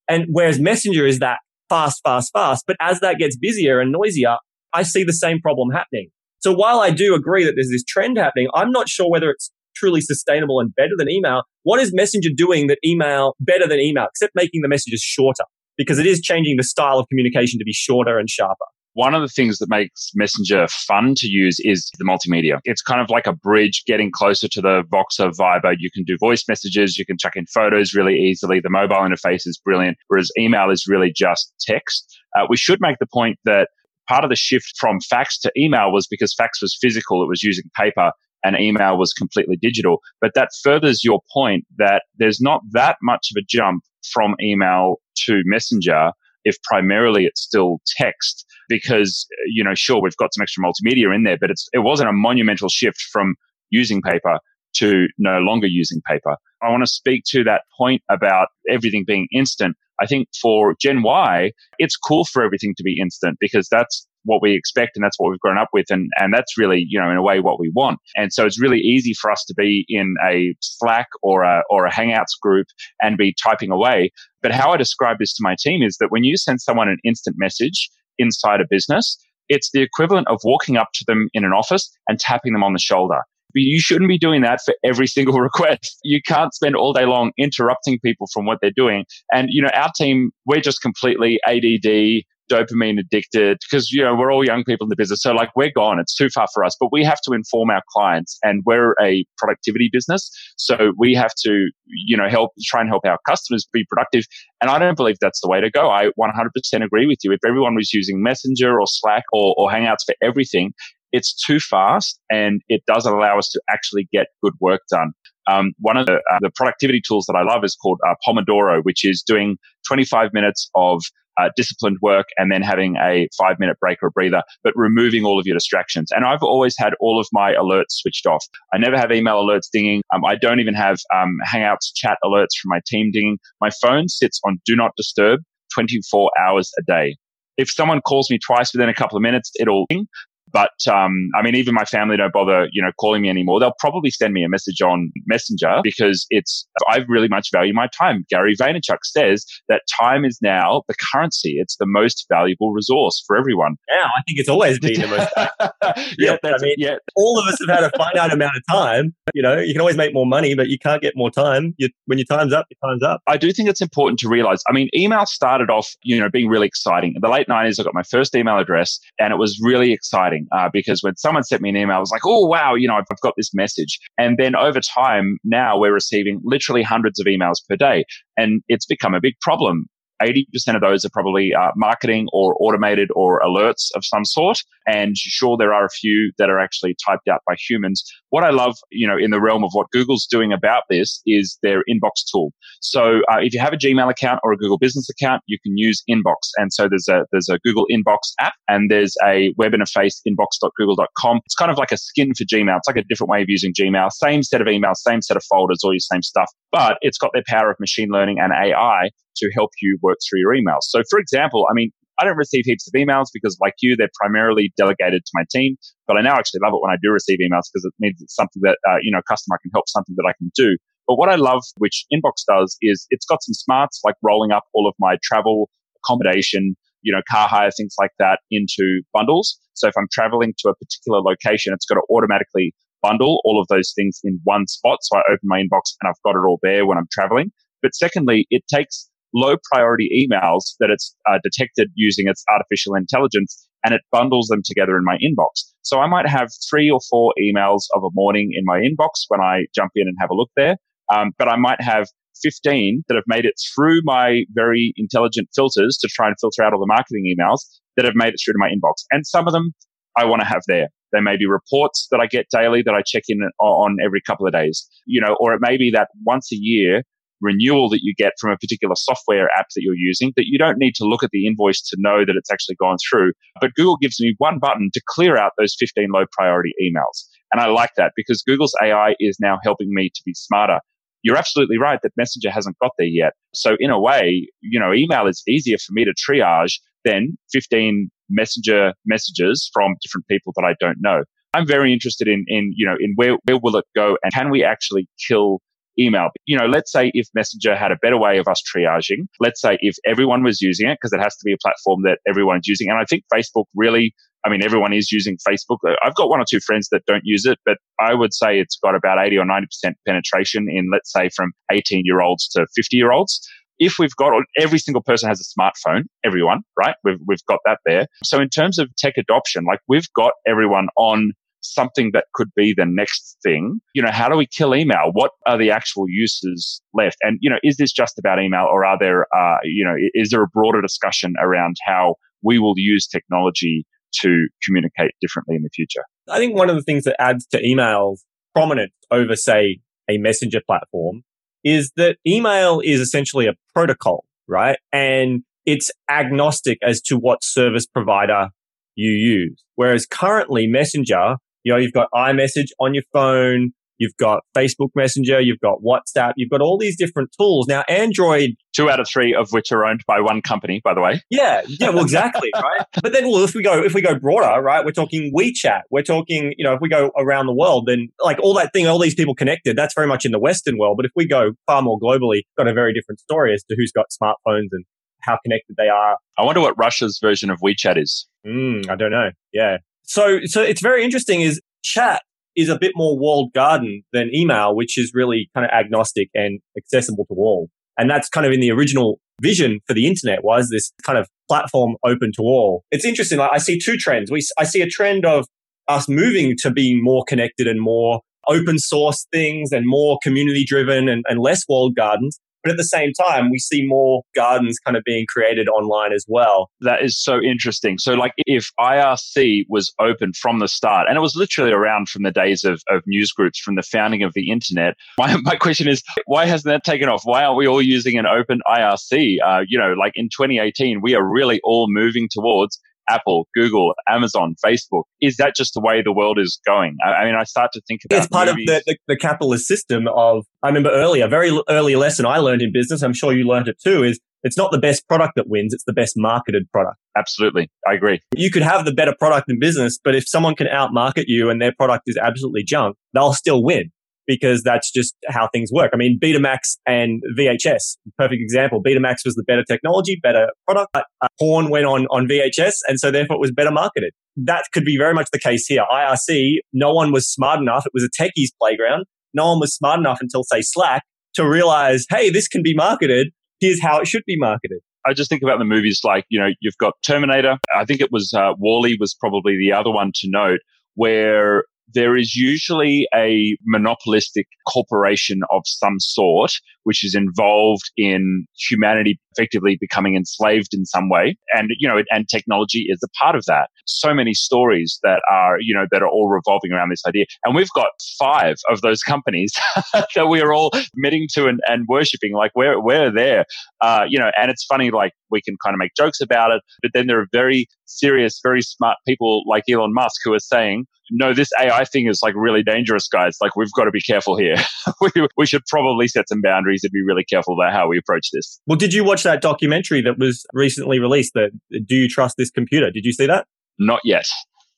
And 0.07 0.27
whereas 0.29 0.59
Messenger 0.59 1.07
is 1.07 1.17
that 1.17 1.39
fast, 1.69 1.99
fast, 2.03 2.31
fast. 2.31 2.63
But 2.67 2.75
as 2.79 2.99
that 2.99 3.17
gets 3.17 3.35
busier 3.35 3.79
and 3.79 3.91
noisier, 3.91 4.37
I 4.71 4.83
see 4.83 5.03
the 5.03 5.13
same 5.13 5.39
problem 5.39 5.71
happening. 5.71 6.09
So 6.41 6.53
while 6.53 6.79
I 6.79 6.91
do 6.91 7.15
agree 7.15 7.43
that 7.43 7.53
there's 7.55 7.71
this 7.71 7.83
trend 7.85 8.19
happening, 8.19 8.49
I'm 8.53 8.69
not 8.69 8.87
sure 8.87 9.09
whether 9.09 9.31
it's 9.31 9.49
truly 9.83 10.01
sustainable 10.01 10.59
and 10.59 10.73
better 10.75 10.93
than 10.97 11.09
email. 11.09 11.43
What 11.63 11.79
is 11.79 11.91
Messenger 11.93 12.29
doing 12.35 12.67
that 12.67 12.79
email 12.85 13.35
better 13.39 13.67
than 13.67 13.79
email, 13.79 14.05
except 14.05 14.33
making 14.35 14.61
the 14.61 14.69
messages 14.69 15.01
shorter? 15.01 15.43
Because 15.77 15.99
it 15.99 16.05
is 16.05 16.21
changing 16.21 16.57
the 16.57 16.63
style 16.63 16.99
of 16.99 17.07
communication 17.09 17.59
to 17.59 17.65
be 17.65 17.73
shorter 17.73 18.17
and 18.17 18.29
sharper. 18.29 18.65
One 18.95 19.15
of 19.15 19.21
the 19.23 19.27
things 19.27 19.57
that 19.57 19.69
makes 19.69 20.11
Messenger 20.13 20.67
fun 20.67 21.15
to 21.17 21.27
use 21.27 21.57
is 21.61 21.89
the 21.97 22.05
multimedia. 22.05 22.59
It's 22.63 22.83
kind 22.83 23.01
of 23.01 23.09
like 23.09 23.25
a 23.25 23.33
bridge 23.33 23.83
getting 23.87 24.11
closer 24.11 24.47
to 24.47 24.61
the 24.61 24.83
Voxer 24.83 25.31
Viber. 25.35 25.73
You 25.79 25.89
can 25.91 26.03
do 26.03 26.15
voice 26.19 26.43
messages, 26.47 26.97
you 26.97 27.05
can 27.05 27.17
chuck 27.17 27.35
in 27.35 27.47
photos 27.47 27.95
really 27.95 28.15
easily. 28.15 28.59
The 28.59 28.69
mobile 28.69 28.97
interface 28.97 29.47
is 29.47 29.59
brilliant, 29.65 29.97
whereas 30.09 30.29
email 30.37 30.69
is 30.69 30.85
really 30.87 31.11
just 31.13 31.51
text. 31.59 32.05
Uh, 32.37 32.45
we 32.47 32.55
should 32.55 32.79
make 32.81 32.97
the 32.99 33.07
point 33.11 33.39
that 33.45 33.69
part 34.07 34.23
of 34.23 34.29
the 34.29 34.35
shift 34.35 34.73
from 34.77 34.99
fax 35.09 35.39
to 35.39 35.51
email 35.57 35.91
was 35.91 36.05
because 36.05 36.35
fax 36.35 36.61
was 36.61 36.77
physical, 36.79 37.23
it 37.23 37.27
was 37.27 37.41
using 37.41 37.65
paper, 37.75 38.11
and 38.43 38.59
email 38.59 38.97
was 38.97 39.13
completely 39.13 39.57
digital. 39.61 39.99
But 40.21 40.31
that 40.35 40.49
furthers 40.61 41.03
your 41.03 41.21
point 41.33 41.65
that 41.77 42.03
there's 42.17 42.41
not 42.41 42.61
that 42.71 42.97
much 43.01 43.29
of 43.31 43.41
a 43.41 43.45
jump 43.47 43.83
from 44.11 44.35
email 44.41 44.97
to 45.25 45.41
messenger 45.45 46.11
if 46.45 46.61
primarily 46.63 47.25
it's 47.25 47.41
still 47.41 47.79
text 47.97 48.45
because 48.67 49.25
you 49.47 49.63
know 49.63 49.73
sure 49.75 50.01
we've 50.01 50.17
got 50.17 50.33
some 50.33 50.41
extra 50.41 50.63
multimedia 50.63 51.13
in 51.15 51.23
there 51.23 51.37
but 51.39 51.49
it's 51.49 51.67
it 51.73 51.79
wasn't 51.79 52.09
a 52.09 52.13
monumental 52.13 52.69
shift 52.69 53.01
from 53.11 53.35
using 53.69 54.01
paper 54.01 54.39
to 54.73 55.07
no 55.17 55.37
longer 55.39 55.67
using 55.67 56.01
paper 56.07 56.35
i 56.61 56.69
want 56.69 56.83
to 56.83 56.91
speak 56.91 57.23
to 57.25 57.43
that 57.43 57.61
point 57.77 58.01
about 58.09 58.47
everything 58.69 59.03
being 59.05 59.27
instant 59.33 59.75
i 60.01 60.05
think 60.05 60.27
for 60.41 60.75
gen 60.81 61.01
y 61.01 61.51
it's 61.79 61.95
cool 61.95 62.25
for 62.25 62.43
everything 62.43 62.73
to 62.75 62.83
be 62.83 62.97
instant 62.99 63.37
because 63.39 63.67
that's 63.69 64.05
what 64.25 64.41
we 64.41 64.55
expect 64.55 64.91
and 64.95 65.03
that's 65.03 65.19
what 65.19 65.29
we've 65.29 65.39
grown 65.39 65.57
up 65.57 65.69
with 65.73 65.85
and 65.89 66.09
and 66.17 66.33
that's 66.33 66.57
really 66.57 66.85
you 66.87 66.99
know 66.99 67.09
in 67.09 67.17
a 67.17 67.21
way 67.21 67.39
what 67.39 67.59
we 67.59 67.71
want 67.75 67.99
and 68.15 68.33
so 68.33 68.45
it's 68.45 68.61
really 68.61 68.79
easy 68.79 69.13
for 69.13 69.31
us 69.31 69.43
to 69.45 69.53
be 69.55 69.85
in 69.89 70.15
a 70.27 70.53
slack 70.61 71.07
or 71.21 71.43
a 71.43 71.61
or 71.69 71.85
a 71.85 71.91
hangouts 71.91 72.39
group 72.41 72.67
and 73.01 73.17
be 73.17 73.35
typing 73.43 73.71
away 73.71 74.11
but 74.41 74.51
how 74.51 74.71
i 74.71 74.77
describe 74.77 75.17
this 75.19 75.33
to 75.33 75.41
my 75.41 75.55
team 75.59 75.81
is 75.81 75.97
that 75.99 76.11
when 76.11 76.23
you 76.23 76.37
send 76.37 76.61
someone 76.61 76.87
an 76.87 76.97
instant 77.03 77.35
message 77.39 77.89
inside 78.17 78.61
a 78.61 78.65
business 78.69 79.17
it's 79.49 79.71
the 79.73 79.81
equivalent 79.81 80.27
of 80.29 80.39
walking 80.43 80.77
up 80.77 80.89
to 80.93 81.03
them 81.07 81.27
in 81.33 81.43
an 81.43 81.51
office 81.51 81.91
and 82.07 82.19
tapping 82.19 82.53
them 82.53 82.63
on 82.63 82.73
the 82.73 82.79
shoulder 82.79 83.21
you 83.55 83.79
shouldn't 83.79 84.07
be 84.07 84.17
doing 84.17 84.41
that 84.41 84.59
for 84.65 84.73
every 84.83 85.07
single 85.13 85.39
request. 85.39 85.99
You 86.03 86.21
can't 86.25 86.53
spend 86.53 86.75
all 86.75 86.93
day 86.93 87.05
long 87.05 87.31
interrupting 87.37 87.99
people 87.99 88.27
from 88.33 88.45
what 88.45 88.59
they're 88.61 88.71
doing. 88.75 89.05
And, 89.31 89.47
you 89.51 89.61
know, 89.61 89.69
our 89.73 89.91
team, 89.95 90.31
we're 90.45 90.61
just 90.61 90.81
completely 90.81 91.39
ADD, 91.47 92.23
dopamine 92.51 92.99
addicted 92.99 93.57
because 93.69 93.91
you 93.91 94.03
know 94.03 94.15
we're 94.15 94.31
all 94.31 94.45
young 94.45 94.63
people 94.63 94.85
in 94.85 94.89
the 94.89 94.95
business 94.95 95.21
so 95.21 95.31
like 95.31 95.49
we're 95.55 95.71
gone 95.73 95.99
it's 95.99 96.15
too 96.15 96.29
far 96.29 96.47
for 96.53 96.63
us 96.63 96.75
but 96.79 96.89
we 96.91 97.03
have 97.03 97.19
to 97.23 97.33
inform 97.33 97.69
our 97.69 97.81
clients 97.89 98.37
and 98.43 98.63
we're 98.65 98.93
a 99.01 99.25
productivity 99.37 99.89
business 99.91 100.29
so 100.57 100.91
we 100.97 101.13
have 101.13 101.31
to 101.37 101.69
you 101.87 102.17
know 102.17 102.27
help 102.29 102.51
try 102.65 102.81
and 102.81 102.89
help 102.89 103.05
our 103.05 103.17
customers 103.27 103.67
be 103.71 103.85
productive 103.89 104.23
and 104.61 104.69
i 104.69 104.77
don't 104.77 104.97
believe 104.97 105.15
that's 105.21 105.41
the 105.41 105.49
way 105.49 105.61
to 105.61 105.71
go. 105.71 105.89
I 105.89 106.09
100% 106.19 106.83
agree 106.83 107.07
with 107.07 107.19
you. 107.23 107.31
If 107.31 107.39
everyone 107.47 107.75
was 107.75 107.93
using 107.93 108.21
messenger 108.21 108.79
or 108.79 108.85
slack 108.87 109.23
or, 109.31 109.55
or 109.57 109.69
hangouts 109.69 110.03
for 110.05 110.15
everything 110.21 110.73
it's 111.13 111.31
too 111.31 111.59
fast 111.59 112.19
and 112.31 112.61
it 112.67 112.81
doesn't 112.87 113.13
allow 113.13 113.37
us 113.37 113.47
to 113.49 113.61
actually 113.69 114.09
get 114.11 114.27
good 114.43 114.53
work 114.59 114.81
done. 114.89 115.11
Um, 115.47 115.73
one 115.77 115.95
of 115.95 116.07
the, 116.07 116.15
uh, 116.15 116.39
the 116.41 116.49
productivity 116.55 117.01
tools 117.07 117.25
that 117.27 117.35
I 117.35 117.43
love 117.43 117.63
is 117.63 117.75
called 117.75 117.99
uh, 118.07 118.15
Pomodoro, 118.27 118.81
which 118.81 119.05
is 119.05 119.21
doing 119.21 119.57
25 119.87 120.33
minutes 120.33 120.69
of 120.75 121.03
uh, 121.39 121.49
disciplined 121.55 121.97
work 122.01 122.27
and 122.37 122.51
then 122.51 122.61
having 122.61 122.95
a 122.97 123.27
five 123.37 123.57
minute 123.59 123.77
break 123.79 124.01
or 124.01 124.07
a 124.07 124.11
breather, 124.11 124.43
but 124.63 124.73
removing 124.75 125.25
all 125.25 125.39
of 125.39 125.45
your 125.45 125.55
distractions. 125.55 126.09
And 126.11 126.25
I've 126.25 126.43
always 126.43 126.75
had 126.77 126.93
all 126.99 127.19
of 127.19 127.27
my 127.31 127.53
alerts 127.53 127.91
switched 127.91 128.25
off. 128.25 128.45
I 128.73 128.77
never 128.77 128.97
have 128.97 129.11
email 129.11 129.43
alerts 129.43 129.69
dinging. 129.71 130.01
Um, 130.13 130.23
I 130.25 130.35
don't 130.35 130.59
even 130.59 130.73
have 130.73 130.97
um, 131.13 131.37
Hangouts 131.45 131.91
chat 131.95 132.17
alerts 132.23 132.55
from 132.61 132.69
my 132.69 132.79
team 132.85 133.11
dinging. 133.11 133.37
My 133.61 133.69
phone 133.81 134.07
sits 134.07 134.39
on 134.45 134.59
do 134.65 134.75
not 134.75 134.91
disturb 134.97 135.41
24 135.73 136.31
hours 136.39 136.71
a 136.79 136.83
day. 136.83 137.15
If 137.57 137.69
someone 137.69 138.01
calls 138.01 138.29
me 138.31 138.39
twice 138.39 138.73
within 138.73 138.89
a 138.89 138.93
couple 138.93 139.15
of 139.15 139.21
minutes, 139.21 139.51
it'll 139.59 139.85
ding. 139.89 140.07
But 140.53 140.71
um, 140.87 141.29
I 141.37 141.41
mean, 141.41 141.55
even 141.55 141.73
my 141.73 141.85
family 141.85 142.15
don't 142.15 142.31
bother, 142.31 142.67
you 142.71 142.81
know, 142.81 142.91
calling 142.99 143.23
me 143.23 143.29
anymore. 143.29 143.59
They'll 143.59 143.73
probably 143.79 144.11
send 144.11 144.33
me 144.33 144.43
a 144.43 144.49
message 144.49 144.81
on 144.81 145.11
Messenger 145.25 145.79
because 145.83 146.27
it's 146.29 146.67
I 146.87 146.99
really 147.07 147.27
much 147.27 147.49
value 147.51 147.73
my 147.73 147.87
time. 147.87 148.23
Gary 148.29 148.55
Vaynerchuk 148.55 148.99
says 149.03 149.45
that 149.67 149.81
time 149.99 150.23
is 150.23 150.37
now 150.41 150.83
the 150.87 150.95
currency. 151.11 151.55
It's 151.57 151.75
the 151.77 151.87
most 151.87 152.27
valuable 152.29 152.71
resource 152.71 153.23
for 153.25 153.35
everyone. 153.35 153.75
Yeah, 153.95 154.05
I 154.05 154.21
think 154.27 154.39
it's 154.39 154.49
always 154.49 154.79
been 154.79 155.01
the 155.01 155.07
most. 155.07 156.15
yeah, 156.19 156.37
I 156.43 156.61
mean, 156.61 156.75
yeah. 156.77 156.97
all 157.15 157.39
of 157.39 157.47
us 157.47 157.57
have 157.67 157.75
had 157.75 157.91
a 157.91 157.97
finite 157.97 158.31
amount 158.31 158.55
of 158.55 158.63
time. 158.69 159.15
You 159.33 159.41
know, 159.41 159.57
you 159.57 159.73
can 159.73 159.81
always 159.81 159.97
make 159.97 160.13
more 160.13 160.27
money, 160.27 160.53
but 160.53 160.67
you 160.67 160.77
can't 160.77 161.01
get 161.01 161.13
more 161.15 161.31
time. 161.31 161.73
You, 161.77 161.89
when 162.05 162.19
your 162.19 162.25
time's 162.25 162.53
up, 162.53 162.67
your 162.69 162.91
time's 162.91 163.01
up. 163.01 163.21
I 163.27 163.37
do 163.37 163.51
think 163.51 163.69
it's 163.69 163.81
important 163.81 164.19
to 164.19 164.29
realize. 164.29 164.61
I 164.69 164.71
mean, 164.71 164.89
email 164.95 165.25
started 165.25 165.71
off, 165.71 165.95
you 166.03 166.19
know, 166.19 166.29
being 166.29 166.47
really 166.47 166.67
exciting. 166.67 167.13
In 167.15 167.21
the 167.21 167.29
late 167.29 167.47
'90s, 167.47 167.79
I 167.79 167.83
got 167.83 167.95
my 167.95 168.03
first 168.03 168.35
email 168.35 168.59
address, 168.59 168.99
and 169.19 169.33
it 169.33 169.37
was 169.37 169.59
really 169.63 169.93
exciting 169.93 170.42
uh, 170.51 170.69
because 170.71 171.01
when 171.01 171.15
someone 171.15 171.43
sent 171.43 171.61
me 171.61 171.69
an 171.69 171.77
email, 171.77 171.97
I 171.97 171.99
was 171.99 172.11
like, 172.11 172.25
oh, 172.25 172.45
wow, 172.45 172.75
you 172.75 172.87
know, 172.87 172.95
I've 172.95 173.19
got 173.21 173.33
this 173.37 173.53
message. 173.53 173.99
And 174.17 174.37
then 174.37 174.55
over 174.55 174.79
time, 174.79 175.37
now 175.43 175.79
we're 175.79 175.93
receiving 175.93 176.39
literally 176.43 176.83
hundreds 176.83 177.19
of 177.19 177.27
emails 177.27 177.57
per 177.67 177.75
day. 177.75 178.05
And 178.37 178.61
it's 178.67 178.85
become 178.85 179.13
a 179.13 179.21
big 179.21 179.33
problem. 179.41 179.85
80% 180.25 180.75
of 180.75 180.81
those 180.81 181.05
are 181.05 181.09
probably 181.11 181.51
uh, 181.53 181.71
marketing 181.75 182.27
or 182.33 182.55
automated 182.59 183.09
or 183.15 183.41
alerts 183.41 183.89
of 183.95 184.03
some 184.03 184.25
sort. 184.25 184.59
And 184.87 185.15
sure, 185.17 185.57
there 185.57 185.73
are 185.73 185.85
a 185.85 185.89
few 185.89 186.31
that 186.37 186.49
are 186.49 186.59
actually 186.59 186.95
typed 187.05 187.27
out 187.27 187.41
by 187.47 187.55
humans. 187.69 188.03
What 188.29 188.43
I 188.43 188.49
love, 188.49 188.75
you 188.91 189.07
know, 189.07 189.17
in 189.17 189.31
the 189.31 189.41
realm 189.41 189.63
of 189.63 189.69
what 189.73 189.87
Google's 189.91 190.27
doing 190.29 190.51
about 190.51 190.83
this 190.89 191.21
is 191.25 191.57
their 191.63 191.79
inbox 191.89 192.23
tool. 192.31 192.51
So 192.81 193.21
uh, 193.31 193.37
if 193.39 193.53
you 193.53 193.59
have 193.59 193.73
a 193.73 193.77
Gmail 193.77 194.09
account 194.09 194.39
or 194.43 194.51
a 194.51 194.57
Google 194.57 194.77
business 194.77 195.09
account, 195.09 195.41
you 195.47 195.57
can 195.63 195.77
use 195.77 196.03
inbox. 196.09 196.49
And 196.57 196.73
so 196.73 196.87
there's 196.89 197.07
a, 197.07 197.25
there's 197.31 197.49
a 197.49 197.59
Google 197.63 197.85
inbox 197.91 198.33
app 198.39 198.53
and 198.67 198.89
there's 198.89 199.15
a 199.25 199.53
web 199.57 199.73
interface 199.73 200.15
inbox.google.com. 200.27 201.39
It's 201.45 201.55
kind 201.55 201.71
of 201.71 201.77
like 201.77 201.91
a 201.91 201.97
skin 201.97 202.33
for 202.37 202.43
Gmail. 202.43 202.77
It's 202.77 202.87
like 202.87 202.97
a 202.97 203.03
different 203.07 203.29
way 203.29 203.41
of 203.41 203.49
using 203.49 203.73
Gmail. 203.73 204.09
Same 204.11 204.43
set 204.43 204.61
of 204.61 204.67
emails, 204.67 204.97
same 204.97 205.21
set 205.21 205.37
of 205.37 205.43
folders, 205.49 205.79
all 205.83 205.93
your 205.93 205.99
same 205.99 206.21
stuff, 206.21 206.49
but 206.73 206.97
it's 207.01 207.19
got 207.19 207.29
their 207.33 207.43
power 207.47 207.69
of 207.69 207.79
machine 207.79 208.09
learning 208.11 208.39
and 208.39 208.51
AI 208.51 209.09
to 209.37 209.51
help 209.55 209.69
you 209.81 209.97
work 210.01 210.17
through 210.27 210.39
your 210.39 210.53
emails. 210.53 210.89
So, 210.89 211.03
for 211.09 211.19
example, 211.19 211.67
I 211.69 211.73
mean, 211.73 211.91
I 212.19 212.25
don't 212.25 212.35
receive 212.35 212.63
heaps 212.65 212.87
of 212.87 212.99
emails 212.99 213.27
because, 213.33 213.57
like 213.61 213.75
you, 213.81 213.95
they're 213.95 214.11
primarily 214.19 214.73
delegated 214.75 215.23
to 215.23 215.31
my 215.35 215.43
team. 215.51 215.77
But 216.07 216.17
I 216.17 216.21
now 216.21 216.33
actually 216.33 216.61
love 216.63 216.73
it 216.73 216.81
when 216.81 216.91
I 216.91 216.97
do 217.01 217.11
receive 217.11 217.37
emails 217.39 217.69
because 217.71 217.85
it 217.85 217.93
means 217.99 218.17
it's 218.21 218.35
something 218.35 218.61
that, 218.63 218.77
uh, 218.89 218.97
you 219.01 219.11
know, 219.11 219.21
customer 219.29 219.57
can 219.61 219.71
help, 219.73 219.85
something 219.87 220.15
that 220.17 220.25
I 220.27 220.33
can 220.37 220.51
do. 220.55 220.75
But 221.07 221.15
what 221.15 221.29
I 221.29 221.35
love, 221.35 221.61
which 221.77 222.05
Inbox 222.13 222.43
does, 222.47 222.75
is 222.81 223.07
it's 223.09 223.25
got 223.25 223.43
some 223.43 223.53
smarts 223.53 224.01
like 224.03 224.15
rolling 224.23 224.51
up 224.51 224.63
all 224.73 224.87
of 224.87 224.95
my 224.99 225.17
travel, 225.23 225.69
accommodation, 226.03 226.75
you 227.01 227.13
know, 227.13 227.21
car 227.29 227.47
hire, 227.47 227.69
things 227.71 227.95
like 227.99 228.11
that 228.19 228.39
into 228.49 229.01
bundles. 229.13 229.59
So 229.73 229.87
if 229.87 229.93
I'm 229.97 230.07
traveling 230.11 230.53
to 230.59 230.69
a 230.69 230.75
particular 230.75 231.21
location, 231.21 231.73
it's 231.73 231.85
got 231.85 231.95
to 231.95 232.03
automatically 232.09 232.73
bundle 233.03 233.41
all 233.43 233.61
of 233.61 233.67
those 233.69 233.93
things 233.95 234.19
in 234.23 234.39
one 234.45 234.65
spot. 234.67 234.99
So 235.01 235.17
I 235.17 235.21
open 235.27 235.43
my 235.43 235.59
inbox 235.59 235.93
and 236.01 236.09
I've 236.09 236.21
got 236.25 236.39
it 236.39 236.45
all 236.47 236.59
there 236.63 236.85
when 236.87 236.97
I'm 236.97 237.07
traveling. 237.11 237.51
But 237.81 237.93
secondly, 237.93 238.47
it 238.49 238.63
takes 238.73 239.09
low 239.35 239.55
priority 239.71 240.09
emails 240.09 240.73
that 240.79 240.89
it's 240.89 241.15
uh, 241.29 241.39
detected 241.43 241.89
using 241.95 242.27
its 242.27 242.43
artificial 242.51 242.95
intelligence 242.95 243.67
and 243.83 243.93
it 243.93 244.01
bundles 244.11 244.47
them 244.47 244.61
together 244.63 244.97
in 244.97 245.03
my 245.03 245.17
inbox. 245.17 245.63
So 245.81 245.99
I 245.99 246.07
might 246.07 246.27
have 246.27 246.47
three 246.69 246.89
or 246.89 246.99
four 247.09 247.33
emails 247.41 247.83
of 247.93 248.03
a 248.03 248.09
morning 248.13 248.51
in 248.53 248.63
my 248.65 248.79
inbox 248.79 249.25
when 249.27 249.41
I 249.41 249.65
jump 249.75 249.91
in 249.95 250.07
and 250.07 250.15
have 250.19 250.29
a 250.29 250.35
look 250.35 250.49
there. 250.55 250.77
Um, 251.13 251.31
but 251.37 251.49
I 251.49 251.57
might 251.57 251.81
have 251.81 252.07
15 252.41 253.03
that 253.07 253.15
have 253.15 253.25
made 253.27 253.45
it 253.45 253.53
through 253.75 254.01
my 254.03 254.43
very 254.53 254.93
intelligent 254.95 255.49
filters 255.55 255.97
to 256.01 256.09
try 256.13 256.27
and 256.27 256.35
filter 256.39 256.63
out 256.63 256.73
all 256.73 256.79
the 256.79 256.87
marketing 256.87 257.25
emails 257.27 257.59
that 257.97 258.05
have 258.05 258.15
made 258.15 258.33
it 258.33 258.39
through 258.43 258.53
to 258.53 258.59
my 258.59 258.69
inbox. 258.69 259.03
And 259.11 259.27
some 259.27 259.47
of 259.47 259.53
them 259.53 259.73
I 260.17 260.25
want 260.25 260.41
to 260.41 260.47
have 260.47 260.61
there. 260.67 260.87
There 261.13 261.21
may 261.21 261.37
be 261.37 261.45
reports 261.45 262.07
that 262.11 262.19
I 262.19 262.25
get 262.25 262.47
daily 262.51 262.81
that 262.85 262.93
I 262.93 263.01
check 263.05 263.23
in 263.29 263.39
on 263.59 263.97
every 264.03 264.19
couple 264.19 264.45
of 264.45 264.51
days, 264.51 264.85
you 265.05 265.21
know, 265.21 265.37
or 265.39 265.53
it 265.53 265.61
may 265.61 265.77
be 265.77 265.91
that 265.93 266.09
once 266.25 266.51
a 266.51 266.57
year 266.57 267.03
renewal 267.43 267.89
that 267.89 267.99
you 268.01 268.13
get 268.17 268.31
from 268.39 268.51
a 268.51 268.57
particular 268.57 268.95
software 268.95 269.49
app 269.57 269.67
that 269.75 269.81
you're 269.83 269.95
using 269.97 270.31
that 270.35 270.45
you 270.47 270.57
don't 270.57 270.77
need 270.77 270.95
to 270.95 271.03
look 271.03 271.23
at 271.23 271.29
the 271.31 271.45
invoice 271.45 271.81
to 271.81 271.97
know 271.99 272.25
that 272.25 272.35
it's 272.37 272.51
actually 272.51 272.75
gone 272.75 272.95
through. 273.09 273.33
But 273.61 273.73
Google 273.75 273.97
gives 273.97 274.19
me 274.19 274.33
one 274.37 274.59
button 274.59 274.89
to 274.93 275.01
clear 275.07 275.37
out 275.37 275.51
those 275.57 275.75
15 275.77 276.07
low 276.11 276.23
priority 276.31 276.71
emails. 276.81 277.27
And 277.51 277.61
I 277.61 277.67
like 277.67 277.91
that 277.97 278.13
because 278.15 278.41
Google's 278.41 278.73
AI 278.81 279.13
is 279.19 279.37
now 279.39 279.59
helping 279.61 279.89
me 279.91 280.09
to 280.13 280.21
be 280.25 280.33
smarter. 280.33 280.79
You're 281.21 281.37
absolutely 281.37 281.77
right 281.77 281.99
that 282.01 282.11
Messenger 282.17 282.49
hasn't 282.49 282.77
got 282.81 282.91
there 282.97 283.07
yet. 283.07 283.33
So 283.53 283.75
in 283.79 283.91
a 283.91 283.99
way, 283.99 284.49
you 284.61 284.79
know, 284.79 284.93
email 284.93 285.27
is 285.27 285.43
easier 285.47 285.77
for 285.77 285.93
me 285.93 286.05
to 286.05 286.13
triage 286.13 286.79
than 287.05 287.37
15 287.51 288.09
Messenger 288.33 288.93
messages 289.05 289.69
from 289.73 289.95
different 290.01 290.27
people 290.27 290.53
that 290.55 290.65
I 290.65 290.75
don't 290.79 290.97
know. 290.99 291.23
I'm 291.53 291.67
very 291.67 291.93
interested 291.93 292.27
in, 292.27 292.45
in, 292.47 292.73
you 292.75 292.85
know, 292.85 292.95
in 292.99 293.13
where, 293.15 293.37
where 293.45 293.59
will 293.61 293.75
it 293.77 293.85
go 293.95 294.17
and 294.23 294.33
can 294.33 294.49
we 294.49 294.63
actually 294.63 295.07
kill 295.27 295.59
email. 295.99 296.29
You 296.45 296.57
know, 296.57 296.65
let's 296.65 296.91
say 296.91 297.11
if 297.13 297.27
Messenger 297.33 297.75
had 297.75 297.91
a 297.91 297.97
better 298.01 298.17
way 298.17 298.37
of 298.37 298.47
us 298.47 298.61
triaging, 298.61 299.27
let's 299.39 299.61
say 299.61 299.77
if 299.81 299.95
everyone 300.05 300.43
was 300.43 300.61
using 300.61 300.89
it, 300.89 300.97
because 301.01 301.13
it 301.13 301.21
has 301.21 301.35
to 301.35 301.43
be 301.45 301.53
a 301.53 301.57
platform 301.61 302.01
that 302.03 302.19
everyone's 302.27 302.67
using. 302.67 302.89
And 302.89 302.97
I 302.97 303.05
think 303.05 303.23
Facebook 303.33 303.65
really, 303.75 304.13
I 304.45 304.49
mean, 304.49 304.63
everyone 304.63 304.93
is 304.93 305.11
using 305.11 305.37
Facebook. 305.47 305.77
I've 306.03 306.15
got 306.15 306.29
one 306.29 306.39
or 306.39 306.45
two 306.49 306.59
friends 306.59 306.89
that 306.91 307.05
don't 307.05 307.23
use 307.23 307.45
it, 307.45 307.59
but 307.65 307.77
I 307.99 308.13
would 308.13 308.33
say 308.33 308.59
it's 308.59 308.77
got 308.83 308.95
about 308.95 309.23
80 309.23 309.37
or 309.37 309.45
90% 309.45 309.93
penetration 310.07 310.67
in, 310.69 310.89
let's 310.91 311.11
say, 311.11 311.29
from 311.35 311.51
18 311.71 312.01
year 312.05 312.21
olds 312.21 312.47
to 312.49 312.65
50 312.75 312.97
year 312.97 313.11
olds 313.11 313.39
if 313.83 313.95
we've 313.99 314.15
got 314.15 314.31
every 314.57 314.79
single 314.79 315.03
person 315.03 315.27
has 315.27 315.41
a 315.41 315.59
smartphone, 315.59 316.03
everyone, 316.23 316.61
right? 316.79 316.95
We've, 317.03 317.19
we've 317.27 317.45
got 317.47 317.59
that 317.65 317.79
there. 317.85 318.07
So 318.23 318.39
in 318.39 318.49
terms 318.49 318.79
of 318.79 318.87
tech 318.97 319.15
adoption, 319.17 319.65
like 319.65 319.79
we've 319.87 320.07
got 320.15 320.31
everyone 320.47 320.87
on 320.97 321.31
something 321.61 322.11
that 322.13 322.25
could 322.33 322.49
be 322.55 322.73
the 322.75 322.85
next 322.87 323.37
thing. 323.43 323.79
You 323.93 324.03
know, 324.03 324.11
how 324.11 324.29
do 324.29 324.37
we 324.37 324.47
kill 324.47 324.75
email? 324.75 325.11
What 325.11 325.31
are 325.45 325.57
the 325.57 325.71
actual 325.71 326.05
uses 326.07 326.81
left? 326.93 327.17
And, 327.21 327.37
you 327.41 327.49
know, 327.49 327.57
is 327.63 327.77
this 327.77 327.91
just 327.91 328.17
about 328.17 328.39
email 328.39 328.65
or 328.71 328.85
are 328.85 328.97
there, 328.99 329.25
uh, 329.35 329.57
you 329.63 329.85
know, 329.85 329.95
is 330.13 330.29
there 330.29 330.43
a 330.43 330.47
broader 330.47 330.81
discussion 330.81 331.33
around 331.41 331.75
how 331.85 332.15
we 332.41 332.59
will 332.59 332.73
use 332.77 333.07
technology 333.07 333.85
to 334.21 334.47
communicate 334.65 335.11
differently 335.21 335.55
in 335.55 335.63
the 335.63 335.69
future? 335.73 336.03
I 336.29 336.37
think 336.37 336.55
one 336.55 336.69
of 336.69 336.75
the 336.75 336.83
things 336.83 337.03
that 337.05 337.15
adds 337.19 337.45
to 337.47 337.65
email's 337.65 338.23
prominence 338.53 338.93
over, 339.11 339.35
say, 339.35 339.79
a 340.09 340.17
messenger 340.17 340.61
platform 340.65 341.23
is 341.63 341.91
that 341.97 342.17
email 342.27 342.81
is 342.83 342.99
essentially 342.99 343.47
a 343.47 343.53
protocol, 343.73 344.25
right? 344.47 344.77
And 344.91 345.43
it's 345.65 345.91
agnostic 346.09 346.77
as 346.83 347.01
to 347.03 347.17
what 347.17 347.43
service 347.43 347.85
provider 347.85 348.49
you 348.95 349.11
use. 349.11 349.63
Whereas 349.75 350.05
currently 350.05 350.67
Messenger 350.67 351.37
you 351.63 351.71
know, 351.71 351.79
you've 351.79 351.93
got 351.93 352.09
iMessage 352.13 352.69
on 352.79 352.93
your 352.93 353.03
phone. 353.11 353.73
You've 354.03 354.17
got 354.17 354.41
Facebook 354.53 354.89
Messenger. 354.95 355.39
You've 355.39 355.61
got 355.61 355.79
WhatsApp. 355.81 356.33
You've 356.35 356.49
got 356.49 356.59
all 356.59 356.77
these 356.77 356.97
different 356.97 357.29
tools. 357.39 357.67
Now, 357.67 357.83
Android. 357.87 358.51
Two 358.75 358.89
out 358.89 358.99
of 358.99 359.07
three 359.07 359.35
of 359.35 359.51
which 359.51 359.71
are 359.71 359.85
owned 359.85 360.01
by 360.07 360.19
one 360.19 360.41
company, 360.41 360.81
by 360.83 360.95
the 360.95 360.99
way. 360.99 361.21
Yeah. 361.29 361.61
Yeah. 361.67 361.89
Well, 361.89 362.03
exactly. 362.03 362.49
right. 362.55 362.85
But 363.01 363.13
then, 363.13 363.29
well, 363.29 363.43
if 363.43 363.53
we 363.53 363.61
go, 363.61 363.83
if 363.83 363.93
we 363.93 364.01
go 364.01 364.15
broader, 364.15 364.61
right, 364.61 364.83
we're 364.83 364.91
talking 364.91 365.31
WeChat. 365.33 365.81
We're 365.91 366.01
talking, 366.01 366.55
you 366.57 366.65
know, 366.65 366.73
if 366.73 366.81
we 366.81 366.89
go 366.89 367.11
around 367.15 367.45
the 367.45 367.53
world, 367.53 367.85
then 367.87 368.09
like 368.23 368.39
all 368.41 368.55
that 368.55 368.73
thing, 368.73 368.87
all 368.87 368.97
these 368.97 369.13
people 369.13 369.35
connected, 369.35 369.77
that's 369.77 369.93
very 369.93 370.07
much 370.07 370.25
in 370.25 370.31
the 370.31 370.39
Western 370.39 370.79
world. 370.79 370.97
But 370.97 371.05
if 371.05 371.11
we 371.15 371.27
go 371.27 371.51
far 371.67 371.83
more 371.83 371.99
globally, 371.99 372.41
got 372.57 372.67
a 372.67 372.73
very 372.73 372.93
different 372.93 373.19
story 373.19 373.53
as 373.53 373.63
to 373.69 373.75
who's 373.77 373.91
got 373.91 374.07
smartphones 374.09 374.69
and 374.71 374.83
how 375.21 375.37
connected 375.43 375.75
they 375.77 375.87
are. 375.87 376.17
I 376.37 376.43
wonder 376.43 376.59
what 376.59 376.75
Russia's 376.77 377.19
version 377.21 377.51
of 377.51 377.59
WeChat 377.59 378.01
is. 378.01 378.27
Mm, 378.45 378.89
I 378.89 378.95
don't 378.95 379.11
know. 379.11 379.29
Yeah. 379.53 379.77
So, 380.01 380.39
so 380.45 380.61
it's 380.61 380.81
very 380.81 381.03
interesting 381.03 381.41
is 381.41 381.61
chat 381.83 382.23
is 382.55 382.69
a 382.69 382.77
bit 382.77 382.93
more 382.95 383.17
walled 383.17 383.53
garden 383.53 384.03
than 384.13 384.33
email, 384.33 384.75
which 384.75 384.97
is 384.97 385.11
really 385.13 385.49
kind 385.53 385.65
of 385.65 385.71
agnostic 385.71 386.29
and 386.33 386.59
accessible 386.77 387.25
to 387.25 387.33
all. 387.35 387.69
And 387.97 388.09
that's 388.09 388.29
kind 388.29 388.45
of 388.45 388.51
in 388.51 388.59
the 388.59 388.71
original 388.71 389.19
vision 389.41 389.79
for 389.87 389.93
the 389.93 390.07
internet 390.07 390.43
was 390.43 390.69
this 390.69 390.91
kind 391.05 391.17
of 391.17 391.27
platform 391.47 391.95
open 392.05 392.31
to 392.35 392.41
all. 392.41 392.83
It's 392.91 393.05
interesting. 393.05 393.39
I 393.39 393.57
see 393.57 393.79
two 393.79 393.97
trends. 393.97 394.31
We, 394.31 394.41
I 394.57 394.63
see 394.63 394.81
a 394.81 394.87
trend 394.87 395.25
of 395.25 395.45
us 395.87 396.07
moving 396.07 396.55
to 396.59 396.71
being 396.71 397.03
more 397.03 397.23
connected 397.27 397.67
and 397.67 397.81
more 397.81 398.21
open 398.47 398.77
source 398.77 399.25
things 399.31 399.71
and 399.71 399.85
more 399.85 400.17
community 400.23 400.65
driven 400.65 401.07
and, 401.07 401.23
and 401.27 401.39
less 401.39 401.63
walled 401.67 401.95
gardens. 401.95 402.39
But 402.63 402.71
at 402.71 402.77
the 402.77 402.83
same 402.83 403.11
time, 403.13 403.51
we 403.51 403.59
see 403.59 403.85
more 403.85 404.23
gardens 404.35 404.77
kind 404.79 404.95
of 404.95 405.03
being 405.03 405.25
created 405.27 405.67
online 405.67 406.13
as 406.13 406.25
well. 406.27 406.69
That 406.81 407.03
is 407.03 407.21
so 407.21 407.41
interesting. 407.41 407.97
So, 407.97 408.13
like, 408.13 408.33
if 408.45 408.71
IRC 408.79 409.65
was 409.69 409.93
open 409.99 410.33
from 410.33 410.59
the 410.59 410.67
start, 410.67 411.07
and 411.07 411.17
it 411.17 411.21
was 411.21 411.35
literally 411.35 411.71
around 411.71 412.09
from 412.09 412.23
the 412.23 412.31
days 412.31 412.63
of, 412.63 412.81
of 412.89 413.03
news 413.05 413.31
groups, 413.31 413.59
from 413.59 413.75
the 413.75 413.81
founding 413.81 414.23
of 414.23 414.33
the 414.33 414.51
internet, 414.51 414.95
my, 415.17 415.37
my 415.43 415.55
question 415.55 415.87
is, 415.87 416.01
why 416.25 416.45
hasn't 416.45 416.71
that 416.71 416.83
taken 416.83 417.09
off? 417.09 417.21
Why 417.23 417.43
aren't 417.43 417.57
we 417.57 417.67
all 417.67 417.81
using 417.81 418.17
an 418.17 418.25
open 418.25 418.61
IRC? 418.67 419.37
Uh, 419.45 419.63
you 419.67 419.77
know, 419.77 419.93
like 419.93 420.13
in 420.15 420.29
2018, 420.29 421.01
we 421.01 421.15
are 421.15 421.23
really 421.23 421.59
all 421.63 421.87
moving 421.89 422.27
towards 422.31 422.79
Apple, 423.09 423.47
Google, 423.55 423.93
Amazon, 424.09 424.55
Facebook. 424.63 425.03
Is 425.21 425.37
that 425.37 425.55
just 425.55 425.73
the 425.73 425.81
way 425.81 426.01
the 426.01 426.13
world 426.13 426.39
is 426.39 426.59
going? 426.65 426.97
I, 427.05 427.09
I 427.09 427.25
mean, 427.25 427.35
I 427.35 427.43
start 427.43 427.71
to 427.73 427.81
think 427.87 428.01
about 428.05 428.17
it's 428.17 428.27
part 428.27 428.47
movies. 428.47 428.69
of 428.69 428.75
the, 428.75 428.83
the, 428.93 428.97
the, 429.09 429.17
capitalist 429.17 429.67
system 429.67 430.07
of, 430.07 430.45
I 430.61 430.67
remember 430.67 430.91
earlier, 430.91 431.27
very 431.27 431.57
early 431.69 431.95
lesson 431.95 432.25
I 432.25 432.37
learned 432.37 432.61
in 432.61 432.71
business. 432.71 433.01
I'm 433.01 433.13
sure 433.13 433.33
you 433.33 433.45
learned 433.45 433.67
it 433.67 433.77
too 433.83 434.03
is 434.03 434.19
it's 434.43 434.57
not 434.57 434.71
the 434.71 434.79
best 434.79 435.07
product 435.07 435.33
that 435.35 435.47
wins. 435.47 435.73
It's 435.73 435.85
the 435.85 435.93
best 435.93 436.13
marketed 436.17 436.69
product. 436.71 436.97
Absolutely. 437.17 437.69
I 437.87 437.93
agree. 437.93 438.19
You 438.35 438.51
could 438.51 438.63
have 438.63 438.85
the 438.85 438.93
better 438.93 439.15
product 439.17 439.49
in 439.49 439.59
business, 439.59 439.97
but 440.03 440.15
if 440.15 440.27
someone 440.27 440.55
can 440.55 440.67
outmarket 440.67 441.25
you 441.27 441.49
and 441.49 441.61
their 441.61 441.73
product 441.73 442.03
is 442.07 442.17
absolutely 442.17 442.63
junk, 442.63 442.97
they'll 443.13 443.33
still 443.33 443.63
win 443.63 443.91
because 444.27 444.63
that's 444.63 444.91
just 444.91 445.15
how 445.27 445.49
things 445.53 445.69
work. 445.71 445.91
I 445.93 445.97
mean, 445.97 446.19
Betamax 446.21 446.77
and 446.87 447.21
VHS, 447.37 447.97
perfect 448.17 448.41
example. 448.41 448.81
Betamax 448.81 449.17
was 449.25 449.35
the 449.35 449.43
better 449.45 449.63
technology, 449.63 450.19
better 450.21 450.49
product. 450.65 450.89
But 450.93 451.05
uh, 451.21 451.27
porn 451.39 451.69
went 451.69 451.85
on, 451.85 452.05
on 452.07 452.27
VHS, 452.27 452.75
and 452.87 452.99
so 452.99 453.11
therefore 453.11 453.37
it 453.37 453.39
was 453.39 453.51
better 453.51 453.71
marketed. 453.71 454.13
That 454.35 454.65
could 454.73 454.85
be 454.85 454.97
very 454.97 455.13
much 455.13 455.27
the 455.31 455.39
case 455.39 455.65
here. 455.67 455.83
IRC, 455.91 456.55
no 456.71 456.93
one 456.93 457.11
was 457.11 457.27
smart 457.27 457.59
enough. 457.59 457.85
It 457.85 457.91
was 457.93 458.03
a 458.03 458.21
techies 458.21 458.49
playground. 458.59 459.05
No 459.33 459.49
one 459.49 459.59
was 459.59 459.75
smart 459.75 459.99
enough 459.99 460.19
until, 460.21 460.43
say, 460.43 460.61
Slack 460.61 461.03
to 461.35 461.47
realize, 461.47 462.05
hey, 462.09 462.29
this 462.29 462.47
can 462.47 462.61
be 462.63 462.73
marketed. 462.75 463.29
Here's 463.59 463.81
how 463.81 463.99
it 463.99 464.07
should 464.07 464.23
be 464.25 464.37
marketed. 464.37 464.79
I 465.05 465.13
just 465.13 465.29
think 465.29 465.43
about 465.43 465.59
the 465.59 465.65
movies 465.65 466.01
like, 466.03 466.25
you 466.29 466.39
know, 466.39 466.49
you've 466.61 466.77
got 466.77 466.93
Terminator. 467.05 467.57
I 467.75 467.85
think 467.85 467.99
it 467.99 468.11
was 468.11 468.33
uh, 468.33 468.53
WALL-E 468.57 468.97
was 468.99 469.13
probably 469.13 469.57
the 469.57 469.73
other 469.73 469.91
one 469.91 470.11
to 470.15 470.29
note 470.29 470.59
where 470.95 471.65
there 471.93 472.15
is 472.15 472.35
usually 472.35 473.07
a 473.15 473.57
monopolistic 473.65 474.47
corporation 474.67 475.41
of 475.51 475.61
some 475.65 475.99
sort 475.99 476.51
which 476.83 477.03
is 477.03 477.15
involved 477.15 477.91
in 477.97 478.45
humanity 478.69 479.19
effectively 479.35 479.77
becoming 479.79 480.15
enslaved 480.15 480.73
in 480.73 480.85
some 480.85 481.09
way. 481.09 481.35
And, 481.53 481.69
you 481.79 481.87
know, 481.87 482.01
and 482.11 482.27
technology 482.29 482.85
is 482.87 482.99
a 483.03 483.07
part 483.23 483.35
of 483.35 483.45
that. 483.45 483.69
So 483.85 484.13
many 484.13 484.33
stories 484.33 484.99
that 485.03 485.21
are, 485.31 485.57
you 485.59 485.73
know, 485.73 485.85
that 485.91 486.01
are 486.01 486.07
all 486.07 486.29
revolving 486.29 486.71
around 486.71 486.89
this 486.89 487.01
idea. 487.07 487.25
And 487.45 487.55
we've 487.55 487.71
got 487.75 487.87
five 488.19 488.55
of 488.69 488.81
those 488.81 489.01
companies 489.01 489.53
that 490.15 490.27
we 490.29 490.41
are 490.41 490.53
all 490.53 490.71
admitting 490.95 491.27
to 491.33 491.47
and, 491.47 491.59
and 491.65 491.85
worshiping. 491.87 492.33
Like 492.33 492.51
we're, 492.55 492.79
we're 492.81 493.11
there, 493.11 493.45
uh, 493.81 494.03
you 494.07 494.19
know, 494.19 494.29
and 494.39 494.51
it's 494.51 494.65
funny, 494.65 494.91
like 494.91 495.13
we 495.31 495.41
can 495.41 495.55
kind 495.63 495.73
of 495.73 495.79
make 495.79 495.91
jokes 495.97 496.21
about 496.21 496.51
it, 496.51 496.61
but 496.81 496.91
then 496.93 497.07
there 497.07 497.19
are 497.19 497.27
very 497.31 497.67
serious, 497.99 498.39
very 498.41 498.61
smart 498.61 498.97
people 499.07 499.43
like 499.47 499.63
Elon 499.69 499.93
Musk 499.93 500.21
who 500.23 500.33
are 500.33 500.39
saying, 500.39 500.85
no, 501.11 501.33
this 501.33 501.49
AI 501.59 501.85
thing 501.85 502.07
is 502.07 502.21
like 502.23 502.33
really 502.35 502.63
dangerous, 502.63 503.07
guys. 503.07 503.37
Like 503.41 503.55
we've 503.55 503.71
got 503.75 503.85
to 503.85 503.91
be 503.91 504.01
careful 504.01 504.37
here. 504.37 504.55
we, 505.01 505.27
we 505.37 505.45
should 505.45 505.63
probably 505.67 506.07
set 506.07 506.29
some 506.29 506.41
boundaries 506.41 506.81
and 506.83 506.91
be 506.91 507.03
really 507.05 507.23
careful 507.23 507.53
about 507.53 507.73
how 507.73 507.87
we 507.87 507.97
approach 507.97 508.29
this. 508.33 508.59
Well, 508.67 508.77
did 508.77 508.93
you 508.93 509.03
watch 509.03 509.23
that 509.23 509.41
documentary 509.41 510.01
that 510.01 510.17
was 510.17 510.45
recently 510.53 510.99
released? 510.99 511.33
That 511.35 511.51
Do 511.69 511.95
You 511.95 512.07
Trust 512.07 512.35
This 512.37 512.51
Computer? 512.51 512.89
Did 512.91 513.05
you 513.05 513.13
see 513.13 513.27
that? 513.27 513.47
Not 513.79 514.01
yet. 514.03 514.25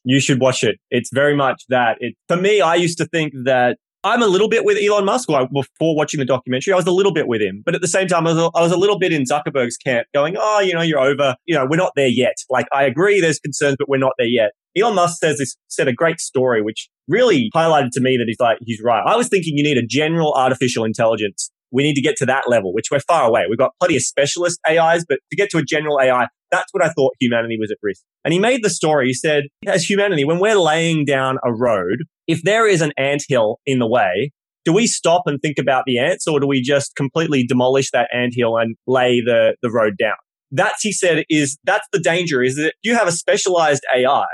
You 0.04 0.19
should 0.19 0.39
watch 0.39 0.63
it. 0.63 0.78
It's 0.91 1.10
very 1.13 1.36
much 1.36 1.63
that. 1.69 1.97
It, 1.99 2.15
for 2.28 2.38
me, 2.38 2.62
I 2.62 2.75
used 2.75 2.97
to 2.99 3.06
think 3.06 3.34
that 3.45 3.78
I'm 4.06 4.22
a 4.22 4.28
little 4.28 4.48
bit 4.48 4.63
with 4.63 4.78
Elon 4.78 5.04
Musk. 5.04 5.28
Before 5.28 5.96
watching 5.96 6.20
the 6.20 6.26
documentary, 6.26 6.74
I 6.74 6.76
was 6.76 6.86
a 6.86 6.91
little 6.91 7.12
bit 7.12 7.28
with 7.28 7.41
him, 7.41 7.63
but 7.65 7.74
at 7.74 7.82
the 7.82 7.88
same 7.88 8.08
time, 8.08 8.28
I 8.28 8.34
was, 8.34 8.39
a, 8.39 8.52
I 8.54 8.62
was 8.62 8.72
a 8.72 8.78
little 8.78 9.00
bit 9.00 9.12
in 9.12 9.24
Zuckerberg's 9.24 9.78
camp, 9.78 10.06
going, 10.13 10.36
"Oh, 10.38 10.60
you 10.60 10.74
know, 10.76 10.82
you're 10.82 11.00
over. 11.00 11.36
You 11.46 11.56
know, 11.56 11.65
we're 11.68 11.78
not 11.78 11.94
there 11.96 12.08
yet." 12.08 12.36
Like, 12.48 12.68
I 12.72 12.84
agree, 12.84 13.20
there's 13.20 13.39
concerns, 13.39 13.78
but 13.80 13.89
we're 13.89 13.98
not 13.98 14.13
there 14.20 14.28
yet. 14.28 14.52
Elon 14.78 14.94
Musk 14.94 15.18
says 15.18 15.39
this 15.39 15.58
said 15.70 15.88
a 15.88 15.94
great 15.94 16.20
story, 16.20 16.62
which 16.62 16.88
really 17.08 17.50
highlighted 17.56 17.89
to 17.94 18.00
me 18.00 18.15
that 18.18 18.26
he's 18.28 18.39
like 18.39 18.60
he's 18.62 18.80
right. 18.84 19.02
I 19.04 19.15
was 19.15 19.28
thinking 19.28 19.58
you 19.58 19.63
need 19.63 19.78
a 19.78 19.86
general 19.86 20.34
artificial 20.34 20.86
intelligence. 20.86 21.50
We 21.72 21.82
need 21.82 21.96
to 21.96 22.02
get 22.02 22.15
to 22.18 22.28
that 22.28 22.44
level, 22.48 22.74
which 22.74 22.91
we're 22.91 23.00
far 23.00 23.28
away. 23.28 23.46
We've 23.50 23.58
got 23.58 23.72
plenty 23.80 23.96
of 23.96 24.04
specialist 24.04 24.60
AIs, 24.70 25.04
but 25.10 25.18
to 25.32 25.36
get 25.36 25.50
to 25.50 25.58
a 25.58 25.63
general 25.63 26.00
AI, 26.00 26.28
that's 26.52 26.72
what 26.74 26.84
I 26.86 26.89
thought 26.89 27.15
humanity 27.20 27.58
was 27.60 27.72
at 27.72 27.78
risk. 27.82 28.04
And 28.24 28.34
he 28.34 28.39
made 28.39 28.63
the 28.63 28.70
story. 28.70 29.08
He 29.08 29.13
said, 29.13 29.46
as 29.65 29.84
humanity, 29.84 30.26
when 30.26 30.39
we're 30.39 30.56
laying 30.56 31.06
down 31.06 31.38
a 31.44 31.52
road, 31.52 32.04
if 32.27 32.41
there 32.43 32.67
is 32.67 32.81
an 32.81 32.91
ant 32.97 33.23
hill 33.27 33.59
in 33.65 33.79
the 33.79 33.88
way, 33.88 34.31
do 34.63 34.73
we 34.73 34.88
stop 34.88 35.23
and 35.25 35.39
think 35.41 35.57
about 35.59 35.83
the 35.85 35.99
ants 35.99 36.27
or 36.27 36.39
do 36.39 36.47
we 36.47 36.61
just 36.61 36.95
completely 36.95 37.45
demolish 37.45 37.91
that 37.91 38.09
ant 38.13 38.33
hill 38.35 38.57
and 38.57 38.75
lay 38.88 39.21
the, 39.21 39.55
the 39.61 39.71
road 39.71 39.93
down? 39.97 40.15
That's, 40.51 40.81
he 40.81 40.91
said, 40.91 41.23
is 41.29 41.57
that's 41.63 41.88
the 41.91 41.99
danger 41.99 42.41
is 42.41 42.55
that 42.55 42.73
you 42.83 42.95
have 42.95 43.07
a 43.07 43.11
specialized 43.11 43.83
AI 43.95 44.25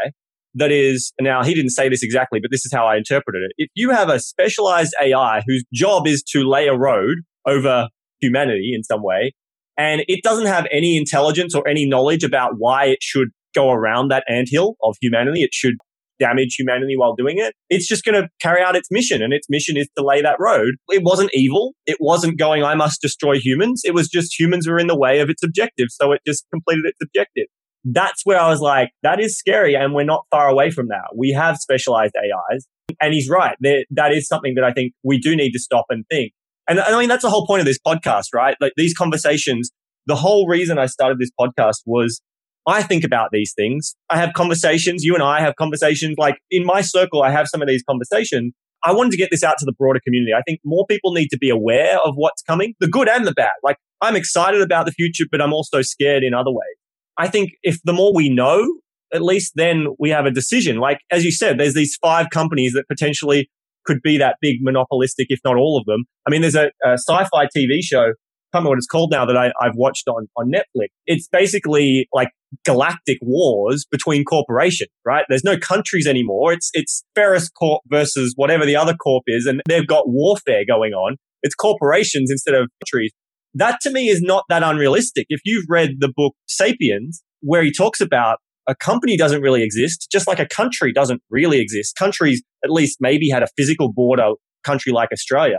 that 0.56 0.72
is, 0.72 1.14
now 1.20 1.44
he 1.44 1.54
didn't 1.54 1.72
say 1.72 1.90
this 1.90 2.04
exactly, 2.04 2.40
but 2.42 2.52
this 2.52 2.66
is 2.66 2.72
how 2.74 2.86
I 2.86 2.98
interpreted 2.98 3.42
it. 3.44 3.52
If 3.58 3.70
you 3.76 3.92
have 3.92 4.10
a 4.10 4.20
specialized 4.20 4.94
AI 5.02 5.42
whose 5.48 5.64
job 5.74 6.08
is 6.08 6.24
to 6.32 6.44
lay 6.44 6.68
a 6.68 6.78
road 6.78 7.20
over 7.46 7.88
humanity 8.20 8.72
in 8.74 8.84
some 8.84 9.04
way, 9.04 9.34
and 9.78 10.04
it 10.08 10.22
doesn't 10.24 10.48
have 10.48 10.68
any 10.72 10.98
intelligence 10.98 11.56
or 11.56 11.68
any 11.68 11.88
knowledge 11.88 12.24
about 12.24 12.54
why 12.58 12.86
it 12.86 13.00
should 13.02 13.30
go 13.56 13.72
around 13.72 14.10
that 14.10 14.24
anthill 14.30 14.76
of 14.84 14.96
humanity, 15.02 15.42
it 15.42 15.54
should 15.54 15.76
damage 16.22 16.56
humanity 16.58 16.94
while 16.96 17.16
doing 17.16 17.40
it. 17.40 17.56
It's 17.70 17.88
just 17.88 18.06
going 18.06 18.22
to 18.22 18.30
carry 18.40 18.62
out 18.62 18.76
its 18.76 18.90
mission, 18.92 19.24
and 19.24 19.34
its 19.34 19.48
mission 19.50 19.76
is 19.76 19.90
to 19.98 20.06
lay 20.06 20.22
that 20.22 20.38
road. 20.40 20.76
It 20.90 21.02
wasn't 21.04 21.32
evil. 21.34 21.74
It 21.88 21.98
wasn't 22.00 22.38
going, 22.38 22.64
I 22.64 22.76
must 22.76 23.02
destroy 23.02 23.40
humans. 23.40 23.82
It 23.84 23.96
was 23.96 24.08
just 24.08 24.40
humans 24.40 24.68
were 24.68 24.78
in 24.78 24.88
the 24.88 24.98
way 24.98 25.20
of 25.20 25.30
its 25.30 25.44
objective. 25.44 25.88
So 25.90 26.12
it 26.12 26.22
just 26.26 26.46
completed 26.54 26.86
its 26.86 27.00
objective. 27.02 27.48
That's 27.84 28.22
where 28.26 28.40
I 28.40 28.48
was 28.48 28.60
like, 28.60 28.92
that 29.02 29.20
is 29.20 29.38
scary. 29.38 29.74
And 29.76 29.96
we're 29.96 30.04
not 30.04 30.26
far 30.30 30.48
away 30.48 30.70
from 30.70 30.90
that. 30.90 31.16
We 31.18 31.32
have 31.32 31.58
specialized 31.58 32.14
AIs. 32.16 32.68
And 33.02 33.14
he's 33.14 33.28
right. 33.28 33.58
That 33.62 34.12
is 34.12 34.28
something 34.28 34.54
that 34.56 34.64
I 34.64 34.72
think 34.72 34.94
we 35.04 35.18
do 35.18 35.36
need 35.36 35.52
to 35.54 35.60
stop 35.60 35.86
and 35.90 36.06
think. 36.12 36.34
And 36.70 36.80
I 36.80 36.98
mean, 37.00 37.10
that's 37.10 37.24
the 37.24 37.30
whole 37.32 37.48
point 37.48 37.62
of 37.62 37.66
this 37.66 37.80
podcast, 37.86 38.28
right? 38.36 38.56
Like 38.62 38.74
these 38.78 38.94
conversations, 38.94 39.72
the 40.06 40.16
whole 40.16 40.48
reason 40.48 40.78
I 40.78 40.86
started 40.86 41.18
this 41.18 41.32
podcast 41.40 41.78
was 41.86 42.22
I 42.68 42.84
think 42.84 43.04
about 43.04 43.30
these 43.32 43.54
things. 43.56 43.96
I 44.10 44.18
have 44.18 44.34
conversations. 44.34 45.04
You 45.04 45.16
and 45.16 45.24
I 45.24 45.42
have 45.42 45.56
conversations. 45.56 46.16
Like 46.18 46.36
in 46.52 46.66
my 46.66 46.82
circle, 46.82 47.24
I 47.24 47.32
have 47.32 47.48
some 47.48 47.62
of 47.62 47.68
these 47.68 47.84
conversations. 47.90 48.54
I 48.84 48.94
wanted 48.94 49.12
to 49.12 49.18
get 49.18 49.30
this 49.32 49.44
out 49.44 49.58
to 49.60 49.66
the 49.66 49.74
broader 49.74 50.00
community. 50.04 50.34
I 50.34 50.42
think 50.42 50.60
more 50.66 50.86
people 50.88 51.14
need 51.14 51.28
to 51.30 51.38
be 51.38 51.50
aware 51.50 52.00
of 52.00 52.14
what's 52.16 52.42
coming, 52.42 52.74
the 52.80 52.88
good 52.88 53.08
and 53.08 53.26
the 53.26 53.34
bad. 53.34 53.52
Like 53.64 53.78
I'm 54.02 54.16
excited 54.16 54.62
about 54.62 54.86
the 54.86 54.92
future, 54.92 55.26
but 55.32 55.42
I'm 55.42 55.54
also 55.54 55.82
scared 55.82 56.24
in 56.24 56.34
other 56.34 56.52
ways. 56.52 56.78
I 57.18 57.28
think 57.28 57.52
if 57.62 57.80
the 57.84 57.94
more 57.94 58.14
we 58.16 58.30
know, 58.30 58.66
at 59.14 59.22
least 59.22 59.54
then 59.56 59.88
we 60.00 60.10
have 60.10 60.26
a 60.26 60.32
decision. 60.32 60.78
Like, 60.78 61.00
as 61.12 61.24
you 61.24 61.32
said, 61.32 61.60
there's 61.60 61.74
these 61.74 61.98
five 62.02 62.30
companies 62.32 62.74
that 62.74 62.86
potentially 62.88 63.50
could 63.86 64.02
be 64.02 64.18
that 64.18 64.38
big 64.42 64.58
monopolistic, 64.62 65.28
if 65.30 65.40
not 65.44 65.58
all 65.58 65.78
of 65.78 65.86
them. 65.86 66.06
I 66.26 66.32
mean, 66.32 66.42
there's 66.42 66.56
a, 66.56 66.72
a 66.86 66.94
sci-fi 66.94 67.48
TV 67.56 67.82
show 67.82 68.14
can't 68.52 68.62
remember 68.62 68.70
what 68.70 68.78
it's 68.78 68.88
called 68.88 69.12
now 69.12 69.26
that 69.26 69.38
I, 69.38 69.52
have 69.62 69.76
watched 69.76 70.08
on, 70.08 70.28
on 70.38 70.52
Netflix. 70.52 70.88
It's 71.06 71.28
basically 71.32 72.08
like 72.14 72.30
galactic 72.66 73.18
wars 73.22 73.86
between 73.90 74.26
corporations, 74.26 74.90
right? 75.06 75.26
There's 75.30 75.44
no 75.44 75.58
countries 75.58 76.06
anymore. 76.06 76.52
It's, 76.54 76.70
it's 76.74 77.04
Ferris 77.16 77.50
Corp 77.50 77.82
versus 77.88 78.34
whatever 78.36 78.66
the 78.66 78.76
other 78.76 78.94
corp 78.94 79.24
is. 79.28 79.46
And 79.46 79.62
they've 79.68 79.88
got 79.88 80.10
warfare 80.10 80.64
going 80.68 80.94
on. 80.94 81.16
It's 81.44 81.56
corporations 81.56 82.30
instead 82.30 82.54
of 82.54 82.70
countries. 82.84 83.12
That 83.54 83.80
to 83.82 83.92
me 83.92 84.10
is 84.10 84.22
not 84.22 84.44
that 84.50 84.64
unrealistic. 84.64 85.28
If 85.30 85.42
you've 85.46 85.66
read 85.70 85.96
the 86.00 86.12
book 86.14 86.34
Sapiens, 86.48 87.24
where 87.42 87.64
he 87.64 87.72
talks 87.72 88.02
about 88.02 88.38
a 88.68 88.76
company 88.76 89.18
doesn't 89.18 89.42
really 89.42 89.64
exist, 89.64 90.08
just 90.12 90.28
like 90.28 90.40
a 90.40 90.48
country 90.48 90.94
doesn't 90.94 91.22
really 91.30 91.60
exist. 91.60 91.96
Countries 91.98 92.44
at 92.64 92.70
least 92.70 92.98
maybe 93.00 93.30
had 93.30 93.44
a 93.44 93.48
physical 93.58 93.92
border 93.92 94.32
country 94.64 94.92
like 94.92 95.10
Australia. 95.12 95.58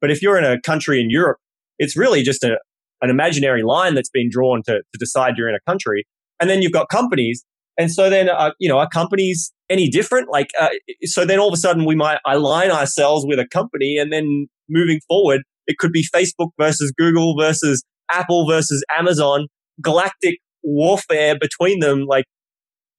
But 0.00 0.10
if 0.10 0.22
you're 0.22 0.38
in 0.38 0.44
a 0.44 0.60
country 0.60 1.00
in 1.00 1.10
Europe, 1.10 1.38
it's 1.80 1.96
really 1.96 2.22
just 2.22 2.44
a, 2.44 2.58
an 3.00 3.10
imaginary 3.10 3.62
line 3.64 3.94
that's 3.94 4.10
been 4.10 4.28
drawn 4.30 4.62
to, 4.64 4.74
to 4.74 4.98
decide 4.98 5.34
you're 5.36 5.48
in 5.48 5.56
a 5.56 5.70
country. 5.70 6.06
And 6.38 6.48
then 6.48 6.62
you've 6.62 6.72
got 6.72 6.88
companies. 6.88 7.44
And 7.78 7.90
so 7.90 8.10
then, 8.10 8.28
uh, 8.28 8.52
you 8.60 8.68
know, 8.68 8.78
are 8.78 8.88
companies 8.88 9.52
any 9.70 9.88
different? 9.88 10.28
Like, 10.30 10.50
uh, 10.60 10.68
so 11.04 11.24
then 11.24 11.38
all 11.38 11.48
of 11.48 11.54
a 11.54 11.56
sudden 11.56 11.86
we 11.86 11.96
might 11.96 12.18
align 12.26 12.70
ourselves 12.70 13.24
with 13.26 13.38
a 13.38 13.48
company 13.48 13.96
and 13.96 14.12
then 14.12 14.46
moving 14.68 15.00
forward, 15.08 15.40
it 15.66 15.78
could 15.78 15.92
be 15.92 16.04
Facebook 16.14 16.50
versus 16.58 16.92
Google 16.96 17.34
versus 17.38 17.82
Apple 18.12 18.46
versus 18.46 18.84
Amazon, 18.96 19.46
galactic 19.82 20.36
warfare 20.62 21.38
between 21.38 21.80
them. 21.80 22.04
Like, 22.06 22.26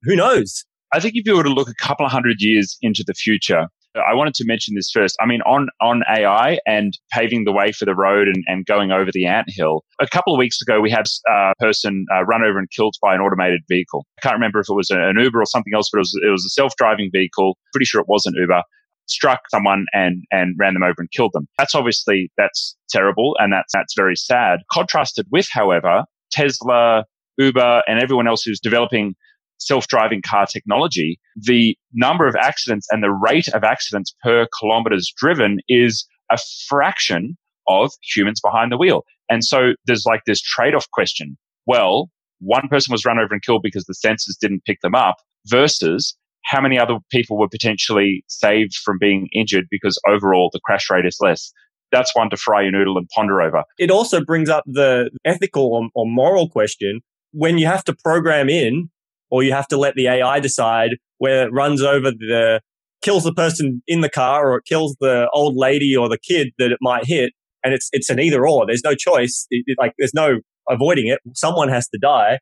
who 0.02 0.16
knows? 0.16 0.66
I 0.92 1.00
think 1.00 1.14
if 1.16 1.28
you 1.28 1.38
were 1.38 1.44
to 1.44 1.50
look 1.50 1.70
a 1.70 1.76
couple 1.76 2.06
of 2.06 2.12
hundred 2.12 2.38
years 2.40 2.78
into 2.82 3.04
the 3.06 3.14
future, 3.14 3.68
I 3.96 4.14
wanted 4.16 4.34
to 4.36 4.46
mention 4.46 4.76
this 4.76 4.90
first. 4.92 5.18
I 5.20 5.26
mean, 5.26 5.42
on, 5.42 5.68
on 5.82 6.04
AI 6.10 6.60
and 6.66 6.94
paving 7.12 7.44
the 7.44 7.52
way 7.52 7.72
for 7.72 7.86
the 7.86 7.96
road 7.96 8.28
and, 8.28 8.44
and 8.48 8.66
going 8.66 8.92
over 8.92 9.12
the 9.12 9.26
ant 9.26 9.48
hill. 9.50 9.84
A 10.00 10.08
couple 10.08 10.34
of 10.34 10.40
weeks 10.40 10.62
ago, 10.62 10.80
we 10.80 10.90
had 10.90 11.06
a 11.30 11.54
person 11.60 12.06
uh, 12.14 12.24
run 12.24 12.44
over 12.44 12.58
and 12.58 12.70
killed 12.72 12.96
by 13.02 13.14
an 13.14 13.22
automated 13.22 13.62
vehicle. 13.70 14.06
I 14.18 14.22
can't 14.22 14.36
remember 14.36 14.60
if 14.60 14.68
it 14.70 14.74
was 14.76 14.90
an 14.90 15.16
Uber 15.20 15.42
or 15.42 15.46
something 15.46 15.74
else, 15.76 15.90
but 15.92 15.98
it 15.98 16.02
was, 16.02 16.20
it 16.26 16.32
was 16.32 16.46
a 16.46 16.50
self-driving 16.50 17.10
vehicle. 17.14 17.58
Pretty 17.74 17.86
sure 17.86 18.02
it 18.02 18.08
wasn't 18.08 18.36
Uber. 18.40 18.64
Struck 19.08 19.42
someone 19.50 19.86
and, 19.94 20.24
and 20.32 20.56
ran 20.58 20.74
them 20.74 20.84
over 20.84 20.96
and 21.00 21.12
killed 21.12 21.32
them. 21.34 21.48
That's 21.58 21.76
obviously, 21.76 22.32
that's 22.38 22.78
terrible 22.90 23.36
and 23.40 23.52
that's, 23.52 23.74
that's 23.74 23.94
very 23.96 24.16
sad. 24.16 24.60
Contrasted 24.72 25.26
with, 25.32 25.50
however, 25.52 26.06
Tesla, 26.32 27.04
Uber, 27.38 27.84
and 27.88 28.00
everyone 28.00 28.28
else 28.28 28.44
who's 28.44 28.60
developing 28.60 29.16
self-driving 29.62 30.22
car 30.26 30.46
technology, 30.46 31.20
the 31.36 31.78
number 31.94 32.28
of 32.28 32.36
accidents 32.36 32.88
and 32.92 33.04
the 33.04 33.12
rate 33.12 33.48
of 33.50 33.64
accidents 33.64 34.14
per 34.24 34.48
kilometers 34.60 35.12
driven 35.18 35.60
is 35.68 36.06
a 36.32 36.38
fraction 36.68 37.38
of 37.68 37.92
humans 38.02 38.42
behind 38.42 38.72
the 38.72 38.78
wheel. 38.78 39.04
And 39.30 39.44
so 39.44 39.74
there's 39.86 40.06
like 40.06 40.22
this 40.26 40.42
trade-off 40.42 40.90
question. 40.92 41.38
Well, 41.66 42.10
one 42.40 42.68
person 42.70 42.92
was 42.92 43.06
run 43.06 43.20
over 43.20 43.34
and 43.34 43.44
killed 43.44 43.62
because 43.64 43.86
the 43.86 43.96
sensors 44.06 44.38
didn't 44.40 44.66
pick 44.66 44.82
them 44.82 44.96
up 44.96 45.18
versus 45.48 46.16
how 46.44 46.60
many 46.60 46.80
other 46.80 46.98
people 47.12 47.38
were 47.38 47.48
potentially 47.48 48.24
saved 48.28 48.74
from 48.84 48.98
being 49.00 49.30
injured 49.34 49.66
because 49.70 50.00
overall 50.10 50.50
the 50.52 50.60
crash 50.66 50.90
rate 50.90 51.06
is 51.06 51.18
less. 51.22 51.52
That's 51.92 52.16
one 52.16 52.30
to 52.32 52.38
fry 52.38 52.64
your 52.64 52.72
noodle 52.72 52.98
and 52.98 53.08
ponder 53.14 53.42
over. 53.42 53.64
It 53.78 53.92
also 53.92 54.24
brings 54.24 54.50
up 54.50 54.64
the 54.66 55.12
ethical 55.24 55.74
or, 55.74 55.90
or 55.94 56.06
moral 56.08 56.50
question 56.50 57.02
when 57.32 57.58
you 57.58 57.68
have 57.68 57.84
to 57.86 57.94
program 57.94 58.50
in 58.50 58.90
or 59.32 59.42
you 59.44 59.54
have 59.54 59.68
to 59.70 59.78
let 59.78 59.96
the 59.96 60.08
AI 60.08 60.40
decide 60.40 60.92
where 61.18 61.48
it 61.48 61.52
runs 61.54 61.82
over 61.82 62.12
the, 62.12 62.62
kills 63.02 63.24
the 63.24 63.34
person 63.34 63.82
in 63.88 64.02
the 64.02 64.10
car 64.10 64.52
or 64.52 64.58
it 64.58 64.66
kills 64.66 64.96
the 65.00 65.30
old 65.34 65.56
lady 65.56 65.96
or 65.96 66.10
the 66.10 66.20
kid 66.20 66.50
that 66.60 66.72
it 66.72 66.78
might 66.82 67.06
hit. 67.06 67.32
And 67.64 67.74
it's, 67.74 67.90
it's 67.92 68.10
an 68.10 68.20
either 68.20 68.48
or. 68.48 68.66
There's 68.66 68.84
no 68.84 68.96
choice. 68.96 69.48
It, 69.50 69.64
it, 69.68 69.78
like 69.80 69.94
there's 69.98 70.14
no 70.14 70.40
avoiding 70.70 71.08
it. 71.08 71.20
Someone 71.36 71.70
has 71.70 71.88
to 71.90 72.00
die. 72.00 72.40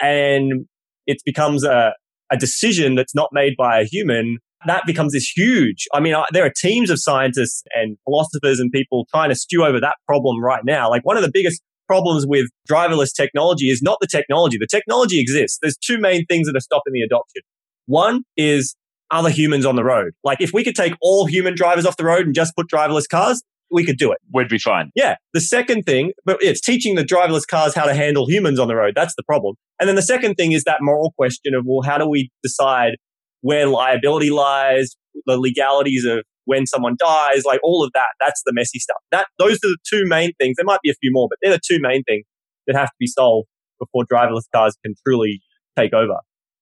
And 0.00 0.66
it 1.06 1.18
becomes 1.24 1.64
a, 1.64 1.94
a 2.30 2.36
decision 2.36 2.94
that's 2.94 3.14
not 3.14 3.30
made 3.32 3.54
by 3.56 3.80
a 3.80 3.84
human. 3.84 4.38
That 4.66 4.84
becomes 4.86 5.12
this 5.12 5.30
huge. 5.34 5.86
I 5.94 6.00
mean, 6.00 6.14
I, 6.14 6.26
there 6.32 6.44
are 6.44 6.52
teams 6.54 6.90
of 6.90 7.00
scientists 7.00 7.62
and 7.74 7.96
philosophers 8.04 8.60
and 8.60 8.70
people 8.70 9.06
trying 9.10 9.30
to 9.30 9.34
stew 9.34 9.64
over 9.64 9.80
that 9.80 9.96
problem 10.06 10.42
right 10.42 10.64
now. 10.64 10.90
Like 10.90 11.04
one 11.04 11.16
of 11.16 11.22
the 11.22 11.30
biggest 11.32 11.62
problems 11.90 12.24
with 12.24 12.46
driverless 12.70 13.12
technology 13.12 13.68
is 13.68 13.82
not 13.82 13.98
the 14.00 14.06
technology. 14.06 14.56
The 14.60 14.68
technology 14.70 15.20
exists. 15.20 15.58
There's 15.60 15.76
two 15.76 15.98
main 15.98 16.24
things 16.26 16.46
that 16.46 16.56
are 16.56 16.60
stopping 16.60 16.92
the 16.92 17.00
adoption. 17.00 17.42
One 17.86 18.22
is 18.36 18.76
other 19.10 19.28
humans 19.28 19.66
on 19.66 19.74
the 19.74 19.82
road. 19.82 20.12
Like 20.22 20.40
if 20.40 20.52
we 20.52 20.62
could 20.62 20.76
take 20.76 20.92
all 21.02 21.26
human 21.26 21.56
drivers 21.56 21.84
off 21.84 21.96
the 21.96 22.04
road 22.04 22.26
and 22.26 22.32
just 22.32 22.54
put 22.54 22.68
driverless 22.68 23.08
cars, 23.08 23.42
we 23.72 23.84
could 23.84 23.98
do 23.98 24.12
it. 24.12 24.18
We'd 24.32 24.48
be 24.48 24.60
fine. 24.60 24.92
Yeah. 24.94 25.16
The 25.34 25.40
second 25.40 25.82
thing, 25.82 26.12
but 26.24 26.38
it's 26.40 26.60
teaching 26.60 26.94
the 26.94 27.02
driverless 27.04 27.44
cars 27.44 27.74
how 27.74 27.86
to 27.86 27.94
handle 27.94 28.28
humans 28.28 28.60
on 28.60 28.68
the 28.68 28.76
road. 28.76 28.92
That's 28.94 29.14
the 29.16 29.24
problem. 29.24 29.56
And 29.80 29.88
then 29.88 29.96
the 29.96 30.02
second 30.02 30.36
thing 30.36 30.52
is 30.52 30.62
that 30.64 30.78
moral 30.82 31.12
question 31.18 31.56
of, 31.56 31.64
well, 31.66 31.82
how 31.82 31.98
do 31.98 32.08
we 32.08 32.30
decide 32.44 32.98
where 33.40 33.66
liability 33.66 34.30
lies, 34.30 34.94
the 35.26 35.36
legalities 35.36 36.04
of 36.04 36.22
when 36.44 36.66
someone 36.66 36.96
dies, 36.98 37.44
like 37.44 37.60
all 37.62 37.84
of 37.84 37.90
that. 37.94 38.08
That's 38.20 38.42
the 38.44 38.52
messy 38.52 38.78
stuff. 38.78 38.98
That 39.10 39.26
those 39.38 39.56
are 39.56 39.68
the 39.68 39.78
two 39.88 40.04
main 40.06 40.32
things. 40.40 40.56
There 40.56 40.64
might 40.64 40.80
be 40.82 40.90
a 40.90 40.94
few 40.94 41.10
more, 41.12 41.28
but 41.28 41.38
they're 41.42 41.52
the 41.52 41.60
two 41.64 41.78
main 41.80 42.02
things 42.04 42.24
that 42.66 42.76
have 42.76 42.88
to 42.88 42.96
be 42.98 43.06
solved 43.06 43.48
before 43.78 44.04
driverless 44.04 44.44
cars 44.54 44.76
can 44.84 44.94
truly 45.06 45.40
take 45.76 45.92
over. 45.92 46.18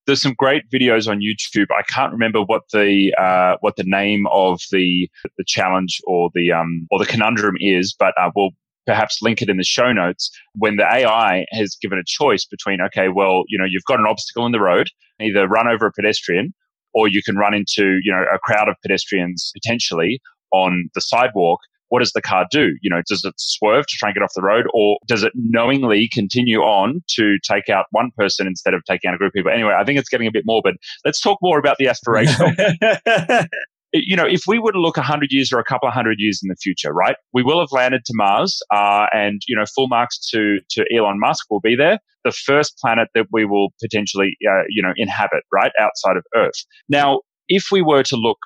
There's 0.06 0.22
some 0.22 0.34
great 0.38 0.62
videos 0.70 1.06
on 1.06 1.20
YouTube. 1.20 1.66
I 1.70 1.82
can't 1.82 2.12
remember 2.12 2.40
what 2.40 2.62
the 2.72 3.12
uh, 3.20 3.56
what 3.60 3.76
the 3.76 3.84
name 3.84 4.26
of 4.32 4.60
the 4.70 5.08
the 5.36 5.44
challenge 5.46 6.00
or 6.06 6.30
the 6.34 6.52
um 6.52 6.86
or 6.90 6.98
the 6.98 7.06
conundrum 7.06 7.56
is, 7.60 7.94
but 7.98 8.14
uh, 8.18 8.30
we'll 8.34 8.50
perhaps 8.86 9.18
link 9.20 9.42
it 9.42 9.50
in 9.50 9.58
the 9.58 9.64
show 9.64 9.92
notes 9.92 10.30
when 10.54 10.76
the 10.76 10.84
AI 10.84 11.44
has 11.50 11.76
given 11.80 11.98
a 11.98 12.02
choice 12.06 12.46
between, 12.46 12.80
okay, 12.80 13.08
well, 13.10 13.44
you 13.46 13.58
know, 13.58 13.66
you've 13.68 13.84
got 13.84 14.00
an 14.00 14.06
obstacle 14.08 14.46
in 14.46 14.52
the 14.52 14.60
road, 14.60 14.88
either 15.20 15.46
run 15.46 15.68
over 15.68 15.86
a 15.86 15.92
pedestrian 15.92 16.54
or 16.98 17.06
you 17.06 17.22
can 17.22 17.37
run 17.37 17.54
into, 17.54 18.00
you 18.02 18.11
know, 18.11 18.24
a 18.34 18.38
crowd 18.40 18.68
of 18.68 18.74
pedestrians 18.82 19.52
potentially 19.54 20.20
on 20.52 20.88
the 20.96 21.00
sidewalk. 21.00 21.61
What 21.90 22.00
does 22.00 22.11
the 22.11 22.20
car 22.20 22.44
do? 22.50 22.72
You 22.82 22.90
know, 22.90 23.02
does 23.08 23.24
it 23.24 23.34
swerve 23.38 23.87
to 23.87 23.96
try 23.96 24.08
and 24.08 24.14
get 24.16 24.22
off 24.24 24.32
the 24.34 24.42
road 24.42 24.66
or 24.74 24.98
does 25.06 25.22
it 25.22 25.32
knowingly 25.37 26.11
continue 26.12 26.58
on 26.58 27.02
to 27.11 27.38
take 27.48 27.68
out 27.68 27.87
one 27.92 28.11
person 28.16 28.48
instead 28.48 28.74
of 28.74 28.82
taking 28.84 29.08
out 29.08 29.14
a 29.14 29.18
group 29.18 29.30
of 29.30 29.34
people? 29.34 29.52
Anyway, 29.52 29.72
I 29.78 29.84
think 29.84 29.98
it's 29.98 30.08
getting 30.08 30.26
a 30.26 30.32
bit 30.32 30.42
morbid. 30.44 30.74
Let's 31.04 31.20
talk 31.20 31.38
more 31.40 31.58
about 31.58 31.76
the 31.78 31.87
aspirational. 31.87 33.46
you 33.92 34.16
know, 34.16 34.27
if 34.27 34.42
we 34.46 34.59
were 34.59 34.72
to 34.72 34.81
look 34.81 34.96
100 34.96 35.29
years 35.31 35.53
or 35.53 35.59
a 35.59 35.64
couple 35.64 35.88
of 35.88 35.94
hundred 35.94 36.16
years 36.18 36.40
in 36.42 36.48
the 36.48 36.57
future, 36.57 36.92
right, 36.92 37.16
we 37.33 37.42
will 37.42 37.61
have 37.61 37.72
landed 37.72 38.05
to 38.05 38.12
Mars, 38.14 38.61
uh, 38.74 39.07
and, 39.12 39.40
you 39.48 39.57
know, 39.57 39.64
full 39.74 39.88
marks 39.88 40.18
to, 40.31 40.59
to 40.70 40.85
Elon 40.94 41.18
Musk 41.18 41.46
will 41.51 41.61
be 41.61 41.74
there, 41.74 41.98
the 42.24 42.33
first 42.33 42.77
planet 42.79 43.09
that 43.14 43.27
we 43.33 43.44
will 43.44 43.68
potentially, 43.81 44.37
uh, 44.48 44.62
you 44.68 44.83
know, 44.83 44.92
inhabit, 44.96 45.42
right, 45.53 45.72
outside 45.81 46.16
of 46.16 46.24
Earth. 46.37 46.64
Now, 46.88 47.20
if 47.48 47.68
we 47.72 47.83
were 47.83 48.03
to 48.03 48.16
look 48.16 48.38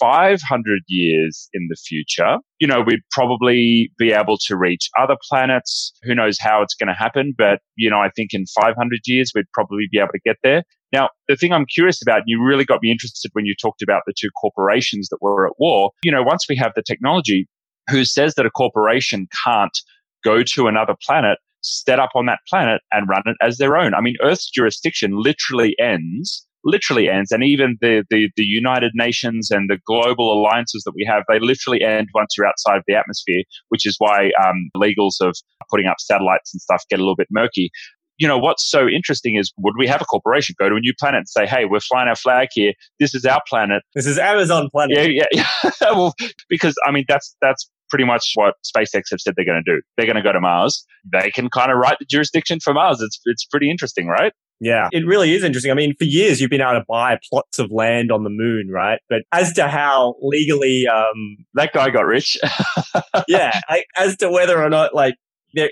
500 0.00 0.80
years 0.88 1.48
in 1.52 1.68
the 1.68 1.76
future, 1.76 2.38
you 2.58 2.66
know, 2.66 2.80
we'd 2.80 3.00
probably 3.12 3.92
be 3.98 4.12
able 4.12 4.36
to 4.46 4.56
reach 4.56 4.90
other 4.98 5.16
planets. 5.28 5.92
Who 6.02 6.14
knows 6.14 6.38
how 6.40 6.62
it's 6.62 6.74
going 6.74 6.88
to 6.88 6.94
happen? 6.94 7.34
But, 7.36 7.60
you 7.76 7.88
know, 7.88 8.00
I 8.00 8.10
think 8.16 8.30
in 8.32 8.46
500 8.46 9.00
years, 9.06 9.30
we'd 9.34 9.44
probably 9.54 9.86
be 9.90 9.98
able 9.98 10.12
to 10.12 10.20
get 10.24 10.36
there. 10.42 10.64
Now, 10.92 11.10
the 11.28 11.36
thing 11.36 11.52
I'm 11.52 11.66
curious 11.66 12.00
about, 12.00 12.22
you 12.26 12.42
really 12.42 12.64
got 12.64 12.82
me 12.82 12.90
interested 12.90 13.30
when 13.34 13.46
you 13.46 13.54
talked 13.60 13.82
about 13.82 14.02
the 14.06 14.14
two 14.18 14.30
corporations 14.40 15.08
that 15.10 15.18
were 15.20 15.46
at 15.46 15.54
war. 15.58 15.90
You 16.02 16.12
know, 16.12 16.22
once 16.22 16.46
we 16.48 16.56
have 16.56 16.72
the 16.74 16.82
technology, 16.82 17.46
who 17.90 18.04
says 18.04 18.34
that 18.34 18.46
a 18.46 18.50
corporation 18.50 19.28
can't 19.44 19.76
go 20.24 20.42
to 20.42 20.66
another 20.66 20.94
planet, 21.06 21.38
set 21.62 21.98
up 21.98 22.10
on 22.14 22.26
that 22.26 22.40
planet 22.48 22.82
and 22.92 23.08
run 23.08 23.22
it 23.26 23.36
as 23.42 23.58
their 23.58 23.76
own? 23.76 23.94
I 23.94 24.00
mean, 24.00 24.16
Earth's 24.22 24.50
jurisdiction 24.50 25.12
literally 25.14 25.74
ends 25.78 26.46
literally 26.64 27.08
ends. 27.08 27.30
And 27.30 27.42
even 27.42 27.76
the, 27.80 28.04
the, 28.10 28.28
the 28.36 28.44
United 28.44 28.92
Nations 28.94 29.50
and 29.50 29.68
the 29.70 29.78
global 29.86 30.32
alliances 30.32 30.82
that 30.84 30.92
we 30.94 31.06
have, 31.08 31.22
they 31.28 31.38
literally 31.38 31.82
end 31.82 32.08
once 32.14 32.34
you're 32.36 32.46
outside 32.46 32.76
of 32.76 32.84
the 32.86 32.94
atmosphere, 32.94 33.42
which 33.68 33.86
is 33.86 33.96
why 33.98 34.30
um, 34.44 34.70
legals 34.76 35.20
of 35.20 35.36
putting 35.70 35.86
up 35.86 35.96
satellites 35.98 36.52
and 36.52 36.60
stuff 36.60 36.84
get 36.90 36.98
a 36.98 37.02
little 37.02 37.16
bit 37.16 37.28
murky 37.30 37.70
you 38.18 38.26
know, 38.26 38.38
what's 38.38 38.68
so 38.68 38.86
interesting 38.88 39.36
is 39.36 39.52
would 39.58 39.74
we 39.78 39.86
have 39.86 40.02
a 40.02 40.04
corporation 40.04 40.54
go 40.58 40.68
to 40.68 40.74
a 40.74 40.80
new 40.80 40.92
planet 40.98 41.18
and 41.18 41.28
say, 41.28 41.46
hey, 41.46 41.64
we're 41.64 41.80
flying 41.80 42.08
our 42.08 42.16
flag 42.16 42.48
here. 42.52 42.72
This 42.98 43.14
is 43.14 43.24
our 43.24 43.40
planet. 43.48 43.82
This 43.94 44.06
is 44.06 44.18
Amazon 44.18 44.68
planet. 44.70 44.96
Yeah, 44.96 45.24
yeah. 45.32 45.46
yeah. 45.62 45.70
well, 45.92 46.14
because 46.48 46.74
I 46.84 46.90
mean, 46.90 47.04
that's, 47.08 47.36
that's 47.40 47.70
pretty 47.88 48.04
much 48.04 48.32
what 48.34 48.54
SpaceX 48.66 49.04
have 49.10 49.20
said 49.20 49.34
they're 49.36 49.44
going 49.46 49.62
to 49.64 49.72
do. 49.76 49.80
They're 49.96 50.06
going 50.06 50.16
to 50.16 50.22
go 50.22 50.32
to 50.32 50.40
Mars. 50.40 50.84
They 51.10 51.30
can 51.30 51.48
kind 51.48 51.70
of 51.70 51.78
write 51.78 51.96
the 52.00 52.06
jurisdiction 52.06 52.58
for 52.60 52.74
Mars. 52.74 53.00
It's, 53.00 53.20
it's 53.24 53.44
pretty 53.44 53.70
interesting, 53.70 54.08
right? 54.08 54.32
Yeah, 54.60 54.88
it 54.90 55.06
really 55.06 55.34
is 55.34 55.44
interesting. 55.44 55.70
I 55.70 55.74
mean, 55.74 55.94
for 55.96 56.04
years 56.04 56.40
you've 56.40 56.50
been 56.50 56.60
able 56.60 56.80
to 56.80 56.84
buy 56.88 57.18
plots 57.30 57.60
of 57.60 57.70
land 57.70 58.10
on 58.10 58.24
the 58.24 58.30
moon, 58.30 58.68
right? 58.68 58.98
But 59.08 59.22
as 59.32 59.52
to 59.52 59.68
how 59.68 60.16
legally, 60.20 60.84
um, 60.92 61.36
that 61.54 61.72
guy 61.72 61.90
got 61.90 62.06
rich. 62.06 62.36
yeah, 63.28 63.60
I, 63.68 63.84
as 63.96 64.16
to 64.16 64.30
whether 64.30 64.60
or 64.60 64.68
not 64.68 64.94
like 64.94 65.14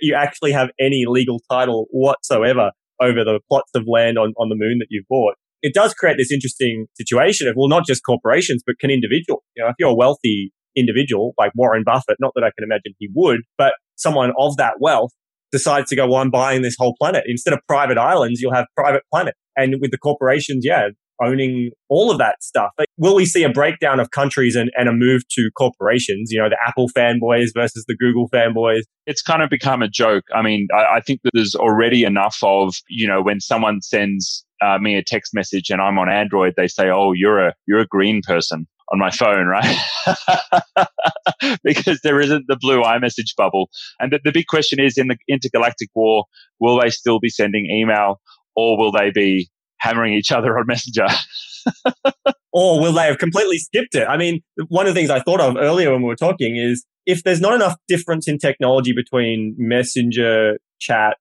you 0.01 0.15
actually 0.15 0.53
have 0.53 0.71
any 0.81 1.05
legal 1.07 1.41
title 1.51 1.87
whatsoever 1.91 2.71
over 3.01 3.25
the 3.25 3.41
plots 3.49 3.71
of 3.75 3.85
land 3.87 4.19
on, 4.19 4.33
on 4.39 4.49
the 4.49 4.57
moon 4.57 4.79
that 4.79 4.87
you've 4.91 5.07
bought. 5.09 5.35
It 5.63 5.75
does 5.75 5.95
create 5.95 6.17
this 6.19 6.31
interesting 6.31 6.87
situation 6.95 7.49
of, 7.49 7.55
well, 7.57 7.69
not 7.69 7.87
just 7.87 8.03
corporations, 8.05 8.63
but 8.67 8.79
can 8.79 8.91
individuals, 8.91 9.43
you 9.57 9.63
know, 9.63 9.71
if 9.71 9.75
you're 9.79 9.91
a 9.91 9.95
wealthy 9.95 10.53
individual 10.77 11.35
like 11.39 11.53
Warren 11.55 11.83
Buffett, 11.85 12.17
not 12.21 12.33
that 12.35 12.45
I 12.45 12.51
can 12.57 12.65
imagine 12.65 12.95
he 12.99 13.09
would, 13.15 13.41
but 13.59 13.73
someone 13.97 14.33
of 14.39 14.57
that 14.59 14.75
wealth 14.81 15.11
decides 15.53 15.89
to 15.91 15.97
go, 15.97 16.07
well, 16.07 16.17
I'm 16.17 16.31
buying 16.31 16.63
this 16.63 16.77
whole 16.79 16.95
planet. 17.01 17.25
Instead 17.27 17.55
of 17.55 17.61
private 17.67 17.99
islands, 17.99 18.41
you'll 18.41 18.55
have 18.55 18.67
private 18.77 19.03
planet. 19.13 19.35
And 19.57 19.77
with 19.81 19.91
the 19.91 19.99
corporations, 19.99 20.65
yeah, 20.65 20.89
owning 21.23 21.71
all 21.89 22.11
of 22.11 22.19
that 22.19 22.43
stuff. 22.43 22.71
Will 22.97 23.15
we 23.15 23.27
see 23.27 23.43
a 23.43 23.51
breakdown 23.51 24.01
of 24.01 24.11
countries 24.11 24.57
and, 24.57 24.71
and 24.77 24.89
a 24.89 24.93
move 24.93 25.23
to 25.31 25.51
corporations? 25.57 26.31
You 26.31 26.41
know, 26.41 26.49
the 26.49 26.59
Apple 26.67 26.89
fanboys 26.97 27.49
versus 27.55 27.85
the 27.87 27.97
Google 27.97 28.29
fanboys. 28.31 28.83
It's 29.07 29.23
kind 29.23 29.43
of 29.43 29.51
become 29.51 29.83
a 29.83 29.89
joke. 29.89 30.25
I 30.35 30.43
mean, 30.43 30.69
I, 30.75 30.97
I 30.97 31.01
think 31.01 31.21
that 31.23 31.31
there's 31.35 31.55
already 31.55 32.05
enough 32.05 32.39
of, 32.43 32.75
you 32.89 33.07
know, 33.07 33.23
when 33.23 33.41
someone 33.41 33.81
sends 33.83 34.45
uh, 34.63 34.79
me 34.79 34.97
a 34.97 35.03
text 35.03 35.35
message 35.35 35.71
and 35.71 35.81
I'm 35.81 35.99
on 35.99 36.09
Android, 36.09 36.55
they 36.57 36.69
say, 36.69 36.89
"Oh, 36.91 37.13
you're 37.13 37.39
a 37.39 37.55
you're 37.67 37.81
a 37.81 37.87
green 37.87 38.23
person." 38.27 38.67
on 38.93 39.01
my 39.01 39.11
phone, 39.11 39.47
right? 39.47 39.77
because 41.65 42.01
there 42.03 42.21
isn't 42.21 42.45
the 42.47 42.57
blue 42.61 42.83
iMessage 42.83 43.35
bubble. 43.37 43.69
And 43.99 44.13
the, 44.13 44.21
the, 44.25 44.31
big 44.31 44.47
question 44.47 44.79
is 44.79 44.97
in 44.97 45.09
the 45.09 45.17
intergalactic 45.29 45.89
war, 45.95 46.25
will 46.61 46.81
they 46.81 46.91
still 46.91 47.19
be 47.19 47.29
sending 47.29 47.67
email 47.69 48.21
or 48.55 48.79
will 48.79 48.93
they 48.93 49.11
be 49.11 49.51
hammering 49.79 50.15
each 50.15 50.33
other 50.33 50.59
on 50.59 50.67
Messenger. 50.67 51.07
or 52.53 52.81
will 52.81 52.93
they 52.93 53.07
have 53.07 53.19
completely 53.19 53.59
skipped 53.59 53.95
it? 53.95 54.07
I 54.09 54.17
mean, 54.17 54.41
one 54.69 54.87
of 54.87 54.95
the 54.95 54.99
things 54.99 55.11
I 55.11 55.21
thought 55.21 55.41
of 55.41 55.57
earlier 55.57 55.93
when 55.93 56.03
we 56.03 56.09
were 56.09 56.17
talking 56.17 56.57
is 56.57 56.85
if 57.05 57.23
there's 57.23 57.41
not 57.41 57.55
enough 57.55 57.77
difference 57.89 58.29
in 58.29 58.39
technology 58.39 58.93
between 58.93 59.55
Messenger, 59.59 60.59
chat, 60.81 61.17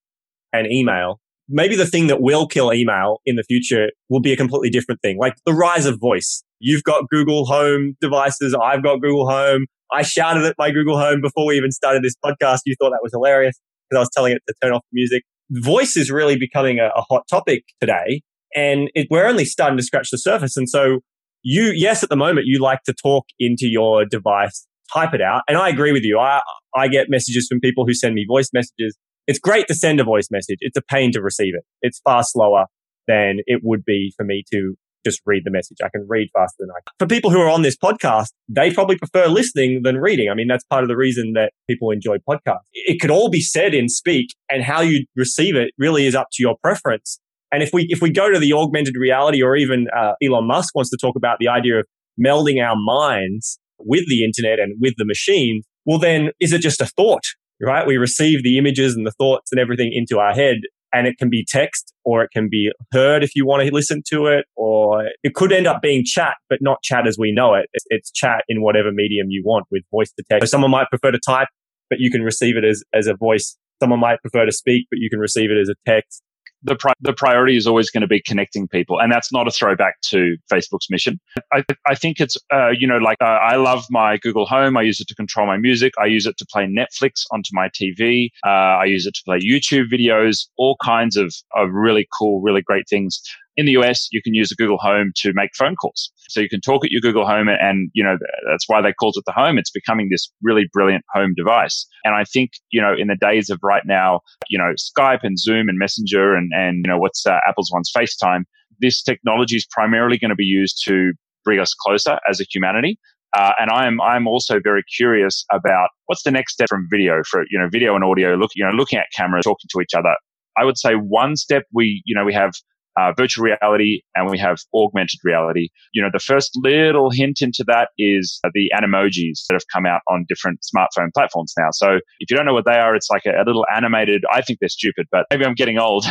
and 0.54 0.68
email, 0.72 1.20
maybe 1.48 1.76
the 1.76 1.86
thing 1.86 2.08
that 2.08 2.22
will 2.22 2.48
kill 2.48 2.74
email 2.74 3.20
in 3.26 3.36
the 3.36 3.44
future 3.44 3.90
will 4.10 4.22
be 4.22 4.34
a 4.34 4.38
completely 4.38 4.70
different 4.70 5.02
thing, 5.02 5.18
like 5.20 5.36
the 5.46 5.54
rise 5.54 5.86
of 5.86 6.00
voice. 6.00 6.44
You've 6.60 6.84
got 6.84 7.10
Google 7.10 7.46
Home 7.46 7.96
devices. 8.02 8.56
I've 8.60 8.84
got 8.84 9.02
Google 9.02 9.30
Home. 9.30 9.66
I 9.92 10.02
shouted 10.02 10.46
at 10.46 10.56
my 10.58 10.72
Google 10.72 10.98
Home 10.98 11.22
before 11.22 11.46
we 11.46 11.56
even 11.56 11.72
started 11.72 12.04
this 12.04 12.16
podcast. 12.24 12.60
You 12.66 12.76
thought 12.80 12.92
that 12.92 13.02
was 13.04 13.12
hilarious 13.12 13.60
because 13.90 13.98
I 13.98 14.02
was 14.02 14.10
telling 14.16 14.34
it 14.34 14.42
to 14.48 14.54
turn 14.62 14.74
off 14.74 14.82
the 14.92 14.96
music. 14.96 15.24
Voice 15.52 15.96
is 15.96 16.10
really 16.10 16.38
becoming 16.38 16.80
a, 16.80 16.88
a 16.96 17.02
hot 17.02 17.28
topic 17.30 17.66
today 17.80 18.24
and 18.56 18.90
it, 18.96 19.08
we're 19.12 19.28
only 19.28 19.46
starting 19.46 19.78
to 19.78 19.84
scratch 19.84 20.10
the 20.12 20.18
surface. 20.18 20.58
And 20.58 20.70
so 20.70 21.00
you, 21.44 21.74
yes, 21.76 22.02
at 22.02 22.10
the 22.10 22.16
moment, 22.16 22.48
you 22.48 22.60
like 22.60 22.82
to 22.84 22.94
talk 22.94 23.26
into 23.40 23.68
your 23.68 24.06
device, 24.06 24.66
type 24.94 25.14
it 25.14 25.22
out. 25.22 25.42
And 25.48 25.58
I 25.58 25.70
agree 25.70 25.92
with 25.92 26.04
you. 26.04 26.18
I, 26.18 26.42
I 26.76 26.88
get 26.88 27.08
messages 27.10 27.48
from 27.50 27.60
people 27.60 27.86
who 27.86 27.94
send 27.94 28.16
me 28.16 28.26
voice 28.28 28.50
messages. 28.54 28.98
It's 29.28 29.40
great 29.40 29.68
to 29.68 29.76
send 29.76 30.00
a 30.00 30.04
voice 30.04 30.30
message. 30.32 30.58
It's 30.62 30.78
a 30.78 30.82
pain 30.82 31.12
to 31.12 31.22
receive 31.22 31.54
it. 31.56 31.64
It's 31.82 32.00
far 32.00 32.24
slower 32.24 32.66
than 33.08 33.38
it 33.46 33.62
would 33.64 33.84
be 33.86 34.14
for 34.18 34.24
me 34.24 34.44
to 34.52 34.76
just 35.06 35.22
read 35.26 35.44
the 35.46 35.52
message. 35.52 35.78
I 35.84 35.90
can 35.90 36.06
read 36.10 36.30
faster 36.36 36.56
than 36.60 36.72
I 36.72 36.80
can. 36.80 36.94
For 36.98 37.08
people 37.08 37.30
who 37.30 37.40
are 37.40 37.50
on 37.50 37.62
this 37.62 37.78
podcast, 37.78 38.30
they 38.50 38.74
probably 38.74 38.98
prefer 38.98 39.28
listening 39.28 39.82
than 39.84 39.98
reading. 39.98 40.30
I 40.30 40.34
mean, 40.34 40.48
that's 40.48 40.64
part 40.64 40.84
of 40.84 40.90
the 40.90 40.98
reason 40.98 41.34
that 41.34 41.54
people 41.70 41.92
enjoy 41.92 42.18
podcasts. 42.28 42.66
It 42.74 43.00
could 43.00 43.12
all 43.12 43.30
be 43.30 43.42
said 43.42 43.74
in 43.76 43.88
speak 43.88 44.34
and 44.50 44.64
how 44.64 44.82
you 44.82 45.06
receive 45.16 45.56
it 45.56 45.72
really 45.78 46.08
is 46.08 46.16
up 46.16 46.28
to 46.34 46.44
your 46.44 46.56
preference. 46.62 47.20
And 47.52 47.64
if 47.64 47.70
we 47.74 47.88
if 47.90 48.02
we 48.02 48.12
go 48.12 48.32
to 48.32 48.40
the 48.40 48.54
augmented 48.54 48.96
reality, 49.00 49.42
or 49.42 49.56
even 49.56 49.88
uh, 49.96 50.14
Elon 50.24 50.48
Musk 50.48 50.76
wants 50.76 50.90
to 50.90 50.98
talk 51.00 51.16
about 51.16 51.38
the 51.40 51.48
idea 51.48 51.80
of 51.80 51.86
melding 52.20 52.62
our 52.62 52.76
minds 52.76 53.60
with 53.80 54.04
the 54.08 54.24
internet 54.24 54.60
and 54.60 54.76
with 54.80 54.94
the 54.98 55.06
machine, 55.06 55.62
well, 55.86 56.00
then 56.00 56.32
is 56.40 56.54
it 56.54 56.60
just 56.60 56.82
a 56.82 56.86
thought? 56.86 57.24
Right? 57.62 57.88
We 57.88 57.98
receive 57.98 58.44
the 58.44 58.58
images 58.58 58.96
and 58.96 59.08
the 59.08 59.12
thoughts 59.12 59.52
and 59.52 59.60
everything 59.60 59.92
into 59.94 60.20
our 60.20 60.34
head, 60.34 60.58
and 60.92 61.08
it 61.08 61.18
can 61.18 61.30
be 61.30 61.46
text 61.48 61.94
or 62.04 62.24
it 62.24 62.30
can 62.34 62.50
be 62.50 62.72
heard 62.92 63.24
if 63.24 63.32
you 63.36 63.46
want 63.46 63.66
to 63.66 63.74
listen 63.74 64.04
to 64.10 64.26
it, 64.28 64.46
or 64.56 65.06
it 65.24 65.34
could 65.34 65.54
end 65.54 65.68
up 65.68 65.82
being 65.82 66.04
chat, 66.06 66.36
but 66.50 66.60
not 66.62 66.82
chat 66.84 67.08
as 67.08 67.18
we 67.18 67.32
know 67.32 67.54
it. 67.54 67.68
It's, 67.74 67.86
it's 67.90 68.12
chat 68.12 68.44
in 68.50 68.62
whatever 68.62 68.92
medium 68.92 69.28
you 69.30 69.44
want 69.46 69.66
with 69.72 69.84
voice 69.92 70.12
to 70.14 70.24
text. 70.30 70.48
So 70.48 70.52
someone 70.52 70.72
might 70.72 70.90
prefer 70.90 71.12
to 71.12 71.20
type, 71.26 71.48
but 71.90 72.00
you 72.00 72.12
can 72.12 72.22
receive 72.22 72.58
it 72.58 72.66
as, 72.66 72.84
as 72.94 73.08
a 73.08 73.16
voice. 73.16 73.58
Someone 73.82 74.00
might 74.00 74.22
prefer 74.22 74.46
to 74.46 74.52
speak, 74.52 74.88
but 74.92 75.00
you 75.00 75.10
can 75.10 75.20
receive 75.20 75.50
it 75.52 75.58
as 75.60 75.70
a 75.70 75.76
text 75.90 76.22
the 76.66 76.76
pri- 76.76 76.94
the 77.02 77.14
priority 77.14 77.56
is 77.56 77.68
always 77.68 77.90
going 77.90 78.02
to 78.02 78.08
be 78.08 78.22
connecting 78.22 78.68
people, 78.68 79.00
and 79.00 79.12
that's 79.12 79.32
not 79.32 79.48
a 79.48 79.52
throwback 79.52 80.02
to 80.10 80.36
Facebook's 80.52 80.90
mission. 80.90 81.20
I 81.54 81.64
I 81.88 81.96
think 81.96 82.20
it's 82.20 82.36
uh, 82.52 82.70
you 82.70 82.88
know 82.88 82.98
like 82.98 83.18
uh, 83.22 83.40
I 83.52 83.56
love 83.56 83.86
my 83.90 84.18
Google 84.18 84.46
Home. 84.46 84.76
I 84.76 84.82
use 84.82 85.00
it 85.00 85.08
to 85.08 85.16
control 85.16 85.46
my 85.46 85.58
music. 85.58 85.94
I 86.02 86.06
use 86.06 86.26
it 86.26 86.38
to 86.38 86.46
play 86.52 86.66
Netflix 86.66 87.26
onto 87.32 87.50
my 87.54 87.70
TV. 87.70 88.30
Uh, 88.46 88.50
I 88.50 88.86
use 88.86 89.06
it 89.06 89.14
to 89.16 89.22
play 89.24 89.40
YouTube 89.40 89.86
videos. 89.92 90.48
All 90.58 90.76
kinds 90.84 91.16
of 91.16 91.34
of 91.56 91.70
really 91.72 92.08
cool, 92.18 92.42
really 92.42 92.62
great 92.62 92.90
things 92.90 93.22
in 93.58 93.66
the 93.66 93.74
US, 93.74 94.08
you 94.12 94.22
can 94.22 94.34
use 94.34 94.52
a 94.52 94.56
Google 94.56 94.78
Home 94.80 95.12
to 95.18 95.32
make 95.34 95.52
phone 95.58 95.76
calls. 95.76 96.12
So 96.30 96.40
you 96.40 96.50
can 96.50 96.62
talk 96.62 96.84
at 96.84 96.92
your 96.92 97.02
Google 97.02 97.26
Home 97.26 97.48
and, 97.48 97.90
you 97.94 98.04
know, 98.04 98.18
that's 98.50 98.66
why 98.68 98.82
they 98.82 98.94
called 98.94 99.16
it 99.18 99.24
the 99.26 99.32
home. 99.32 99.58
It's 99.58 99.72
becoming 99.72 100.10
this 100.12 100.30
really 100.42 100.66
brilliant 100.74 101.06
home 101.14 101.34
device. 101.36 101.86
And 102.04 102.16
I 102.16 102.24
think, 102.26 102.52
you 102.72 102.82
know, 102.82 102.94
in 102.98 103.08
the 103.08 103.16
days 103.16 103.50
of 103.50 103.60
right 103.64 103.84
now, 103.86 104.22
you 104.50 104.58
know, 104.58 104.74
Skype 104.78 105.20
and 105.24 105.40
Zoom 105.40 105.70
and 105.70 105.78
Messenger 105.78 106.36
and, 106.36 106.52
and, 106.54 106.84
you 106.84 106.92
know, 106.92 106.98
what's 106.98 107.26
uh, 107.26 107.38
Apple's 107.48 107.70
one's 107.72 107.92
FaceTime, 107.96 108.44
this 108.82 109.02
technology 109.02 109.56
is 109.56 109.66
primarily 109.72 110.18
going 110.18 110.30
to 110.30 110.36
be 110.36 110.44
used 110.44 110.84
to 110.86 111.14
bring 111.46 111.60
us 111.60 111.74
closer 111.74 112.20
as 112.30 112.42
a 112.42 112.46
humanity. 112.52 113.00
Uh, 113.38 113.52
and 113.60 113.70
I'm 113.70 114.00
I'm 114.02 114.28
also 114.28 114.60
very 114.64 114.84
curious 114.96 115.46
about 115.52 115.90
what's 116.06 116.24
the 116.24 116.32
next 116.32 116.54
step 116.54 116.70
from 116.70 116.88
video 116.90 117.22
for 117.30 117.44
you 117.50 117.60
know 117.60 117.68
video 117.70 117.94
and 117.94 118.04
audio 118.04 118.36
look 118.36 118.52
you 118.56 118.64
know 118.64 118.72
looking 118.72 118.98
at 118.98 119.08
cameras 119.14 119.44
talking 119.44 119.68
to 119.72 119.82
each 119.82 119.94
other. 119.94 120.16
I 120.58 120.64
would 120.64 120.78
say 120.78 120.94
one 120.94 121.36
step 121.36 121.64
we 121.74 122.02
you 122.06 122.16
know 122.16 122.24
we 122.24 122.34
have 122.34 122.54
uh, 122.98 123.12
virtual 123.18 123.44
reality 123.44 124.02
and 124.16 124.30
we 124.30 124.38
have 124.38 124.58
augmented 124.74 125.20
reality. 125.24 125.70
You 125.94 126.02
know, 126.02 126.10
the 126.12 126.20
first 126.20 126.52
little 126.56 127.10
hint 127.10 127.42
into 127.42 127.64
that 127.68 127.90
is 127.98 128.40
the 128.54 128.72
animojis 128.76 129.46
that 129.48 129.54
have 129.54 129.68
come 129.74 129.86
out 129.86 130.02
on 130.10 130.26
different 130.28 130.60
smartphone 130.62 131.14
platforms 131.14 131.54
now. 131.58 131.70
So 131.72 132.00
if 132.20 132.30
you 132.30 132.38
don't 132.38 132.46
know 132.46 132.54
what 132.54 132.66
they 132.66 132.78
are, 132.78 132.96
it's 132.96 133.10
like 133.10 133.24
a, 133.26 133.32
a 133.32 133.44
little 133.46 133.66
animated, 133.76 134.24
I 134.32 134.42
think 134.42 134.60
they're 134.60 134.70
stupid, 134.70 135.08
but 135.12 135.26
maybe 135.32 135.46
I'm 135.46 135.56
getting 135.56 135.78
old. 135.78 136.06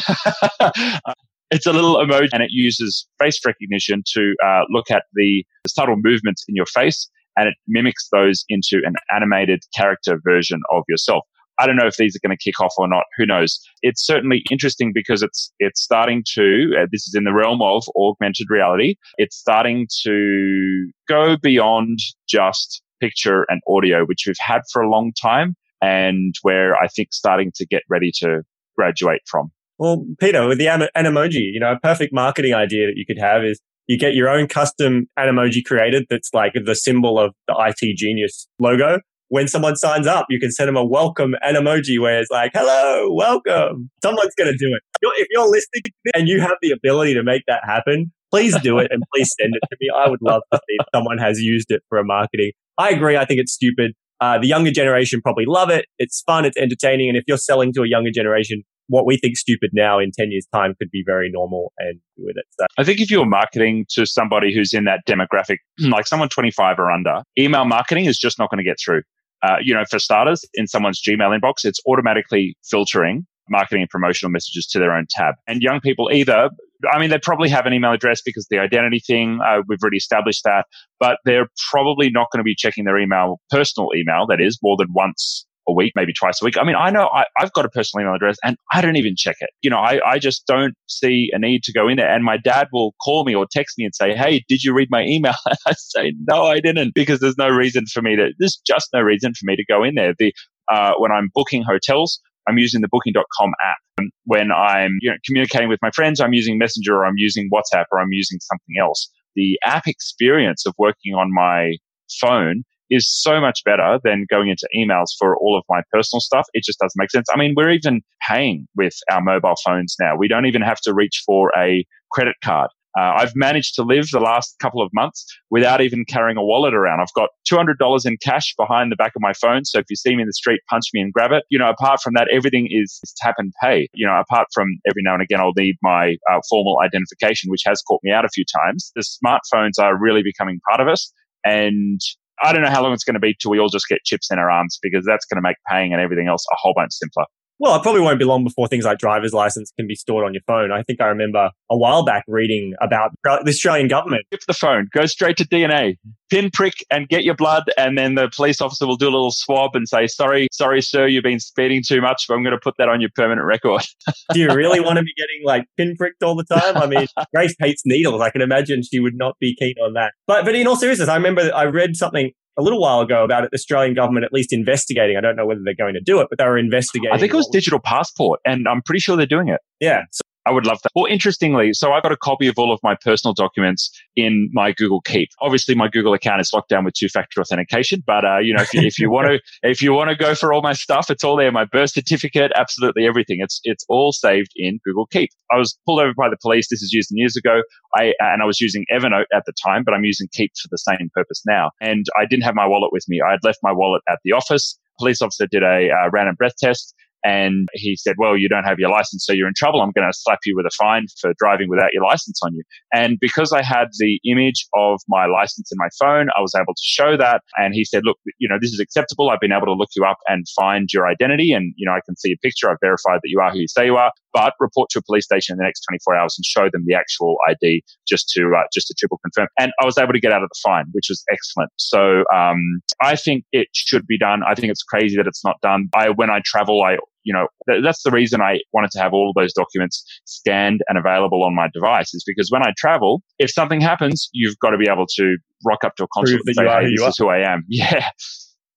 it's 1.50 1.66
a 1.66 1.72
little 1.72 1.96
emoji 1.96 2.28
and 2.32 2.42
it 2.42 2.50
uses 2.50 3.06
face 3.22 3.38
recognition 3.44 4.02
to 4.14 4.34
uh, 4.44 4.62
look 4.70 4.90
at 4.90 5.04
the, 5.14 5.44
the 5.62 5.70
subtle 5.70 5.96
movements 5.96 6.44
in 6.48 6.54
your 6.54 6.66
face 6.66 7.08
and 7.36 7.48
it 7.48 7.54
mimics 7.66 8.08
those 8.12 8.44
into 8.48 8.80
an 8.84 8.94
animated 9.14 9.62
character 9.76 10.20
version 10.24 10.60
of 10.70 10.84
yourself. 10.88 11.24
I 11.58 11.66
don't 11.66 11.76
know 11.76 11.86
if 11.86 11.96
these 11.96 12.16
are 12.16 12.26
going 12.26 12.36
to 12.36 12.42
kick 12.42 12.60
off 12.60 12.74
or 12.78 12.88
not. 12.88 13.04
Who 13.16 13.26
knows? 13.26 13.60
It's 13.82 14.04
certainly 14.04 14.42
interesting 14.50 14.92
because 14.94 15.22
it's 15.22 15.52
it's 15.58 15.82
starting 15.82 16.24
to. 16.34 16.72
Uh, 16.78 16.86
this 16.90 17.06
is 17.06 17.14
in 17.16 17.24
the 17.24 17.32
realm 17.32 17.62
of 17.62 17.84
augmented 17.96 18.48
reality. 18.50 18.96
It's 19.18 19.36
starting 19.36 19.86
to 20.02 20.90
go 21.08 21.36
beyond 21.36 21.98
just 22.28 22.82
picture 23.00 23.44
and 23.48 23.60
audio, 23.68 24.04
which 24.04 24.24
we've 24.26 24.36
had 24.40 24.62
for 24.72 24.82
a 24.82 24.90
long 24.90 25.12
time, 25.20 25.54
and 25.80 26.34
where 26.42 26.76
I 26.76 26.88
think 26.88 27.12
starting 27.12 27.52
to 27.56 27.66
get 27.66 27.82
ready 27.88 28.10
to 28.20 28.42
graduate 28.76 29.20
from. 29.26 29.50
Well, 29.78 30.06
Peter, 30.20 30.46
with 30.46 30.58
the 30.58 30.66
Animoji, 30.66 31.52
you 31.52 31.60
know, 31.60 31.72
a 31.72 31.80
perfect 31.80 32.12
marketing 32.12 32.54
idea 32.54 32.86
that 32.86 32.94
you 32.96 33.04
could 33.04 33.18
have 33.18 33.44
is 33.44 33.60
you 33.86 33.98
get 33.98 34.14
your 34.14 34.28
own 34.28 34.46
custom 34.46 35.06
Animoji 35.18 35.64
created 35.64 36.06
that's 36.08 36.32
like 36.32 36.52
the 36.64 36.74
symbol 36.74 37.18
of 37.18 37.34
the 37.48 37.54
IT 37.58 37.96
genius 37.96 38.48
logo 38.58 39.00
when 39.34 39.48
someone 39.48 39.74
signs 39.74 40.06
up, 40.06 40.26
you 40.30 40.38
can 40.38 40.52
send 40.52 40.68
them 40.68 40.76
a 40.76 40.84
welcome 40.84 41.34
Animoji 41.44 42.00
where 42.00 42.20
it's 42.20 42.30
like, 42.30 42.52
hello, 42.54 43.12
welcome. 43.12 43.90
Someone's 44.00 44.32
going 44.38 44.52
to 44.52 44.56
do 44.56 44.72
it. 44.72 44.82
If 45.18 45.26
you're 45.32 45.50
listening 45.50 45.82
and 46.14 46.28
you 46.28 46.40
have 46.40 46.54
the 46.62 46.70
ability 46.70 47.14
to 47.14 47.24
make 47.24 47.42
that 47.48 47.64
happen, 47.64 48.12
please 48.30 48.56
do 48.60 48.78
it 48.78 48.92
and 48.92 49.02
please 49.12 49.34
send 49.40 49.54
it 49.56 49.66
to 49.68 49.76
me. 49.80 49.88
I 49.92 50.08
would 50.08 50.20
love 50.22 50.42
to 50.52 50.58
see 50.58 50.76
if 50.78 50.86
someone 50.94 51.18
has 51.18 51.40
used 51.40 51.72
it 51.72 51.82
for 51.88 51.98
a 51.98 52.04
marketing. 52.04 52.52
I 52.78 52.90
agree. 52.90 53.16
I 53.16 53.24
think 53.24 53.40
it's 53.40 53.52
stupid. 53.52 53.94
Uh, 54.20 54.38
the 54.38 54.46
younger 54.46 54.70
generation 54.70 55.20
probably 55.20 55.46
love 55.48 55.68
it. 55.68 55.86
It's 55.98 56.22
fun. 56.24 56.44
It's 56.44 56.56
entertaining. 56.56 57.08
And 57.08 57.18
if 57.18 57.24
you're 57.26 57.36
selling 57.36 57.72
to 57.72 57.82
a 57.82 57.88
younger 57.88 58.12
generation, 58.12 58.62
what 58.86 59.04
we 59.04 59.16
think 59.16 59.36
stupid 59.36 59.70
now 59.72 59.98
in 59.98 60.12
10 60.16 60.30
years 60.30 60.46
time 60.54 60.74
could 60.78 60.90
be 60.92 61.02
very 61.04 61.28
normal 61.32 61.72
and 61.78 61.98
with 62.18 62.36
it. 62.36 62.44
So. 62.60 62.66
I 62.78 62.84
think 62.84 63.00
if 63.00 63.10
you're 63.10 63.26
marketing 63.26 63.86
to 63.90 64.06
somebody 64.06 64.54
who's 64.54 64.72
in 64.72 64.84
that 64.84 65.00
demographic, 65.08 65.56
like 65.80 66.06
someone 66.06 66.28
25 66.28 66.78
or 66.78 66.90
under, 66.90 67.22
email 67.36 67.64
marketing 67.64 68.04
is 68.04 68.16
just 68.16 68.38
not 68.38 68.50
going 68.50 68.58
to 68.58 68.64
get 68.64 68.76
through. 68.84 69.02
Uh, 69.44 69.56
you 69.62 69.74
know, 69.74 69.84
for 69.90 69.98
starters, 69.98 70.44
in 70.54 70.66
someone's 70.66 71.02
Gmail 71.02 71.38
inbox, 71.38 71.64
it's 71.64 71.80
automatically 71.86 72.56
filtering 72.70 73.26
marketing 73.50 73.82
and 73.82 73.90
promotional 73.90 74.30
messages 74.30 74.66
to 74.66 74.78
their 74.78 74.92
own 74.96 75.06
tab. 75.10 75.34
And 75.46 75.60
young 75.60 75.80
people 75.80 76.10
either, 76.12 76.48
I 76.90 76.98
mean, 76.98 77.10
they 77.10 77.18
probably 77.18 77.50
have 77.50 77.66
an 77.66 77.74
email 77.74 77.92
address 77.92 78.22
because 78.24 78.46
the 78.50 78.58
identity 78.58 79.00
thing, 79.06 79.38
uh, 79.44 79.60
we've 79.68 79.78
already 79.82 79.98
established 79.98 80.44
that, 80.44 80.64
but 80.98 81.18
they're 81.26 81.48
probably 81.70 82.08
not 82.10 82.28
going 82.32 82.38
to 82.38 82.44
be 82.44 82.54
checking 82.54 82.84
their 82.84 82.98
email, 82.98 83.40
personal 83.50 83.90
email, 83.94 84.26
that 84.28 84.40
is, 84.40 84.58
more 84.62 84.76
than 84.78 84.88
once 84.94 85.46
a 85.68 85.72
week, 85.72 85.92
maybe 85.96 86.12
twice 86.12 86.40
a 86.42 86.44
week. 86.44 86.56
I 86.58 86.64
mean, 86.64 86.76
I 86.76 86.90
know 86.90 87.08
I, 87.12 87.24
have 87.38 87.52
got 87.52 87.64
a 87.64 87.68
personal 87.68 88.04
email 88.04 88.14
address 88.14 88.36
and 88.44 88.56
I 88.72 88.80
don't 88.80 88.96
even 88.96 89.14
check 89.16 89.36
it. 89.40 89.50
You 89.62 89.70
know, 89.70 89.78
I, 89.78 90.00
I 90.06 90.18
just 90.18 90.46
don't 90.46 90.74
see 90.86 91.30
a 91.32 91.38
need 91.38 91.62
to 91.64 91.72
go 91.72 91.88
in 91.88 91.96
there. 91.96 92.12
And 92.12 92.24
my 92.24 92.36
dad 92.36 92.68
will 92.72 92.94
call 93.02 93.24
me 93.24 93.34
or 93.34 93.46
text 93.50 93.78
me 93.78 93.84
and 93.84 93.94
say, 93.94 94.14
Hey, 94.14 94.44
did 94.48 94.62
you 94.62 94.74
read 94.74 94.88
my 94.90 95.04
email? 95.04 95.34
I 95.66 95.72
say, 95.76 96.12
No, 96.28 96.44
I 96.44 96.60
didn't 96.60 96.94
because 96.94 97.20
there's 97.20 97.38
no 97.38 97.48
reason 97.48 97.84
for 97.92 98.02
me 98.02 98.16
to, 98.16 98.30
there's 98.38 98.60
just 98.66 98.88
no 98.92 99.00
reason 99.00 99.32
for 99.32 99.44
me 99.44 99.56
to 99.56 99.64
go 99.64 99.82
in 99.82 99.94
there. 99.94 100.14
The, 100.18 100.32
uh, 100.70 100.92
when 100.98 101.12
I'm 101.12 101.30
booking 101.34 101.62
hotels, 101.62 102.20
I'm 102.48 102.58
using 102.58 102.80
the 102.80 102.88
booking.com 102.88 103.52
app. 103.64 103.76
And 103.98 104.10
when 104.24 104.52
I'm 104.52 104.98
you 105.00 105.10
know, 105.10 105.16
communicating 105.24 105.68
with 105.68 105.78
my 105.82 105.90
friends, 105.90 106.20
I'm 106.20 106.32
using 106.32 106.58
Messenger 106.58 106.94
or 106.94 107.06
I'm 107.06 107.16
using 107.16 107.48
WhatsApp 107.52 107.84
or 107.90 108.00
I'm 108.00 108.12
using 108.12 108.38
something 108.40 108.76
else. 108.80 109.08
The 109.34 109.58
app 109.64 109.86
experience 109.86 110.66
of 110.66 110.74
working 110.78 111.14
on 111.14 111.32
my 111.32 111.76
phone 112.20 112.64
is 112.94 113.10
so 113.10 113.40
much 113.40 113.60
better 113.64 113.98
than 114.04 114.26
going 114.30 114.48
into 114.48 114.68
emails 114.76 115.08
for 115.18 115.36
all 115.36 115.56
of 115.56 115.64
my 115.68 115.82
personal 115.92 116.20
stuff. 116.20 116.46
It 116.54 116.64
just 116.64 116.78
doesn't 116.78 116.98
make 116.98 117.10
sense. 117.10 117.26
I 117.32 117.38
mean, 117.38 117.54
we're 117.56 117.70
even 117.70 118.02
paying 118.28 118.66
with 118.76 118.94
our 119.10 119.20
mobile 119.20 119.54
phones 119.64 119.96
now. 120.00 120.16
We 120.16 120.28
don't 120.28 120.46
even 120.46 120.62
have 120.62 120.80
to 120.82 120.94
reach 120.94 121.22
for 121.26 121.50
a 121.56 121.84
credit 122.12 122.36
card. 122.42 122.70
Uh, 122.96 123.12
I've 123.16 123.34
managed 123.34 123.74
to 123.74 123.82
live 123.82 124.06
the 124.12 124.20
last 124.20 124.56
couple 124.60 124.80
of 124.80 124.88
months 124.92 125.26
without 125.50 125.80
even 125.80 126.04
carrying 126.04 126.36
a 126.36 126.44
wallet 126.44 126.74
around. 126.74 127.00
I've 127.00 127.12
got 127.16 127.30
$200 127.50 128.06
in 128.06 128.16
cash 128.22 128.54
behind 128.56 128.92
the 128.92 128.96
back 128.96 129.12
of 129.16 129.20
my 129.20 129.32
phone. 129.32 129.64
So 129.64 129.80
if 129.80 129.86
you 129.90 129.96
see 129.96 130.14
me 130.14 130.22
in 130.22 130.28
the 130.28 130.32
street, 130.32 130.60
punch 130.70 130.84
me 130.94 131.00
and 131.00 131.12
grab 131.12 131.32
it. 131.32 131.42
You 131.50 131.58
know, 131.58 131.68
apart 131.68 132.00
from 132.00 132.14
that, 132.14 132.28
everything 132.32 132.68
is, 132.70 133.00
is 133.02 133.12
tap 133.16 133.34
and 133.38 133.52
pay. 133.60 133.88
You 133.94 134.06
know, 134.06 134.20
apart 134.20 134.46
from 134.54 134.68
every 134.88 135.02
now 135.02 135.14
and 135.14 135.22
again, 135.22 135.40
I'll 135.40 135.52
need 135.56 135.74
my 135.82 136.14
uh, 136.30 136.38
formal 136.48 136.78
identification, 136.84 137.50
which 137.50 137.62
has 137.66 137.82
caught 137.82 138.00
me 138.04 138.12
out 138.12 138.24
a 138.24 138.28
few 138.28 138.44
times. 138.64 138.92
The 138.94 139.02
smartphones 139.02 139.82
are 139.82 139.98
really 139.98 140.22
becoming 140.22 140.60
part 140.70 140.80
of 140.80 140.86
us. 140.86 141.12
And 141.44 142.00
I 142.42 142.52
don't 142.52 142.62
know 142.62 142.70
how 142.70 142.82
long 142.82 142.92
it's 142.92 143.04
going 143.04 143.14
to 143.14 143.20
be 143.20 143.34
till 143.40 143.50
we 143.50 143.58
all 143.58 143.68
just 143.68 143.88
get 143.88 144.04
chips 144.04 144.30
in 144.30 144.38
our 144.38 144.50
arms 144.50 144.78
because 144.82 145.04
that's 145.04 145.24
going 145.24 145.36
to 145.36 145.42
make 145.42 145.56
paying 145.70 145.92
and 145.92 146.02
everything 146.02 146.26
else 146.26 146.44
a 146.52 146.56
whole 146.58 146.74
bunch 146.74 146.92
simpler. 146.92 147.24
Well, 147.58 147.76
it 147.76 147.82
probably 147.82 148.00
won't 148.00 148.18
be 148.18 148.24
long 148.24 148.42
before 148.42 148.66
things 148.66 148.84
like 148.84 148.98
driver's 148.98 149.32
license 149.32 149.72
can 149.78 149.86
be 149.86 149.94
stored 149.94 150.24
on 150.24 150.34
your 150.34 150.42
phone. 150.46 150.72
I 150.72 150.82
think 150.82 151.00
I 151.00 151.06
remember 151.06 151.50
a 151.70 151.76
while 151.76 152.04
back 152.04 152.24
reading 152.26 152.74
about 152.80 153.12
the 153.22 153.48
Australian 153.48 153.88
government. 153.88 154.24
Skip 154.26 154.40
the 154.46 154.54
phone, 154.54 154.88
go 154.92 155.06
straight 155.06 155.36
to 155.36 155.46
DNA, 155.46 155.96
pin 156.30 156.50
prick 156.50 156.74
and 156.90 157.08
get 157.08 157.22
your 157.22 157.34
blood. 157.34 157.64
And 157.78 157.96
then 157.96 158.16
the 158.16 158.28
police 158.34 158.60
officer 158.60 158.86
will 158.86 158.96
do 158.96 159.06
a 159.06 159.14
little 159.14 159.30
swab 159.30 159.76
and 159.76 159.88
say, 159.88 160.08
sorry, 160.08 160.48
sorry, 160.50 160.82
sir, 160.82 161.06
you've 161.06 161.22
been 161.22 161.38
speeding 161.38 161.82
too 161.86 162.00
much, 162.00 162.24
but 162.28 162.34
I'm 162.34 162.42
going 162.42 162.56
to 162.56 162.60
put 162.60 162.74
that 162.78 162.88
on 162.88 163.00
your 163.00 163.10
permanent 163.14 163.46
record. 163.46 163.82
do 164.32 164.40
you 164.40 164.52
really 164.52 164.80
want 164.80 164.98
to 164.98 165.04
be 165.04 165.14
getting 165.16 165.44
like 165.44 165.64
pin 165.76 165.94
pricked 165.96 166.24
all 166.24 166.34
the 166.34 166.44
time? 166.44 166.76
I 166.76 166.86
mean, 166.86 167.06
Grace 167.34 167.54
hates 167.60 167.82
needles. 167.86 168.20
I 168.20 168.30
can 168.30 168.42
imagine 168.42 168.82
she 168.82 168.98
would 168.98 169.14
not 169.14 169.38
be 169.38 169.54
keen 169.54 169.74
on 169.80 169.92
that. 169.94 170.12
But, 170.26 170.44
but 170.44 170.56
in 170.56 170.66
all 170.66 170.76
seriousness, 170.76 171.08
I 171.08 171.14
remember 171.14 171.52
I 171.54 171.66
read 171.66 171.96
something 171.96 172.32
a 172.56 172.62
little 172.62 172.80
while 172.80 173.00
ago 173.00 173.24
about 173.24 173.50
the 173.50 173.54
Australian 173.54 173.94
government 173.94 174.24
at 174.24 174.32
least 174.32 174.52
investigating. 174.52 175.16
I 175.16 175.20
don't 175.20 175.36
know 175.36 175.46
whether 175.46 175.60
they're 175.64 175.74
going 175.74 175.94
to 175.94 176.00
do 176.00 176.20
it, 176.20 176.28
but 176.30 176.38
they 176.38 176.44
were 176.44 176.58
investigating. 176.58 177.10
I 177.12 177.18
think 177.18 177.32
it 177.32 177.36
was 177.36 177.48
digital 177.52 177.80
passport, 177.80 178.40
and 178.44 178.66
I'm 178.68 178.82
pretty 178.82 179.00
sure 179.00 179.16
they're 179.16 179.26
doing 179.26 179.48
it. 179.48 179.60
Yeah. 179.80 180.02
I 180.46 180.50
would 180.50 180.66
love 180.66 180.80
that. 180.82 180.90
Well, 180.94 181.06
interestingly, 181.06 181.72
so 181.72 181.92
I 181.92 182.00
got 182.00 182.12
a 182.12 182.16
copy 182.16 182.46
of 182.48 182.58
all 182.58 182.72
of 182.72 182.80
my 182.82 182.94
personal 182.94 183.32
documents 183.32 183.90
in 184.14 184.50
my 184.52 184.72
Google 184.72 185.00
Keep. 185.00 185.30
Obviously, 185.40 185.74
my 185.74 185.88
Google 185.88 186.12
account 186.12 186.40
is 186.40 186.52
locked 186.52 186.68
down 186.68 186.84
with 186.84 186.94
two-factor 186.94 187.40
authentication, 187.40 188.02
but 188.06 188.24
uh, 188.24 188.38
you 188.38 188.54
know, 188.54 188.62
if 188.62 188.74
you, 188.74 188.82
if 188.82 188.98
you 188.98 189.10
want 189.10 189.28
to, 189.28 189.40
if 189.68 189.80
you 189.80 189.92
want 189.92 190.10
to 190.10 190.16
go 190.16 190.34
for 190.34 190.52
all 190.52 190.60
my 190.60 190.74
stuff, 190.74 191.10
it's 191.10 191.24
all 191.24 191.36
there. 191.36 191.50
My 191.50 191.64
birth 191.64 191.90
certificate, 191.90 192.52
absolutely 192.56 193.06
everything. 193.06 193.38
It's 193.40 193.60
it's 193.64 193.84
all 193.88 194.12
saved 194.12 194.52
in 194.56 194.78
Google 194.84 195.06
Keep. 195.06 195.30
I 195.50 195.56
was 195.56 195.78
pulled 195.86 196.00
over 196.00 196.12
by 196.16 196.28
the 196.28 196.38
police. 196.42 196.68
This 196.70 196.82
is 196.82 196.92
years 196.92 197.08
and 197.10 197.18
years 197.18 197.36
ago. 197.36 197.62
I 197.96 198.12
and 198.20 198.42
I 198.42 198.44
was 198.44 198.60
using 198.60 198.84
Evernote 198.92 199.26
at 199.34 199.44
the 199.46 199.52
time, 199.64 199.82
but 199.84 199.94
I'm 199.94 200.04
using 200.04 200.28
Keep 200.32 200.52
for 200.60 200.68
the 200.70 200.78
same 200.78 201.10
purpose 201.14 201.42
now. 201.46 201.70
And 201.80 202.04
I 202.18 202.26
didn't 202.26 202.44
have 202.44 202.54
my 202.54 202.66
wallet 202.66 202.92
with 202.92 203.04
me. 203.08 203.20
I 203.26 203.30
had 203.30 203.40
left 203.42 203.60
my 203.62 203.72
wallet 203.72 204.02
at 204.08 204.18
the 204.24 204.32
office. 204.32 204.78
Police 204.98 205.22
officer 205.22 205.46
did 205.50 205.62
a 205.62 205.88
uh, 205.90 206.10
random 206.12 206.36
breath 206.36 206.56
test 206.58 206.94
and 207.24 207.68
he 207.72 207.96
said, 207.96 208.16
well, 208.18 208.36
you 208.36 208.48
don't 208.48 208.64
have 208.64 208.78
your 208.78 208.90
license, 208.90 209.24
so 209.24 209.32
you're 209.32 209.48
in 209.48 209.54
trouble. 209.56 209.80
I'm 209.80 209.92
going 209.92 210.06
to 210.06 210.16
slap 210.16 210.40
you 210.44 210.54
with 210.54 210.66
a 210.66 210.70
fine 210.78 211.06
for 211.20 211.32
driving 211.38 211.70
without 211.70 211.92
your 211.92 212.04
license 212.04 212.38
on 212.42 212.54
you. 212.54 212.62
And 212.92 213.18
because 213.18 213.50
I 213.52 213.62
had 213.62 213.88
the 213.98 214.20
image 214.30 214.66
of 214.74 215.00
my 215.08 215.24
license 215.26 215.72
in 215.72 215.78
my 215.78 215.88
phone, 215.98 216.28
I 216.36 216.42
was 216.42 216.54
able 216.54 216.74
to 216.74 216.82
show 216.82 217.16
that. 217.16 217.40
And 217.56 217.74
he 217.74 217.84
said, 217.84 218.02
look, 218.04 218.18
you 218.38 218.48
know, 218.48 218.58
this 218.60 218.72
is 218.72 218.80
acceptable. 218.80 219.30
I've 219.30 219.40
been 219.40 219.52
able 219.52 219.66
to 219.66 219.72
look 219.72 219.88
you 219.96 220.04
up 220.04 220.18
and 220.28 220.44
find 220.54 220.88
your 220.92 221.08
identity. 221.08 221.52
And, 221.52 221.72
you 221.76 221.86
know, 221.86 221.92
I 221.92 222.00
can 222.04 222.14
see 222.16 222.32
a 222.32 222.36
picture. 222.42 222.70
I've 222.70 222.76
verified 222.82 223.20
that 223.22 223.30
you 223.30 223.40
are 223.40 223.50
who 223.50 223.58
you 223.58 223.68
say 223.68 223.86
you 223.86 223.96
are, 223.96 224.12
but 224.34 224.52
report 224.60 224.90
to 224.90 224.98
a 224.98 225.02
police 225.02 225.24
station 225.24 225.54
in 225.54 225.58
the 225.58 225.64
next 225.64 225.80
24 225.88 226.16
hours 226.16 226.34
and 226.36 226.44
show 226.44 226.68
them 226.70 226.84
the 226.86 226.94
actual 226.94 227.36
ID 227.48 227.82
just 228.06 228.28
to, 228.30 228.52
uh, 228.54 228.64
just 228.72 228.88
to 228.88 228.94
triple 228.98 229.18
confirm. 229.24 229.48
And 229.58 229.72
I 229.80 229.86
was 229.86 229.96
able 229.96 230.12
to 230.12 230.20
get 230.20 230.32
out 230.32 230.42
of 230.42 230.50
the 230.50 230.60
fine, 230.62 230.86
which 230.92 231.06
was 231.08 231.24
excellent. 231.32 231.70
So, 231.76 232.24
um, 232.34 232.82
I 233.00 233.16
think 233.16 233.44
it 233.52 233.68
should 233.72 234.06
be 234.06 234.18
done. 234.18 234.42
I 234.46 234.54
think 234.54 234.70
it's 234.70 234.82
crazy 234.82 235.16
that 235.16 235.26
it's 235.26 235.44
not 235.44 235.56
done. 235.62 235.88
I, 235.94 236.10
when 236.10 236.30
I 236.30 236.40
travel, 236.44 236.82
I 236.82 236.98
you 237.24 237.32
know, 237.32 237.46
th- 237.68 237.82
that's 237.82 238.02
the 238.02 238.10
reason 238.10 238.40
I 238.40 238.58
wanted 238.72 238.90
to 238.92 239.00
have 239.00 239.12
all 239.12 239.30
of 239.30 239.34
those 239.40 239.52
documents 239.52 240.04
scanned 240.24 240.80
and 240.88 240.98
available 240.98 241.42
on 241.42 241.54
my 241.54 241.68
device 241.72 242.14
is 242.14 242.24
because 242.26 242.48
when 242.50 242.62
I 242.62 242.72
travel, 242.76 243.22
if 243.38 243.50
something 243.50 243.80
happens, 243.80 244.28
you've 244.32 244.58
got 244.60 244.70
to 244.70 244.78
be 244.78 244.88
able 244.90 245.06
to 245.16 245.36
rock 245.66 245.84
up 245.84 245.96
to 245.96 246.04
a 246.04 246.06
consulate 246.12 246.42
and 246.46 246.54
say, 246.54 246.64
hey, 246.64 246.90
this 246.96 247.06
is 247.06 247.16
who 247.18 247.28
I 247.28 247.38
am. 247.38 247.64
Yeah. 247.68 248.08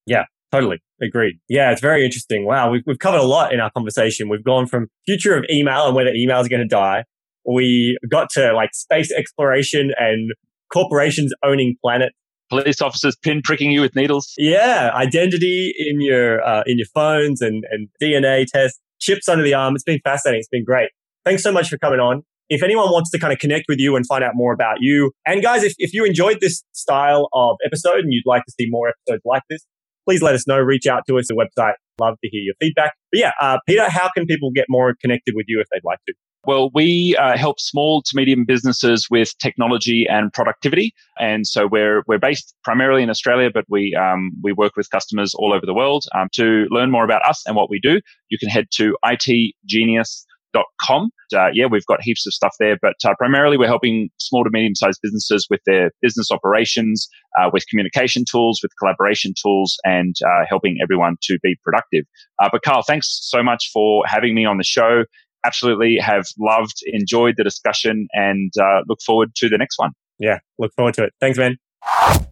Yeah. 0.06 0.24
Totally. 0.52 0.82
Agreed. 1.02 1.36
Yeah, 1.50 1.72
it's 1.72 1.82
very 1.82 2.06
interesting. 2.06 2.46
Wow. 2.46 2.72
We've, 2.72 2.82
we've 2.88 3.00
covered 3.00 3.20
a 3.20 3.24
lot 3.24 3.54
in 3.54 3.60
our 3.60 3.70
conversation. 3.72 4.30
We've 4.30 4.44
gone 4.44 4.66
from 4.66 4.88
future 5.06 5.38
of 5.38 5.44
email 5.52 5.86
and 5.88 5.96
whether 5.96 6.10
email 6.10 6.40
is 6.40 6.48
going 6.48 6.62
to 6.62 6.68
die. 6.68 7.04
We 7.46 7.98
got 8.10 8.30
to 8.32 8.54
like 8.54 8.70
space 8.74 9.12
exploration 9.12 9.92
and 9.98 10.32
corporations 10.72 11.34
owning 11.44 11.76
planets 11.84 12.16
police 12.50 12.82
officers 12.82 13.16
pin 13.16 13.42
pricking 13.44 13.72
you 13.72 13.82
with 13.82 13.96
needles. 13.96 14.34
Yeah, 14.38 14.92
identity 14.94 15.74
in 15.78 16.02
your 16.02 16.42
uh, 16.42 16.64
in 16.66 16.78
your 16.78 16.88
phones 16.94 17.42
and 17.42 17.64
and 17.72 17.90
DNA 18.02 18.46
tests, 18.46 18.80
chips 19.00 19.28
under 19.28 19.44
the 19.44 19.54
arm. 19.54 19.76
It's 19.76 19.84
been 19.84 20.00
fascinating. 20.04 20.40
It's 20.40 20.50
been 20.50 20.66
great. 20.66 20.90
Thanks 21.26 21.44
so 21.44 21.52
much 21.52 21.70
for 21.70 21.78
coming 21.78 22.00
on. 22.00 22.24
If 22.50 22.64
anyone 22.64 22.90
wants 22.92 23.12
to 23.12 23.20
kind 23.20 23.34
of 23.34 23.40
connect 23.40 23.66
with 23.68 23.78
you 23.78 23.98
and 23.98 24.06
find 24.08 24.24
out 24.24 24.32
more 24.34 24.54
about 24.54 24.78
you, 24.80 25.12
and 25.26 25.42
guys, 25.42 25.64
if, 25.64 25.74
if 25.80 25.94
you 25.94 26.06
enjoyed 26.06 26.38
this 26.40 26.64
style 26.72 27.28
of 27.34 27.58
episode 27.66 28.00
and 28.00 28.14
you'd 28.14 28.26
like 28.26 28.46
to 28.46 28.54
see 28.58 28.68
more 28.70 28.88
episodes 28.88 29.22
like 29.26 29.44
this, 29.50 29.66
please 30.08 30.22
let 30.22 30.34
us 30.34 30.48
know. 30.48 30.58
Reach 30.58 30.88
out 30.88 31.04
to 31.10 31.18
us 31.18 31.30
at 31.30 31.36
the 31.36 31.46
website. 31.62 31.74
Love 32.00 32.16
to 32.24 32.30
hear 32.30 32.42
your 32.42 32.56
feedback. 32.62 32.94
But 33.12 33.20
yeah, 33.20 33.32
uh, 33.42 33.58
Peter, 33.68 33.90
how 33.90 34.10
can 34.16 34.26
people 34.26 34.52
get 34.52 34.66
more 34.70 34.96
connected 35.02 35.34
with 35.36 35.46
you 35.50 35.60
if 35.60 35.68
they'd 35.74 35.84
like 35.84 36.00
to? 36.08 36.14
Well, 36.48 36.72
we 36.74 37.14
uh, 37.20 37.38
help 37.38 37.60
small 37.60 38.02
to 38.04 38.12
medium 38.16 38.46
businesses 38.46 39.08
with 39.12 39.38
technology 39.38 40.08
and 40.10 40.32
productivity, 40.32 40.94
and 41.20 41.46
so 41.46 41.68
we're 41.68 42.04
we're 42.08 42.20
based 42.20 42.56
primarily 42.64 43.04
in 43.04 43.10
Australia, 43.10 43.50
but 43.54 43.66
we 43.68 43.94
um, 43.96 44.32
we 44.42 44.54
work 44.54 44.78
with 44.78 44.90
customers 44.90 45.34
all 45.36 45.54
over 45.54 45.66
the 45.66 45.74
world. 45.74 46.06
Um, 46.16 46.30
to 46.36 46.66
learn 46.70 46.90
more 46.90 47.04
about 47.04 47.28
us 47.28 47.44
and 47.46 47.58
what 47.58 47.70
we 47.70 47.82
do, 47.82 48.00
you 48.30 48.38
can 48.40 48.48
head 48.48 48.68
to 48.76 48.96
itgenius.com. 49.04 51.10
Uh, 51.36 51.50
yeah, 51.54 51.66
we've 51.70 51.86
got 51.86 52.02
heaps 52.02 52.26
of 52.26 52.34
stuff 52.34 52.56
there, 52.62 52.78
but 52.82 52.96
uh, 53.04 53.14
primarily 53.18 53.58
we're 53.58 53.68
helping 53.68 54.08
small 54.18 54.46
to 54.46 54.50
medium 54.50 54.74
sized 54.74 55.00
businesses 55.04 55.48
with 55.50 55.60
their 55.66 55.92
business 56.02 56.32
operations, 56.32 57.10
uh, 57.38 57.50
with 57.52 57.66
communication 57.70 58.24
tools, 58.24 58.62
with 58.64 58.72
collaboration 58.80 59.34
tools, 59.42 59.76
and 59.84 60.16
uh, 60.26 60.46
helping 60.48 60.78
everyone 60.82 61.18
to 61.24 61.38
be 61.44 61.58
productive. 61.62 62.06
Uh, 62.42 62.48
but 62.50 62.62
Carl, 62.62 62.84
thanks 62.88 63.20
so 63.22 63.44
much 63.44 63.70
for 63.74 64.06
having 64.08 64.34
me 64.34 64.46
on 64.46 64.58
the 64.58 64.64
show 64.64 65.04
absolutely 65.48 65.98
have 65.98 66.26
loved, 66.38 66.78
enjoyed 66.86 67.36
the 67.38 67.44
discussion, 67.44 68.08
and 68.14 68.52
uh, 68.60 68.82
look 68.88 69.00
forward 69.06 69.34
to 69.36 69.50
the 69.50 69.58
next 69.58 69.80
one. 69.80 69.92
Yeah, 70.20 70.40
look 70.60 70.74
forward 70.76 70.96
to 70.96 71.06
it. 71.06 71.14
Thanks, 71.20 71.38
man. 71.38 71.58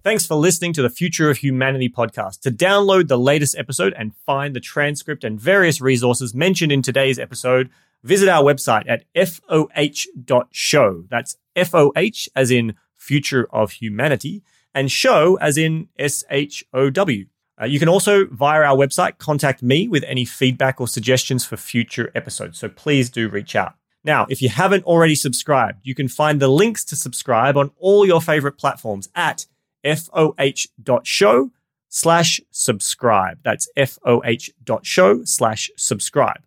Thanks 0.04 0.26
for 0.26 0.36
listening 0.36 0.74
to 0.74 0.82
the 0.82 0.90
Future 0.90 1.30
of 1.30 1.38
Humanity 1.38 1.88
podcast. 1.90 2.42
To 2.42 2.52
download 2.52 3.08
the 3.08 3.18
latest 3.18 3.58
episode 3.58 3.94
and 3.98 4.16
find 4.26 4.56
the 4.56 4.60
transcript 4.60 5.24
and 5.24 5.40
various 5.40 5.80
resources 5.80 6.34
mentioned 6.34 6.72
in 6.72 6.82
today's 6.82 7.18
episode, 7.18 7.70
visit 8.04 8.28
our 8.28 8.44
website 8.44 8.84
at 8.90 9.06
foh.show. 9.16 11.06
That's 11.10 11.38
FOH 11.56 12.28
as 12.36 12.52
in 12.52 12.76
Future 12.98 13.48
of 13.52 13.72
Humanity 13.72 14.44
and 14.74 14.92
show 14.92 15.38
as 15.38 15.58
in 15.58 15.88
S 15.98 16.24
H 16.30 16.66
O 16.74 16.90
W. 16.90 17.26
Uh, 17.60 17.66
you 17.66 17.80
can 17.80 17.88
also, 17.88 18.26
via 18.26 18.62
our 18.62 18.76
website, 18.76 19.18
contact 19.18 19.64
me 19.64 19.88
with 19.88 20.04
any 20.04 20.26
feedback 20.26 20.82
or 20.82 20.88
suggestions 20.88 21.46
for 21.46 21.56
future 21.56 22.12
episodes. 22.14 22.60
So 22.60 22.68
please 22.68 23.10
do 23.10 23.30
reach 23.30 23.56
out. 23.56 23.76
Now, 24.04 24.28
if 24.30 24.42
you 24.42 24.50
haven't 24.50 24.84
already 24.84 25.16
subscribed, 25.16 25.80
you 25.84 25.96
can 25.96 26.08
find 26.08 26.40
the 26.40 26.48
links 26.48 26.84
to 26.86 26.96
subscribe 26.96 27.58
on 27.58 27.72
all 27.80 28.06
your 28.06 28.22
favorite 28.22 28.58
platforms 28.58 29.10
at 29.16 29.46
foh.show 29.84 31.52
slash 31.90 32.42
subscribe. 32.52 33.40
That's 33.44 33.68
foh.show 33.76 35.24
slash 35.24 35.72
subscribe. 35.78 36.44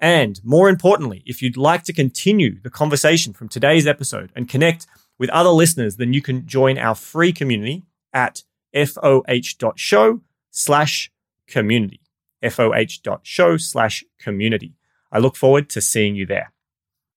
And 0.00 0.40
more 0.44 0.68
importantly, 0.68 1.22
if 1.24 1.40
you'd 1.40 1.56
like 1.56 1.84
to 1.84 1.92
continue 1.92 2.60
the 2.60 2.70
conversation 2.70 3.32
from 3.32 3.48
today's 3.48 3.86
episode 3.86 4.30
and 4.36 4.48
connect 4.48 4.86
with 5.18 5.30
other 5.30 5.50
listeners, 5.50 5.96
then 5.96 6.12
you 6.12 6.22
can 6.22 6.46
join 6.46 6.78
our 6.78 6.94
free 6.94 7.32
community 7.32 7.84
at 8.12 8.42
foh.show 8.74 10.20
slash 10.50 11.10
community, 11.46 12.00
foh.show 12.42 13.56
slash 13.56 14.04
community. 14.18 14.74
I 15.10 15.18
look 15.18 15.36
forward 15.36 15.70
to 15.70 15.80
seeing 15.80 16.16
you 16.16 16.26
there. 16.26 16.52